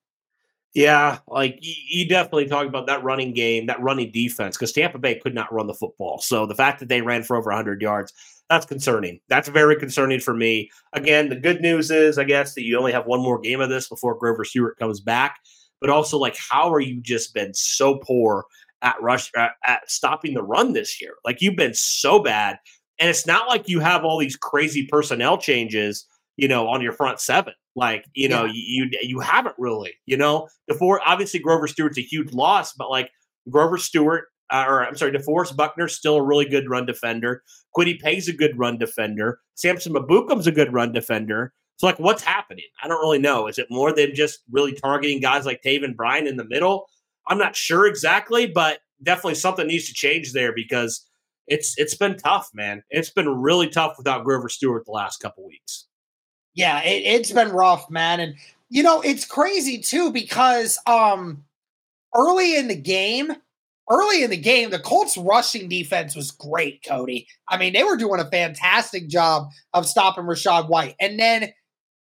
Yeah, 0.75 1.19
like 1.29 1.59
you 1.61 2.09
definitely 2.09 2.47
talk 2.47 2.67
about 2.67 2.87
that 2.87 3.05
running 3.05 3.35
game, 3.35 3.67
that 3.67 3.83
running 3.83 4.11
defense, 4.11 4.57
because 4.57 4.73
Tampa 4.73 4.99
Bay 4.99 5.17
could 5.17 5.35
not 5.35 5.53
run 5.53 5.67
the 5.67 5.75
football. 5.75 6.19
So 6.19 6.47
the 6.47 6.55
fact 6.55 6.81
that 6.81 6.89
they 6.89 7.03
ran 7.03 7.25
for 7.25 7.37
over 7.37 7.51
100 7.51 7.83
yards, 7.83 8.13
that's 8.49 8.65
concerning. 8.65 9.21
That's 9.29 9.49
very 9.49 9.77
concerning 9.77 10.21
for 10.21 10.33
me. 10.33 10.71
Again, 10.95 11.29
the 11.29 11.37
good 11.37 11.61
news 11.61 11.91
is, 11.91 12.17
I 12.17 12.25
guess, 12.25 12.55
that 12.55 12.65
you 12.65 12.79
only 12.79 12.93
have 12.93 13.05
one 13.05 13.21
more 13.21 13.39
game 13.39 13.61
of 13.61 13.69
this 13.69 13.87
before 13.89 14.19
Grover 14.19 14.47
Stewart 14.47 14.79
comes 14.79 15.01
back 15.01 15.37
but 15.83 15.91
also 15.91 16.17
like 16.17 16.37
how 16.39 16.73
are 16.73 16.81
you 16.81 16.99
just 17.03 17.35
been 17.35 17.53
so 17.53 17.97
poor 17.97 18.47
at 18.83 19.01
rush 19.01 19.31
at, 19.37 19.53
at 19.65 19.91
stopping 19.91 20.35
the 20.35 20.43
run 20.43 20.73
this 20.73 21.01
year? 21.01 21.15
Like 21.25 21.41
you've 21.41 21.57
been 21.57 21.75
so 21.75 22.23
bad, 22.23 22.59
and 22.99 23.09
it's 23.09 23.27
not 23.27 23.49
like 23.49 23.69
you 23.69 23.81
have 23.81 24.05
all 24.05 24.19
these 24.19 24.37
crazy 24.37 24.87
personnel 24.87 25.39
changes, 25.39 26.07
you 26.37 26.49
know, 26.49 26.69
on 26.69 26.83
your 26.83 26.93
front 26.93 27.21
seven. 27.21 27.55
Like 27.75 28.05
you 28.15 28.29
know, 28.29 28.45
yeah. 28.45 28.53
you 28.55 28.91
you 29.01 29.21
haven't 29.21 29.55
really, 29.59 29.95
you 30.07 30.17
know, 30.17 30.49
before 30.69 31.01
obviously 31.07 31.41
Grover 31.41 31.67
Stewart's 31.67 31.99
a 31.99 32.03
huge 32.03 32.33
loss, 32.33 32.75
but 32.75 32.91
like 32.91 33.11
Grover 33.49 33.79
Stewart, 33.79 34.27
uh, 34.51 34.65
or 34.69 34.85
I'm 34.85 34.97
sorry, 34.97 35.13
DeForest 35.13 35.57
Buckner's 35.57 35.97
still 35.97 36.17
a 36.17 36.23
really 36.23 36.45
good 36.45 36.69
run 36.69 36.85
defender. 36.85 37.43
Kwity 37.77 37.99
Paye's 37.99 38.29
a 38.29 38.33
good 38.33 38.59
run 38.59 38.79
defender. 38.79 39.41
Samson 39.55 39.95
Ebukam's 39.95 40.47
a 40.47 40.53
good 40.53 40.73
run 40.73 40.93
defender. 40.93 41.53
So, 41.79 41.87
like, 41.87 41.99
what's 41.99 42.23
happening? 42.23 42.67
I 42.83 42.89
don't 42.89 43.01
really 43.01 43.19
know. 43.19 43.49
Is 43.49 43.59
it 43.59 43.67
more 43.71 43.93
than 43.93 44.15
just 44.15 44.41
really 44.51 44.73
targeting 44.73 45.21
guys 45.21 45.47
like 45.47 45.63
Taven 45.63 45.97
Bryan 45.97 46.27
in 46.27 46.37
the 46.37 46.45
middle? 46.45 46.87
I'm 47.29 47.39
not 47.39 47.57
sure 47.57 47.87
exactly, 47.87 48.47
but 48.47 48.81
definitely 49.03 49.35
something 49.35 49.67
needs 49.67 49.87
to 49.89 49.95
change 49.95 50.33
there 50.33 50.53
because 50.55 51.07
it's 51.47 51.75
it's 51.79 51.95
been 51.95 52.17
tough, 52.17 52.51
man. 52.55 52.83
It's 52.91 53.11
been 53.11 53.29
really 53.29 53.69
tough 53.69 53.95
without 53.99 54.25
Grover 54.25 54.49
Stewart 54.49 54.85
the 54.85 54.93
last 54.93 55.19
couple 55.19 55.47
weeks. 55.47 55.87
Yeah, 56.55 56.83
it, 56.83 57.03
it's 57.05 57.33
been 57.33 57.51
rough, 57.51 57.91
man. 57.91 58.21
And 58.21 58.35
you 58.69 58.83
know, 58.83 59.01
it's 59.01 59.25
crazy 59.25 59.79
too 59.79 60.11
because 60.13 60.79
um 60.87 61.45
early 62.15 62.57
in 62.57 62.69
the 62.69 62.77
game, 62.77 63.33
early 63.91 64.23
in 64.23 64.31
the 64.31 64.37
game, 64.37 64.71
the 64.71 64.79
Colts 64.79 65.17
rushing 65.17 65.69
defense 65.69 66.15
was 66.15 66.31
great, 66.31 66.85
Cody. 66.87 67.27
I 67.49 67.59
mean, 67.59 67.73
they 67.73 67.85
were 67.85 67.97
doing 67.97 68.21
a 68.21 68.31
fantastic 68.31 69.09
job 69.09 69.49
of 69.75 69.87
stopping 69.87 70.25
Rachaad 70.25 70.69
White. 70.69 70.95
And 71.01 71.19
then 71.19 71.53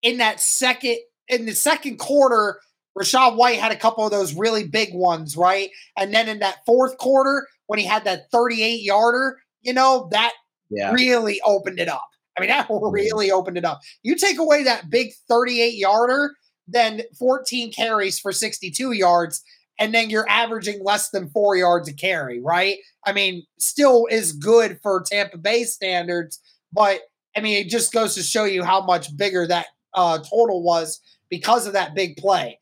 in 0.02 0.18
that 0.18 0.40
second 0.40 0.98
in 1.28 1.46
the 1.46 1.54
second 1.54 1.98
quarter, 1.98 2.60
Rachaad 2.98 3.36
White 3.36 3.58
had 3.58 3.72
a 3.72 3.76
couple 3.76 4.04
of 4.04 4.10
those 4.10 4.34
really 4.34 4.66
big 4.66 4.94
ones, 4.94 5.36
right? 5.36 5.70
And 5.96 6.12
then 6.12 6.28
in 6.28 6.40
that 6.40 6.64
fourth 6.66 6.98
quarter, 6.98 7.46
when 7.66 7.78
he 7.78 7.84
had 7.86 8.04
that 8.04 8.30
38 8.30 8.82
yarder, 8.82 9.38
you 9.62 9.72
know, 9.72 10.08
that 10.10 10.32
yeah. 10.70 10.92
really 10.92 11.40
opened 11.44 11.78
it 11.78 11.88
up. 11.88 12.06
I 12.36 12.40
mean, 12.40 12.48
that 12.50 12.66
really 12.70 13.30
opened 13.30 13.56
it 13.56 13.64
up. 13.64 13.80
You 14.02 14.16
take 14.16 14.38
away 14.38 14.62
that 14.64 14.90
big 14.90 15.12
38 15.28 15.74
yarder, 15.74 16.34
then 16.68 17.02
14 17.18 17.72
carries 17.72 18.18
for 18.18 18.32
62 18.32 18.92
yards, 18.92 19.42
and 19.78 19.94
then 19.94 20.10
you're 20.10 20.28
averaging 20.28 20.84
less 20.84 21.10
than 21.10 21.30
four 21.30 21.56
yards 21.56 21.88
a 21.88 21.92
carry, 21.92 22.40
right? 22.40 22.76
I 23.06 23.12
mean, 23.12 23.44
still 23.58 24.06
is 24.10 24.32
good 24.32 24.78
for 24.82 25.02
Tampa 25.02 25.38
Bay 25.38 25.64
standards, 25.64 26.40
but 26.72 27.00
I 27.36 27.40
mean, 27.40 27.56
it 27.64 27.70
just 27.70 27.92
goes 27.92 28.14
to 28.14 28.22
show 28.22 28.44
you 28.44 28.62
how 28.62 28.82
much 28.82 29.16
bigger 29.16 29.46
that 29.46 29.66
uh, 29.94 30.18
total 30.18 30.62
was 30.62 31.00
because 31.30 31.66
of 31.66 31.72
that 31.72 31.94
big 31.94 32.16
play. 32.16 32.58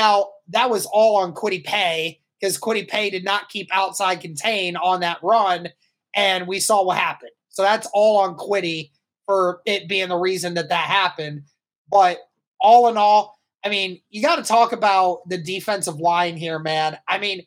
Now, 0.00 0.28
that 0.48 0.70
was 0.70 0.86
all 0.86 1.16
on 1.16 1.34
Kwity 1.34 1.62
Paye 1.62 2.22
because 2.40 2.58
Kwity 2.58 2.88
Paye 2.88 3.10
did 3.10 3.22
not 3.22 3.50
keep 3.50 3.68
outside 3.70 4.22
contain 4.22 4.76
on 4.76 5.00
that 5.00 5.18
run, 5.22 5.68
and 6.16 6.46
we 6.46 6.58
saw 6.58 6.82
what 6.82 6.96
happened. 6.96 7.32
So 7.50 7.60
that's 7.60 7.86
all 7.92 8.16
on 8.20 8.34
Kwity 8.34 8.92
for 9.26 9.60
it 9.66 9.90
being 9.90 10.08
the 10.08 10.16
reason 10.16 10.54
that 10.54 10.70
that 10.70 10.86
happened. 10.86 11.42
But 11.90 12.16
all 12.62 12.88
in 12.88 12.96
all, 12.96 13.38
I 13.62 13.68
mean, 13.68 14.00
you 14.08 14.22
got 14.22 14.36
to 14.36 14.42
talk 14.42 14.72
about 14.72 15.28
the 15.28 15.36
defensive 15.36 16.00
line 16.00 16.38
here, 16.38 16.58
man. 16.58 16.96
I 17.06 17.18
mean, 17.18 17.42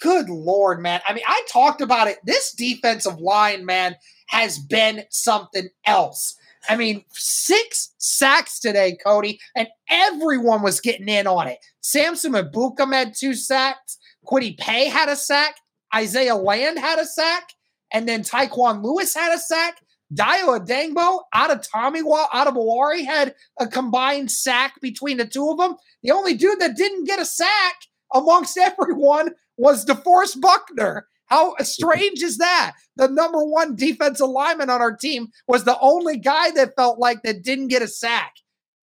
good 0.00 0.30
lord, 0.30 0.80
man. 0.80 1.02
I 1.06 1.12
mean, 1.12 1.24
I 1.28 1.44
talked 1.50 1.82
about 1.82 2.08
it. 2.08 2.16
This 2.24 2.54
defensive 2.54 3.18
line, 3.18 3.66
man, 3.66 3.96
has 4.28 4.58
been 4.58 5.04
something 5.10 5.68
else. 5.84 6.36
I 6.68 6.76
mean, 6.76 7.04
six 7.10 7.92
sacks 7.98 8.60
today, 8.60 8.96
Cody, 9.04 9.40
and 9.56 9.68
everyone 9.88 10.62
was 10.62 10.80
getting 10.80 11.08
in 11.08 11.26
on 11.26 11.48
it. 11.48 11.58
Samson 11.80 12.32
Ebukam 12.32 12.94
had 12.94 13.14
two 13.16 13.34
sacks. 13.34 13.98
Kwity 14.26 14.56
Paye 14.58 14.88
had 14.88 15.08
a 15.08 15.16
sack. 15.16 15.56
Isaiah 15.94 16.36
Land 16.36 16.78
had 16.78 16.98
a 16.98 17.04
sack. 17.04 17.50
And 17.92 18.08
then 18.08 18.22
Tyquan 18.22 18.82
Lewis 18.82 19.14
had 19.14 19.34
a 19.34 19.38
sack. 19.38 19.76
Dayo 20.14 20.58
Odeyingbo 20.58 21.20
out 21.32 21.50
of 21.50 21.66
Tommy 21.66 22.02
Wall 22.02 22.28
out 22.32 22.46
of 22.46 22.54
Bawari 22.54 23.04
had 23.04 23.34
a 23.58 23.66
combined 23.66 24.30
sack 24.30 24.74
between 24.80 25.16
the 25.16 25.26
two 25.26 25.50
of 25.50 25.58
them. 25.58 25.76
The 26.02 26.10
only 26.10 26.34
dude 26.34 26.60
that 26.60 26.76
didn't 26.76 27.04
get 27.04 27.20
a 27.20 27.24
sack 27.24 27.76
amongst 28.14 28.58
everyone 28.58 29.30
was 29.56 29.86
DeForest 29.86 30.40
Buckner. 30.40 31.06
How 31.32 31.54
strange 31.60 32.22
is 32.22 32.38
that? 32.38 32.74
The 32.96 33.08
number 33.08 33.42
one 33.42 33.74
defensive 33.74 34.28
lineman 34.28 34.68
on 34.68 34.82
our 34.82 34.94
team 34.94 35.28
was 35.48 35.64
the 35.64 35.78
only 35.80 36.18
guy 36.18 36.50
that 36.52 36.76
felt 36.76 36.98
like 36.98 37.22
that 37.22 37.42
didn't 37.42 37.68
get 37.68 37.82
a 37.82 37.88
sack. 37.88 38.34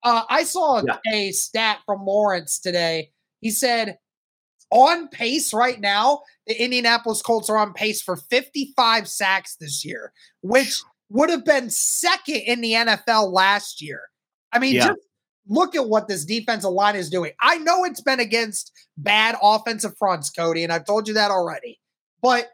Uh, 0.03 0.23
I 0.31 0.45
saw 0.45 0.83
yeah. 0.83 0.97
a 1.13 1.33
stat 1.33 1.81
from 1.85 2.07
Lawrence 2.07 2.59
today. 2.59 3.11
He 3.41 3.51
said, 3.51 3.99
on 4.71 5.09
pace 5.09 5.53
right 5.53 5.79
now, 5.81 6.23
the 6.47 6.63
Indianapolis 6.63 7.21
Colts 7.21 7.51
are 7.51 7.59
on 7.59 7.75
pace 7.75 8.01
for 8.01 8.17
55 8.17 9.09
sacks 9.09 9.57
this 9.57 9.85
year, 9.85 10.13
which 10.43 10.81
would 11.11 11.31
have 11.31 11.45
been 11.45 11.69
second 11.69 12.37
in 12.37 12.61
the 12.61 12.73
NFL 12.73 13.33
last 13.33 13.83
year. 13.83 14.03
I 14.53 14.59
mean, 14.59 14.75
yeah. 14.75 14.89
just 14.89 15.01
look 15.49 15.75
at 15.75 15.89
what 15.89 16.09
this 16.09 16.25
defensive 16.25 16.71
line 16.71 16.97
is 16.97 17.11
doing. 17.11 17.33
I 17.41 17.59
know 17.59 17.85
it's 17.85 18.01
been 18.01 18.21
against 18.21 18.73
bad 18.97 19.37
offensive 19.43 19.97
fronts, 19.99 20.31
Cody, 20.31 20.65
and 20.65 20.73
I've 20.73 20.87
told 20.87 21.09
you 21.09 21.15
that 21.15 21.31
already. 21.31 21.79
But 22.23 22.49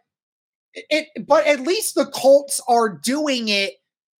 it 0.74 1.08
but 1.26 1.46
at 1.46 1.60
least 1.60 1.94
the 1.94 2.06
Colts 2.06 2.60
are 2.68 2.88
doing 2.88 3.48
it 3.48 3.74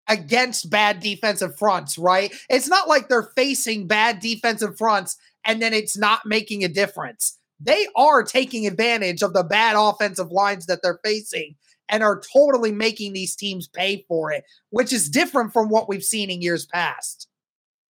against 0.09 0.71
bad 0.71 1.01
defensive 1.01 1.59
fronts, 1.59 1.99
right? 1.99 2.33
It's 2.49 2.69
not 2.69 2.89
like 2.89 3.09
they're 3.09 3.31
facing 3.35 3.87
bad 3.87 4.21
defensive 4.21 4.77
fronts 4.77 5.17
and 5.45 5.61
then 5.61 5.73
it's 5.73 5.97
not 5.97 6.27
making 6.27 6.65
a 6.65 6.69
difference. 6.69 7.39
They 7.61 7.87
are 7.97 8.23
taking 8.23 8.67
advantage 8.67 9.23
of 9.23 9.33
the 9.33 9.45
bad 9.45 9.77
offensive 9.77 10.31
lines 10.31 10.67
that 10.67 10.81
they're 10.83 11.01
facing 11.05 11.57
and 11.89 12.03
are 12.03 12.23
totally 12.33 12.73
making 12.73 13.13
these 13.13 13.37
teams 13.37 13.69
pay 13.69 14.05
for 14.09 14.33
it, 14.33 14.45
which 14.71 14.93
is 14.93 15.09
different 15.09 15.53
from 15.53 15.69
what 15.69 15.89
we've 15.89 16.05
seen 16.05 16.31
in 16.31 16.43
years 16.43 16.67
past. 16.67 17.29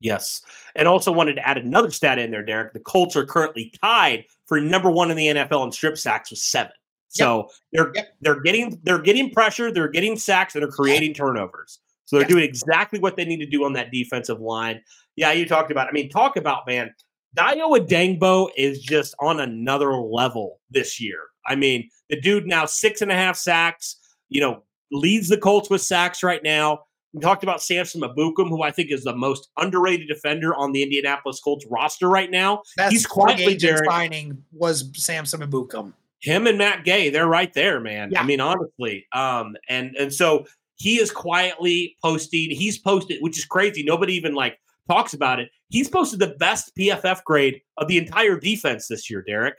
Yes. 0.01 0.43
And 0.77 0.87
also 0.87 1.13
wanted 1.13 1.35
to 1.37 1.49
add 1.49 1.57
another 1.57 1.91
stat 1.91 2.19
in 2.19 2.31
there, 2.31 2.45
Derek. 2.45 2.75
The 2.75 2.81
Colts 2.81 3.17
are 3.17 3.25
currently 3.25 3.73
tied 3.83 4.25
for 4.47 4.61
number 4.61 4.91
one 4.91 5.11
in 5.11 5.17
the 5.17 5.29
NFL 5.29 5.65
in 5.65 5.73
strip 5.73 5.97
sacks 5.97 6.31
with 6.31 6.41
seven. 6.41 6.73
So 7.15 7.37
yep. 7.39 7.51
they're 7.73 7.93
yep. 7.95 8.15
they're 8.21 8.41
getting 8.41 8.81
they're 8.83 9.01
getting 9.01 9.31
pressure, 9.31 9.71
they're 9.73 9.89
getting 9.89 10.17
sacks, 10.17 10.55
and 10.55 10.63
they're 10.63 10.71
creating 10.71 11.15
turnovers. 11.15 11.79
So 12.07 12.17
they're 12.17 12.25
yes. 12.25 12.31
doing 12.33 12.45
exactly 12.45 12.99
what 12.99 13.17
they 13.17 13.25
need 13.25 13.39
to 13.39 13.47
do 13.47 13.65
on 13.65 13.73
that 13.75 13.91
defensive 13.91 14.41
line. 14.41 14.83
Yeah, 15.17 15.33
you 15.33 15.47
talked 15.47 15.71
about. 15.71 15.89
I 15.89 15.93
mean, 15.93 16.11
talk 16.11 16.37
about 16.37 16.67
man. 16.67 16.93
Dayo 17.37 17.77
Odeyingbo 17.77 18.51
is 18.57 18.81
just 18.81 19.15
on 19.21 19.41
another 19.41 19.93
level 19.95 20.61
this 20.71 21.01
year. 21.01 21.19
I 21.47 21.57
mean, 21.57 21.89
the 22.09 22.21
dude 22.21 22.47
now 22.47 22.67
six 22.67 23.01
and 23.01 23.11
a 23.11 23.15
half 23.15 23.37
sacks. 23.37 23.97
You 24.29 24.41
know, 24.41 24.63
leads 24.91 25.29
the 25.29 25.39
Colts 25.39 25.71
with 25.71 25.83
sacks 25.83 26.23
right 26.23 26.43
now. 26.43 26.81
We 27.13 27.21
talked 27.21 27.45
about 27.45 27.63
Samson 27.63 28.01
Ebukam, 28.01 28.49
who 28.49 28.63
I 28.63 28.73
think 28.73 28.91
is 28.91 29.05
the 29.05 29.15
most 29.15 29.49
underrated 29.57 30.09
defender 30.09 30.53
on 30.57 30.73
the 30.73 30.83
Indianapolis 30.83 31.39
Colts 31.39 31.65
roster 31.71 32.09
right 32.09 32.29
now. 32.29 32.63
Best 32.77 32.91
He's 32.91 33.07
quietly 33.07 33.57
signing 33.57 34.43
was 34.53 34.91
Samson 34.97 35.41
Ebukam 35.41 35.93
him 36.25 36.47
and 36.47 36.57
Matt 36.57 36.85
Gay, 36.85 37.11
they're 37.11 37.29
right 37.29 37.53
there, 37.53 37.81
man. 37.81 38.11
Yeah. 38.11 38.23
I 38.23 38.25
mean, 38.25 38.41
honestly. 38.41 39.07
Um, 39.13 39.57
and 39.69 39.95
and 39.97 40.13
so 40.13 40.47
he 40.77 40.99
is 40.99 41.11
quietly 41.11 41.97
posting. 42.03 42.51
He's 42.51 42.79
posted, 42.79 43.19
which 43.21 43.39
is 43.39 43.45
crazy. 43.45 43.85
Nobody 43.85 44.15
even 44.15 44.35
like 44.35 44.59
talks 44.89 45.13
about 45.13 45.39
it. 45.39 45.51
He's 45.69 45.89
posted 45.89 46.21
the 46.21 46.35
best 46.39 46.73
PFF 46.79 47.23
grade 47.25 47.61
of 47.77 47.89
the 47.89 47.99
entire 47.99 48.39
defense 48.41 48.89
this 48.89 49.11
year, 49.11 49.23
Derek. 49.23 49.57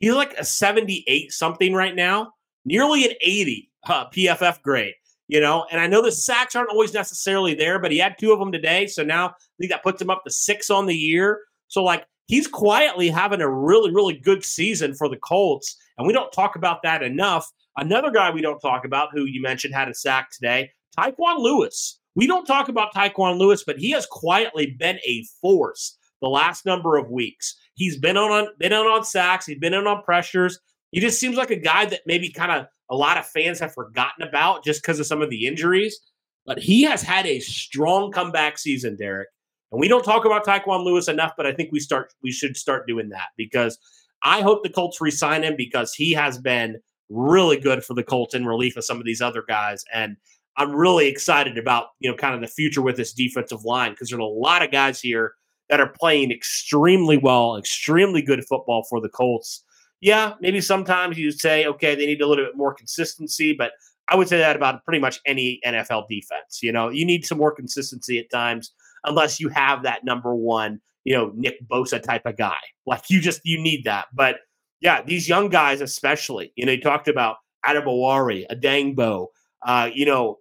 He's 0.00 0.12
like 0.12 0.32
a 0.34 0.44
78 0.44 1.30
something 1.30 1.72
right 1.72 1.94
now, 1.94 2.32
nearly 2.64 3.04
an 3.04 3.12
80 3.20 3.70
uh, 3.88 4.08
PFF 4.10 4.60
grade. 4.62 4.94
You 5.28 5.40
know, 5.40 5.66
and 5.70 5.80
I 5.80 5.86
know 5.86 6.02
the 6.02 6.10
sacks 6.10 6.56
aren't 6.56 6.70
always 6.70 6.94
necessarily 6.94 7.54
there, 7.54 7.78
but 7.78 7.92
he 7.92 7.98
had 7.98 8.16
two 8.18 8.32
of 8.32 8.40
them 8.40 8.50
today. 8.50 8.86
So 8.88 9.04
now 9.04 9.28
I 9.28 9.32
think 9.60 9.70
that 9.70 9.84
puts 9.84 10.02
him 10.02 10.10
up 10.10 10.24
to 10.24 10.32
six 10.32 10.68
on 10.68 10.86
the 10.86 10.96
year. 10.96 11.40
So 11.68 11.84
like 11.84 12.06
he's 12.26 12.48
quietly 12.48 13.08
having 13.08 13.40
a 13.40 13.50
really, 13.50 13.92
really 13.92 14.16
good 14.16 14.44
season 14.44 14.94
for 14.94 15.08
the 15.08 15.16
Colts. 15.16 15.76
And 15.98 16.06
we 16.06 16.12
don't 16.12 16.32
talk 16.32 16.56
about 16.56 16.82
that 16.84 17.02
enough. 17.02 17.50
Another 17.76 18.10
guy 18.10 18.30
we 18.30 18.40
don't 18.40 18.60
talk 18.60 18.84
about, 18.84 19.10
who 19.12 19.24
you 19.24 19.42
mentioned 19.42 19.74
had 19.74 19.88
a 19.88 19.94
sack 19.94 20.30
today, 20.30 20.70
Tyquan 20.98 21.38
Lewis. 21.38 22.00
We 22.14 22.26
don't 22.26 22.46
talk 22.46 22.68
about 22.68 22.94
Tyquan 22.94 23.38
Lewis, 23.38 23.62
but 23.64 23.78
he 23.78 23.90
has 23.90 24.06
quietly 24.06 24.74
been 24.78 24.98
a 25.06 25.24
force 25.40 25.96
the 26.20 26.28
last 26.28 26.66
number 26.66 26.96
of 26.96 27.10
weeks. 27.10 27.56
He's 27.74 27.96
been 27.96 28.16
on 28.16 28.48
been 28.58 28.72
on, 28.72 28.86
on 28.86 29.04
sacks, 29.04 29.46
he's 29.46 29.58
been 29.58 29.74
in 29.74 29.86
on 29.86 30.02
pressures. 30.02 30.58
He 30.90 31.00
just 31.00 31.20
seems 31.20 31.36
like 31.36 31.50
a 31.50 31.56
guy 31.56 31.84
that 31.86 32.00
maybe 32.06 32.30
kind 32.30 32.50
of 32.50 32.66
a 32.90 32.96
lot 32.96 33.18
of 33.18 33.26
fans 33.26 33.60
have 33.60 33.74
forgotten 33.74 34.26
about 34.26 34.64
just 34.64 34.82
because 34.82 34.98
of 34.98 35.06
some 35.06 35.20
of 35.20 35.30
the 35.30 35.46
injuries. 35.46 36.00
But 36.46 36.58
he 36.58 36.82
has 36.84 37.02
had 37.02 37.26
a 37.26 37.40
strong 37.40 38.10
comeback 38.10 38.56
season, 38.56 38.96
Derek. 38.96 39.28
And 39.70 39.78
we 39.78 39.86
don't 39.86 40.02
talk 40.02 40.24
about 40.24 40.46
Tyquan 40.46 40.84
Lewis 40.84 41.08
enough, 41.08 41.32
but 41.36 41.46
I 41.46 41.52
think 41.52 41.70
we 41.72 41.80
start 41.80 42.12
we 42.22 42.32
should 42.32 42.56
start 42.56 42.86
doing 42.86 43.10
that 43.10 43.28
because 43.36 43.78
I 44.22 44.40
hope 44.40 44.62
the 44.62 44.70
Colts 44.70 45.00
resign 45.00 45.42
him 45.42 45.54
because 45.56 45.94
he 45.94 46.12
has 46.12 46.38
been 46.38 46.76
really 47.08 47.58
good 47.58 47.84
for 47.84 47.94
the 47.94 48.02
Colts 48.02 48.34
in 48.34 48.46
relief 48.46 48.76
of 48.76 48.84
some 48.84 48.98
of 48.98 49.04
these 49.04 49.20
other 49.20 49.44
guys. 49.46 49.84
And 49.92 50.16
I'm 50.56 50.74
really 50.74 51.06
excited 51.06 51.56
about, 51.56 51.88
you 52.00 52.10
know, 52.10 52.16
kind 52.16 52.34
of 52.34 52.40
the 52.40 52.48
future 52.48 52.82
with 52.82 52.96
this 52.96 53.12
defensive 53.12 53.64
line 53.64 53.92
because 53.92 54.10
there's 54.10 54.20
a 54.20 54.24
lot 54.24 54.62
of 54.62 54.72
guys 54.72 55.00
here 55.00 55.34
that 55.70 55.80
are 55.80 55.92
playing 56.00 56.32
extremely 56.32 57.16
well, 57.16 57.56
extremely 57.56 58.22
good 58.22 58.44
football 58.44 58.84
for 58.88 59.00
the 59.00 59.08
Colts. 59.08 59.64
Yeah, 60.00 60.34
maybe 60.40 60.60
sometimes 60.60 61.18
you 61.18 61.30
say, 61.30 61.66
okay, 61.66 61.94
they 61.94 62.06
need 62.06 62.20
a 62.20 62.26
little 62.26 62.44
bit 62.44 62.56
more 62.56 62.74
consistency, 62.74 63.52
but 63.52 63.72
I 64.08 64.16
would 64.16 64.28
say 64.28 64.38
that 64.38 64.56
about 64.56 64.84
pretty 64.84 65.00
much 65.00 65.20
any 65.26 65.60
NFL 65.66 66.08
defense. 66.08 66.60
You 66.62 66.72
know, 66.72 66.88
you 66.88 67.04
need 67.04 67.26
some 67.26 67.38
more 67.38 67.52
consistency 67.52 68.18
at 68.18 68.30
times, 68.30 68.72
unless 69.08 69.40
you 69.40 69.48
have 69.48 69.82
that 69.82 70.04
number 70.04 70.34
one 70.34 70.80
you 71.08 71.14
know, 71.14 71.32
Nick 71.34 71.66
Bosa 71.66 72.02
type 72.02 72.26
of 72.26 72.36
guy. 72.36 72.58
Like 72.84 73.08
you 73.08 73.20
just 73.22 73.40
you 73.42 73.58
need 73.58 73.84
that. 73.84 74.08
But 74.12 74.40
yeah, 74.82 75.00
these 75.02 75.26
young 75.26 75.48
guys 75.48 75.80
especially, 75.80 76.52
you 76.54 76.66
know, 76.66 76.72
you 76.72 76.82
talked 76.82 77.08
about 77.08 77.36
Adebawore, 77.64 78.46
Odeyingbo, 78.50 79.28
uh, 79.66 79.88
you 79.92 80.04
know, 80.04 80.36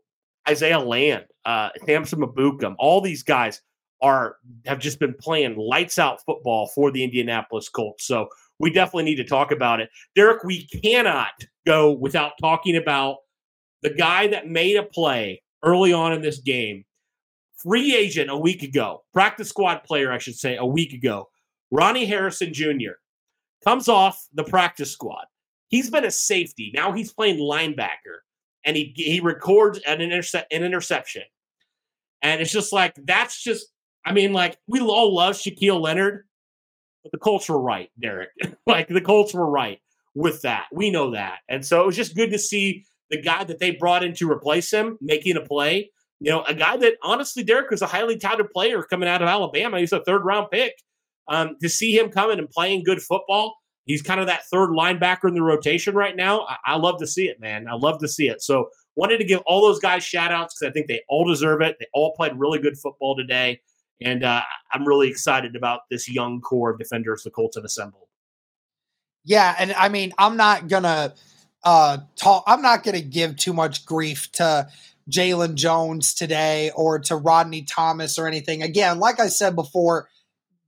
Isaiah 0.47 0.79
Land, 0.79 1.23
uh, 1.45 1.69
Samson 1.85 2.19
Ebukam, 2.19 2.75
all 2.79 2.99
these 2.99 3.23
guys 3.23 3.61
are 4.01 4.35
have 4.65 4.79
just 4.79 4.99
been 4.99 5.13
playing 5.13 5.55
lights 5.55 5.97
out 5.97 6.19
football 6.25 6.67
for 6.75 6.91
the 6.91 7.01
Indianapolis 7.01 7.69
Colts. 7.69 8.05
So 8.05 8.27
we 8.59 8.69
definitely 8.69 9.05
need 9.05 9.15
to 9.15 9.23
talk 9.23 9.53
about 9.53 9.79
it. 9.79 9.89
Derek, 10.15 10.43
we 10.43 10.67
cannot 10.83 11.31
go 11.65 11.93
without 11.93 12.33
talking 12.41 12.75
about 12.75 13.19
the 13.83 13.89
guy 13.91 14.27
that 14.27 14.49
made 14.49 14.75
a 14.75 14.83
play 14.83 15.41
early 15.63 15.93
on 15.93 16.11
in 16.11 16.21
this 16.21 16.39
game 16.39 16.83
free 17.57 17.95
agent 17.95 18.29
a 18.29 18.37
week 18.37 18.63
ago, 18.63 19.03
practice 19.13 19.49
squad 19.49 19.83
player, 19.83 20.11
I 20.11 20.17
should 20.17 20.35
say, 20.35 20.57
a 20.57 20.65
week 20.65 20.93
ago, 20.93 21.29
Ronnie 21.71 22.05
Harrison 22.05 22.53
Jr. 22.53 22.95
comes 23.63 23.87
off 23.87 24.25
the 24.33 24.43
practice 24.43 24.91
squad. 24.91 25.25
He's 25.69 25.89
been 25.89 26.05
a 26.05 26.11
safety. 26.11 26.71
Now 26.73 26.93
he's 26.93 27.11
playing 27.11 27.39
linebacker, 27.39 28.19
and 28.63 28.77
he 28.77 28.93
he 28.95 29.19
records 29.19 29.79
an, 29.85 30.01
intercept, 30.01 30.51
an 30.53 30.63
interception. 30.63 31.23
And 32.21 32.41
it's 32.41 32.51
just 32.51 32.71
like 32.71 32.95
that's 33.03 33.41
just. 33.41 33.67
I 34.05 34.13
mean, 34.13 34.31
like 34.31 34.57
we 34.67 34.79
all 34.79 35.13
love 35.13 35.35
Shaquille 35.35 35.81
Leonard, 35.81 36.23
but 37.03 37.11
the 37.11 37.17
Colts 37.17 37.49
were 37.49 37.59
right, 37.59 37.89
Derek. 37.99 38.29
like 38.65 38.87
the 38.87 39.01
Colts 39.01 39.33
were 39.33 39.49
right 39.49 39.79
with 40.15 40.43
that. 40.43 40.67
We 40.71 40.89
know 40.89 41.11
that, 41.11 41.39
and 41.49 41.65
so 41.65 41.83
it 41.83 41.85
was 41.85 41.97
just 41.97 42.15
good 42.15 42.31
to 42.31 42.39
see 42.39 42.85
the 43.09 43.21
guy 43.21 43.43
that 43.43 43.59
they 43.59 43.71
brought 43.71 44.03
in 44.03 44.13
to 44.15 44.31
replace 44.31 44.71
him 44.71 44.97
making 45.01 45.35
a 45.35 45.41
play 45.41 45.91
you 46.19 46.31
know, 46.31 46.43
a 46.43 46.53
guy 46.53 46.77
that 46.77 46.95
honestly, 47.03 47.43
Derek 47.43 47.69
was 47.69 47.81
a 47.81 47.87
highly 47.87 48.17
touted 48.17 48.49
player 48.51 48.81
coming 48.83 49.07
out 49.07 49.21
of 49.21 49.27
Alabama. 49.27 49.79
He's 49.79 49.93
a 49.93 50.03
third 50.03 50.23
round 50.23 50.47
pick. 50.51 50.73
Um, 51.29 51.57
to 51.61 51.67
see 51.67 51.95
him 51.97 52.09
coming 52.09 52.39
and 52.39 52.49
playing 52.49 52.83
good 52.83 53.01
football, 53.01 53.57
he's 53.85 54.01
kind 54.01 54.21
of 54.21 54.27
that 54.27 54.45
third 54.45 54.69
linebacker 54.69 55.27
in 55.27 55.33
the 55.33 55.41
rotation 55.41 55.93
right 55.93 56.15
now. 56.15 56.41
I, 56.41 56.57
I 56.65 56.75
love 56.77 56.99
to 56.99 57.07
see 57.07 57.27
it, 57.27 57.39
man. 57.39 57.67
I 57.67 57.75
love 57.75 57.99
to 57.99 58.07
see 58.07 58.29
it. 58.29 58.41
So 58.41 58.69
wanted 58.95 59.17
to 59.19 59.25
give 59.25 59.41
all 59.45 59.61
those 59.61 59.79
guys 59.79 60.03
shout 60.03 60.31
outs 60.31 60.55
because 60.57 60.71
I 60.71 60.73
think 60.73 60.87
they 60.87 61.01
all 61.09 61.27
deserve 61.27 61.61
it. 61.61 61.77
They 61.79 61.87
all 61.93 62.13
played 62.15 62.31
really 62.35 62.59
good 62.59 62.77
football 62.77 63.15
today. 63.15 63.61
And 64.01 64.23
uh, 64.23 64.41
I'm 64.73 64.87
really 64.87 65.09
excited 65.09 65.55
about 65.55 65.81
this 65.91 66.09
young 66.09 66.41
core 66.41 66.71
of 66.71 66.79
defenders 66.79 67.23
the 67.23 67.29
Colts 67.29 67.57
have 67.57 67.65
assembled. 67.65 68.07
Yeah, 69.23 69.55
and 69.59 69.73
I 69.73 69.89
mean, 69.89 70.13
I'm 70.17 70.37
not 70.37 70.69
gonna 70.69 71.13
uh 71.63 71.97
talk. 72.15 72.43
I'm 72.47 72.61
not 72.61 72.83
gonna 72.83 73.01
give 73.01 73.35
too 73.35 73.51
much 73.51 73.85
grief 73.85 74.31
to 74.33 74.69
Jaylon 75.09 75.55
Jones 75.55 76.13
today 76.13 76.71
or 76.75 76.99
to 76.99 77.15
Rodney 77.15 77.63
Thomas 77.63 78.17
or 78.17 78.27
anything. 78.27 78.61
Again, 78.61 78.99
like 78.99 79.19
I 79.19 79.27
said 79.27 79.55
before, 79.55 80.09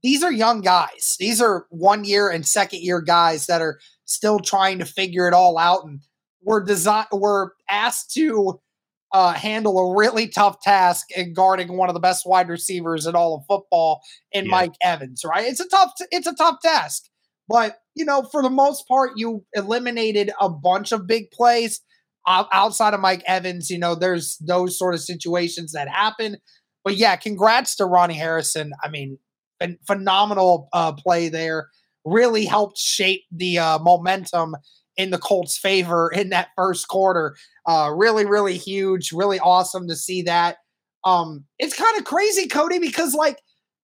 these 0.01 0.23
are 0.23 0.31
young 0.31 0.61
guys. 0.61 1.17
These 1.19 1.41
are 1.41 1.65
one 1.69 2.05
year 2.05 2.29
and 2.29 2.45
second 2.45 2.81
year 2.81 3.01
guys 3.01 3.47
that 3.47 3.61
are 3.61 3.79
still 4.05 4.39
trying 4.39 4.79
to 4.79 4.85
figure 4.85 5.27
it 5.27 5.33
all 5.33 5.57
out. 5.57 5.85
And 5.85 6.01
we're 6.41 6.63
design 6.63 7.05
we're 7.11 7.49
asked 7.69 8.13
to 8.13 8.59
uh, 9.11 9.33
handle 9.33 9.77
a 9.77 9.97
really 9.97 10.27
tough 10.27 10.61
task 10.61 11.07
in 11.15 11.33
guarding 11.33 11.75
one 11.75 11.89
of 11.89 11.95
the 11.95 11.99
best 11.99 12.25
wide 12.25 12.47
receivers 12.47 13.05
in 13.05 13.15
all 13.15 13.35
of 13.35 13.45
football 13.47 14.01
in 14.31 14.45
yeah. 14.45 14.51
Mike 14.51 14.75
Evans, 14.81 15.23
right? 15.25 15.47
It's 15.47 15.59
a 15.59 15.67
tough 15.67 15.93
it's 16.11 16.27
a 16.27 16.35
tough 16.35 16.61
task. 16.61 17.05
But, 17.49 17.77
you 17.95 18.05
know, 18.05 18.21
for 18.31 18.43
the 18.43 18.49
most 18.51 18.87
part, 18.87 19.13
you 19.15 19.43
eliminated 19.53 20.31
a 20.39 20.47
bunch 20.47 20.91
of 20.91 21.07
big 21.07 21.31
plays. 21.31 21.81
Outside 22.29 22.93
of 22.93 22.99
Mike 22.99 23.23
Evans, 23.25 23.69
you 23.69 23.79
know, 23.79 23.95
there's 23.95 24.37
those 24.37 24.77
sort 24.77 24.93
of 24.93 25.01
situations 25.01 25.71
that 25.73 25.89
happen. 25.89 26.37
But 26.83 26.95
yeah, 26.95 27.15
congrats 27.15 27.75
to 27.77 27.85
Ronnie 27.85 28.13
Harrison. 28.13 28.71
I 28.83 28.89
mean, 28.89 29.17
phenomenal 29.85 30.69
uh, 30.73 30.93
play 30.93 31.29
there. 31.29 31.69
Really 32.05 32.45
helped 32.45 32.77
shape 32.77 33.23
the 33.31 33.59
uh, 33.59 33.79
momentum 33.79 34.55
in 34.95 35.11
the 35.11 35.17
Colts' 35.17 35.57
favor 35.57 36.09
in 36.13 36.29
that 36.29 36.49
first 36.55 36.87
quarter. 36.87 37.35
Uh, 37.65 37.91
really, 37.95 38.25
really 38.25 38.57
huge. 38.57 39.11
Really 39.11 39.39
awesome 39.39 39.87
to 39.87 39.95
see 39.95 40.21
that. 40.23 40.57
Um, 41.03 41.45
it's 41.57 41.75
kind 41.75 41.97
of 41.97 42.05
crazy, 42.05 42.47
Cody, 42.47 42.79
because 42.79 43.13
like 43.13 43.39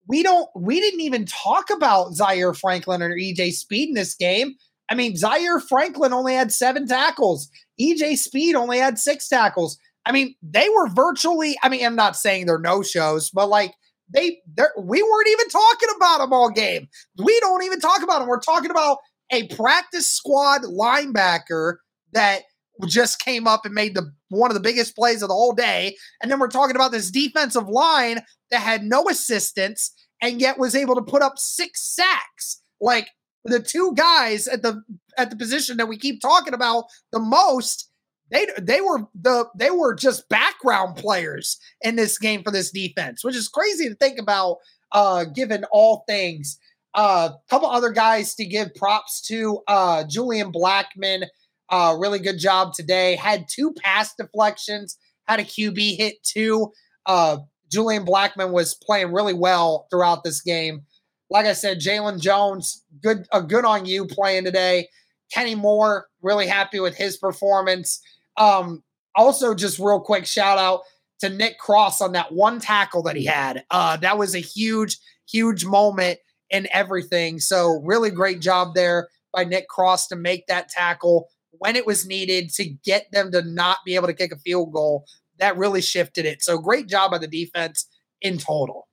we 0.07 0.23
don't, 0.23 0.49
we 0.55 0.79
didn't 0.79 1.01
even 1.01 1.25
talk 1.25 1.69
about 1.69 2.13
Zaire 2.13 2.53
Franklin 2.53 3.01
or 3.01 3.15
EJ 3.15 3.53
Speed 3.53 3.89
in 3.89 3.95
this 3.95 4.13
game. 4.15 4.55
I 4.89 4.95
mean, 4.95 5.15
Zaire 5.15 5.59
Franklin 5.59 6.13
only 6.13 6.35
had 6.35 6.51
seven 6.51 6.87
tackles. 6.87 7.49
EJ 7.81 8.17
Speed 8.17 8.55
only 8.55 8.77
had 8.77 8.99
six 8.99 9.27
tackles. 9.27 9.77
I 10.05 10.11
mean, 10.11 10.35
they 10.43 10.69
were 10.69 10.87
virtually, 10.89 11.57
I 11.63 11.69
mean, 11.69 11.85
I'm 11.85 11.95
not 11.95 12.15
saying 12.15 12.45
they're 12.45 12.59
no 12.59 12.83
shows, 12.83 13.31
but 13.31 13.49
like 13.49 13.73
they, 14.13 14.39
we 14.77 15.01
weren't 15.01 15.29
even 15.29 15.49
talking 15.49 15.89
about 15.95 16.19
them 16.19 16.31
all 16.31 16.51
game. 16.51 16.87
We 17.17 17.39
don't 17.39 17.63
even 17.63 17.79
talk 17.79 18.03
about 18.03 18.19
them. 18.19 18.27
We're 18.27 18.39
talking 18.39 18.69
about 18.69 18.99
a 19.31 19.47
practice 19.47 20.09
squad 20.09 20.61
linebacker 20.61 21.77
that 22.13 22.41
just 22.87 23.19
came 23.19 23.47
up 23.47 23.65
and 23.65 23.73
made 23.73 23.95
the 23.95 24.11
one 24.29 24.51
of 24.51 24.55
the 24.55 24.61
biggest 24.61 24.95
plays 24.95 25.21
of 25.21 25.29
the 25.29 25.33
whole 25.33 25.53
day. 25.53 25.95
And 26.21 26.31
then 26.31 26.39
we're 26.39 26.47
talking 26.47 26.75
about 26.75 26.91
this 26.91 27.09
defensive 27.09 27.67
line 27.67 28.19
that 28.51 28.61
had 28.61 28.83
no 28.83 29.07
assistance 29.09 29.91
and 30.21 30.41
yet 30.41 30.59
was 30.59 30.75
able 30.75 30.95
to 30.95 31.01
put 31.01 31.21
up 31.21 31.33
six 31.37 31.81
sacks. 31.81 32.61
Like 32.81 33.07
the 33.45 33.59
two 33.59 33.93
guys 33.95 34.47
at 34.47 34.61
the 34.61 34.83
at 35.17 35.29
the 35.29 35.35
position 35.35 35.77
that 35.77 35.87
we 35.87 35.97
keep 35.97 36.19
talking 36.19 36.53
about 36.53 36.85
the 37.11 37.19
most 37.19 37.89
they 38.31 38.47
they 38.59 38.81
were 38.81 39.07
the 39.19 39.45
they 39.57 39.69
were 39.69 39.93
just 39.93 40.27
background 40.29 40.95
players 40.95 41.57
in 41.81 41.95
this 41.95 42.17
game 42.17 42.43
for 42.43 42.51
this 42.51 42.71
defense 42.71 43.23
which 43.23 43.35
is 43.35 43.47
crazy 43.47 43.87
to 43.87 43.95
think 43.95 44.19
about 44.19 44.57
uh 44.91 45.23
given 45.25 45.63
all 45.71 46.03
things. 46.07 46.59
A 46.97 46.99
uh, 46.99 47.29
couple 47.49 47.69
other 47.69 47.89
guys 47.89 48.35
to 48.35 48.45
give 48.45 48.73
props 48.75 49.21
to 49.27 49.61
uh 49.67 50.03
julian 50.05 50.51
Blackmon, 50.51 51.25
uh 51.69 51.95
really 51.99 52.19
good 52.19 52.39
job 52.39 52.73
today. 52.73 53.15
Had 53.15 53.45
two 53.49 53.73
pass 53.73 54.15
deflections 54.15 54.97
had 55.27 55.39
a 55.39 55.43
qb 55.43 55.97
hit 55.97 56.15
too. 56.23 56.71
Uh 57.05 57.37
julian 57.71 58.05
Blackmon 58.05 58.51
was 58.51 58.73
playing 58.73 59.11
really 59.11 59.33
well 59.33 59.87
throughout 59.91 60.23
this 60.23 60.41
game 60.41 60.83
like 61.29 61.45
I 61.45 61.53
said, 61.53 61.79
Jaylon 61.79 62.19
Jones, 62.19 62.83
good, 63.01 63.27
uh, 63.31 63.41
good 63.41 63.65
on 63.65 63.85
you 63.85 64.05
playing 64.05 64.45
today. 64.45 64.89
Kenny 65.31 65.55
Moore, 65.55 66.07
really 66.21 66.47
happy 66.47 66.79
with 66.79 66.95
his 66.95 67.17
performance. 67.17 68.01
Um, 68.37 68.83
also, 69.15 69.55
just 69.55 69.79
real 69.79 69.99
quick 69.99 70.25
shout 70.25 70.57
out 70.57 70.81
to 71.19 71.29
Nick 71.29 71.57
Cross 71.57 72.01
on 72.01 72.11
that 72.11 72.33
one 72.33 72.59
tackle 72.59 73.01
that 73.03 73.15
he 73.15 73.25
had. 73.25 73.63
Uh, 73.71 73.97
that 73.97 74.17
was 74.17 74.35
a 74.35 74.39
huge, 74.39 74.97
huge 75.29 75.65
moment 75.65 76.19
in 76.49 76.67
everything. 76.71 77.39
So, 77.39 77.81
really 77.83 78.11
great 78.11 78.41
job 78.41 78.75
there 78.75 79.07
by 79.33 79.45
Nick 79.45 79.67
Cross 79.67 80.07
to 80.07 80.15
make 80.15 80.47
that 80.47 80.69
tackle 80.69 81.29
when 81.51 81.75
it 81.75 81.85
was 81.85 82.05
needed 82.05 82.49
to 82.51 82.65
get 82.65 83.07
them 83.11 83.31
to 83.31 83.41
not 83.41 83.77
be 83.85 83.95
able 83.95 84.07
to 84.07 84.13
kick 84.13 84.31
a 84.31 84.37
field 84.37 84.73
goal. 84.73 85.05
That 85.39 85.57
really 85.57 85.81
shifted 85.81 86.25
it. 86.25 86.43
So, 86.43 86.57
great 86.57 86.87
job 86.87 87.11
by 87.11 87.17
the 87.17 87.27
defense 87.27 87.87
in 88.21 88.37
total. 88.37 88.87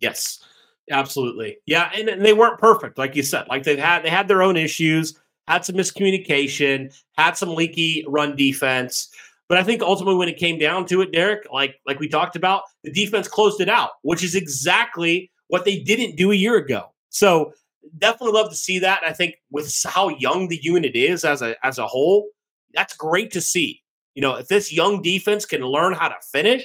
Yes. 0.00 0.42
Absolutely. 0.90 1.58
Yeah, 1.66 1.90
and, 1.94 2.08
and, 2.08 2.24
they 2.24 2.32
weren't 2.32 2.58
perfect, 2.58 2.98
like 2.98 3.14
you 3.14 3.22
said. 3.22 3.46
Like 3.48 3.62
they've 3.62 3.78
had 3.78 4.02
they 4.02 4.10
had 4.10 4.28
their 4.28 4.42
own 4.42 4.56
issues, 4.56 5.18
had 5.46 5.64
some 5.64 5.76
miscommunication, 5.76 6.92
had 7.16 7.36
some 7.36 7.54
leaky 7.54 8.04
run 8.08 8.36
defense. 8.36 9.08
But 9.48 9.58
I 9.58 9.62
think 9.62 9.82
ultimately 9.82 10.16
when 10.16 10.28
it 10.28 10.36
came 10.36 10.58
down 10.58 10.86
to 10.86 11.00
it, 11.00 11.12
Derek, 11.12 11.46
like 11.52 11.76
like 11.86 12.00
we 12.00 12.08
talked 12.08 12.36
about, 12.36 12.62
the 12.82 12.92
defense 12.92 13.28
closed 13.28 13.60
it 13.60 13.68
out, 13.68 13.90
which 14.02 14.24
is 14.24 14.34
exactly 14.34 15.30
what 15.48 15.64
they 15.64 15.78
didn't 15.78 16.16
do 16.16 16.32
a 16.32 16.36
year 16.36 16.56
ago. 16.56 16.92
So 17.08 17.52
definitely 17.98 18.38
love 18.38 18.50
to 18.50 18.56
see 18.56 18.78
that. 18.80 19.02
I 19.04 19.12
think 19.12 19.36
with 19.50 19.72
how 19.86 20.08
young 20.08 20.48
the 20.48 20.58
unit 20.60 20.96
is 20.96 21.24
as 21.24 21.40
a 21.42 21.54
as 21.64 21.78
a 21.78 21.86
whole, 21.86 22.28
that's 22.74 22.96
great 22.96 23.30
to 23.32 23.40
see. 23.40 23.82
You 24.14 24.22
know, 24.22 24.34
if 24.34 24.48
this 24.48 24.72
young 24.72 25.02
defense 25.02 25.46
can 25.46 25.62
learn 25.62 25.92
how 25.92 26.08
to 26.08 26.16
finish, 26.32 26.64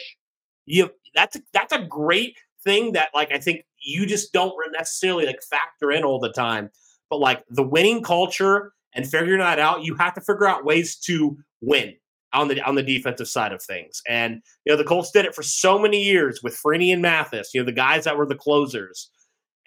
you 0.65 0.89
that's 1.13 1.35
a, 1.35 1.41
that's 1.53 1.73
a 1.73 1.85
great 1.85 2.37
thing 2.63 2.93
that 2.93 3.09
like 3.13 3.31
I 3.31 3.39
think 3.39 3.65
you 3.85 4.05
just 4.05 4.33
don't 4.33 4.53
necessarily 4.73 5.25
like 5.25 5.41
factor 5.43 5.91
in 5.91 6.03
all 6.03 6.19
the 6.19 6.31
time. 6.31 6.69
But 7.09 7.19
like 7.19 7.43
the 7.49 7.63
winning 7.63 8.01
culture 8.01 8.73
and 8.93 9.07
figuring 9.07 9.39
that 9.39 9.59
out, 9.59 9.83
you 9.83 9.95
have 9.95 10.13
to 10.15 10.21
figure 10.21 10.47
out 10.47 10.65
ways 10.65 10.97
to 11.01 11.37
win 11.61 11.93
on 12.33 12.47
the 12.47 12.61
on 12.61 12.75
the 12.75 12.83
defensive 12.83 13.27
side 13.27 13.53
of 13.53 13.61
things. 13.61 14.01
And 14.07 14.41
you 14.65 14.73
know, 14.73 14.77
the 14.77 14.83
Colts 14.83 15.11
did 15.11 15.25
it 15.25 15.35
for 15.35 15.43
so 15.43 15.79
many 15.79 16.03
years 16.03 16.41
with 16.43 16.59
Freeney 16.61 16.91
and 16.91 17.01
Mathis, 17.01 17.51
you 17.53 17.61
know, 17.61 17.65
the 17.65 17.71
guys 17.71 18.03
that 18.03 18.17
were 18.17 18.25
the 18.25 18.35
closers. 18.35 19.09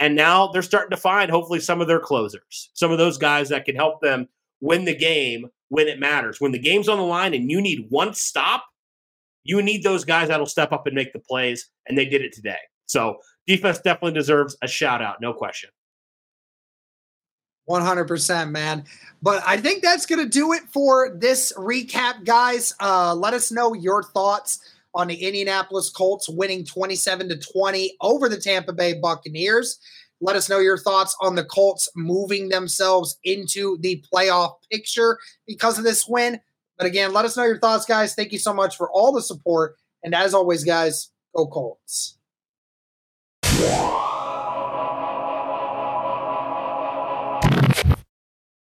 And 0.01 0.15
now 0.15 0.49
they're 0.49 0.63
starting 0.63 0.91
to 0.91 0.97
find 0.97 1.31
hopefully 1.31 1.61
some 1.61 1.81
of 1.81 1.89
their 1.89 1.99
closers, 2.01 2.71
some 2.75 2.93
of 2.93 2.99
those 2.99 3.19
guys 3.19 3.49
that 3.49 3.65
can 3.65 3.75
help 3.75 4.01
them 4.01 4.29
win 4.61 4.85
the 4.85 4.95
game 4.95 5.47
when 5.69 5.89
it 5.89 5.99
matters. 5.99 6.41
When 6.41 6.53
the 6.53 6.59
game's 6.59 6.89
on 6.89 6.99
the 6.99 7.05
line 7.05 7.35
and 7.35 7.51
you 7.51 7.61
need 7.61 7.87
one 7.89 8.15
stop, 8.15 8.65
you 9.43 9.61
need 9.61 9.83
those 9.83 10.05
guys 10.05 10.29
that'll 10.29 10.47
step 10.47 10.73
up 10.73 10.87
and 10.87 10.95
make 10.95 11.13
the 11.13 11.19
plays. 11.19 11.69
And 11.87 11.97
they 11.97 12.05
did 12.05 12.23
it 12.23 12.33
today. 12.33 12.59
So 12.87 13.17
defense 13.49 13.79
definitely 13.79 14.13
deserves 14.13 14.57
a 14.63 14.69
shout 14.69 15.03
out, 15.03 15.21
no 15.21 15.33
question. 15.33 15.71
100%, 17.69 18.51
man. 18.51 18.85
But 19.21 19.43
I 19.47 19.57
think 19.57 19.83
that's 19.83 20.07
going 20.07 20.23
to 20.23 20.29
do 20.29 20.53
it 20.53 20.63
for 20.73 21.15
this 21.15 21.53
recap, 21.57 22.25
guys. 22.25 22.75
Uh, 22.81 23.15
let 23.15 23.35
us 23.35 23.51
know 23.51 23.75
your 23.75 24.03
thoughts 24.03 24.61
on 24.95 25.09
the 25.09 25.17
Indianapolis 25.17 25.91
Colts 25.91 26.29
winning 26.29 26.65
27 26.65 27.29
to 27.29 27.37
20 27.37 27.97
over 28.01 28.29
the 28.29 28.41
Tampa 28.41 28.73
Bay 28.73 28.95
Buccaneers. 28.95 29.79
Let 30.21 30.37
us 30.37 30.49
know 30.49 30.59
your 30.59 30.79
thoughts 30.79 31.17
on 31.21 31.35
the 31.35 31.45
Colts 31.45 31.89
moving 31.95 32.49
themselves 32.49 33.19
into 33.25 33.79
the 33.81 34.03
playoff 34.13 34.55
picture 34.71 35.19
because 35.47 35.79
of 35.79 35.85
this 35.85 36.07
win. 36.09 36.41
But 36.77 36.87
again, 36.87 37.13
let 37.13 37.25
us 37.25 37.37
know 37.37 37.45
your 37.45 37.59
thoughts, 37.59 37.85
guys. 37.85 38.15
Thank 38.15 38.33
you 38.33 38.39
so 38.39 38.55
much 38.55 38.77
for 38.77 38.91
all 38.91 39.13
the 39.13 39.23
support. 39.23 39.77
And 40.03 40.15
as 40.15 40.33
always, 40.33 40.65
guys, 40.65 41.11
go 41.37 41.47
Colts. 41.47 42.18
Yeah. 43.59 44.18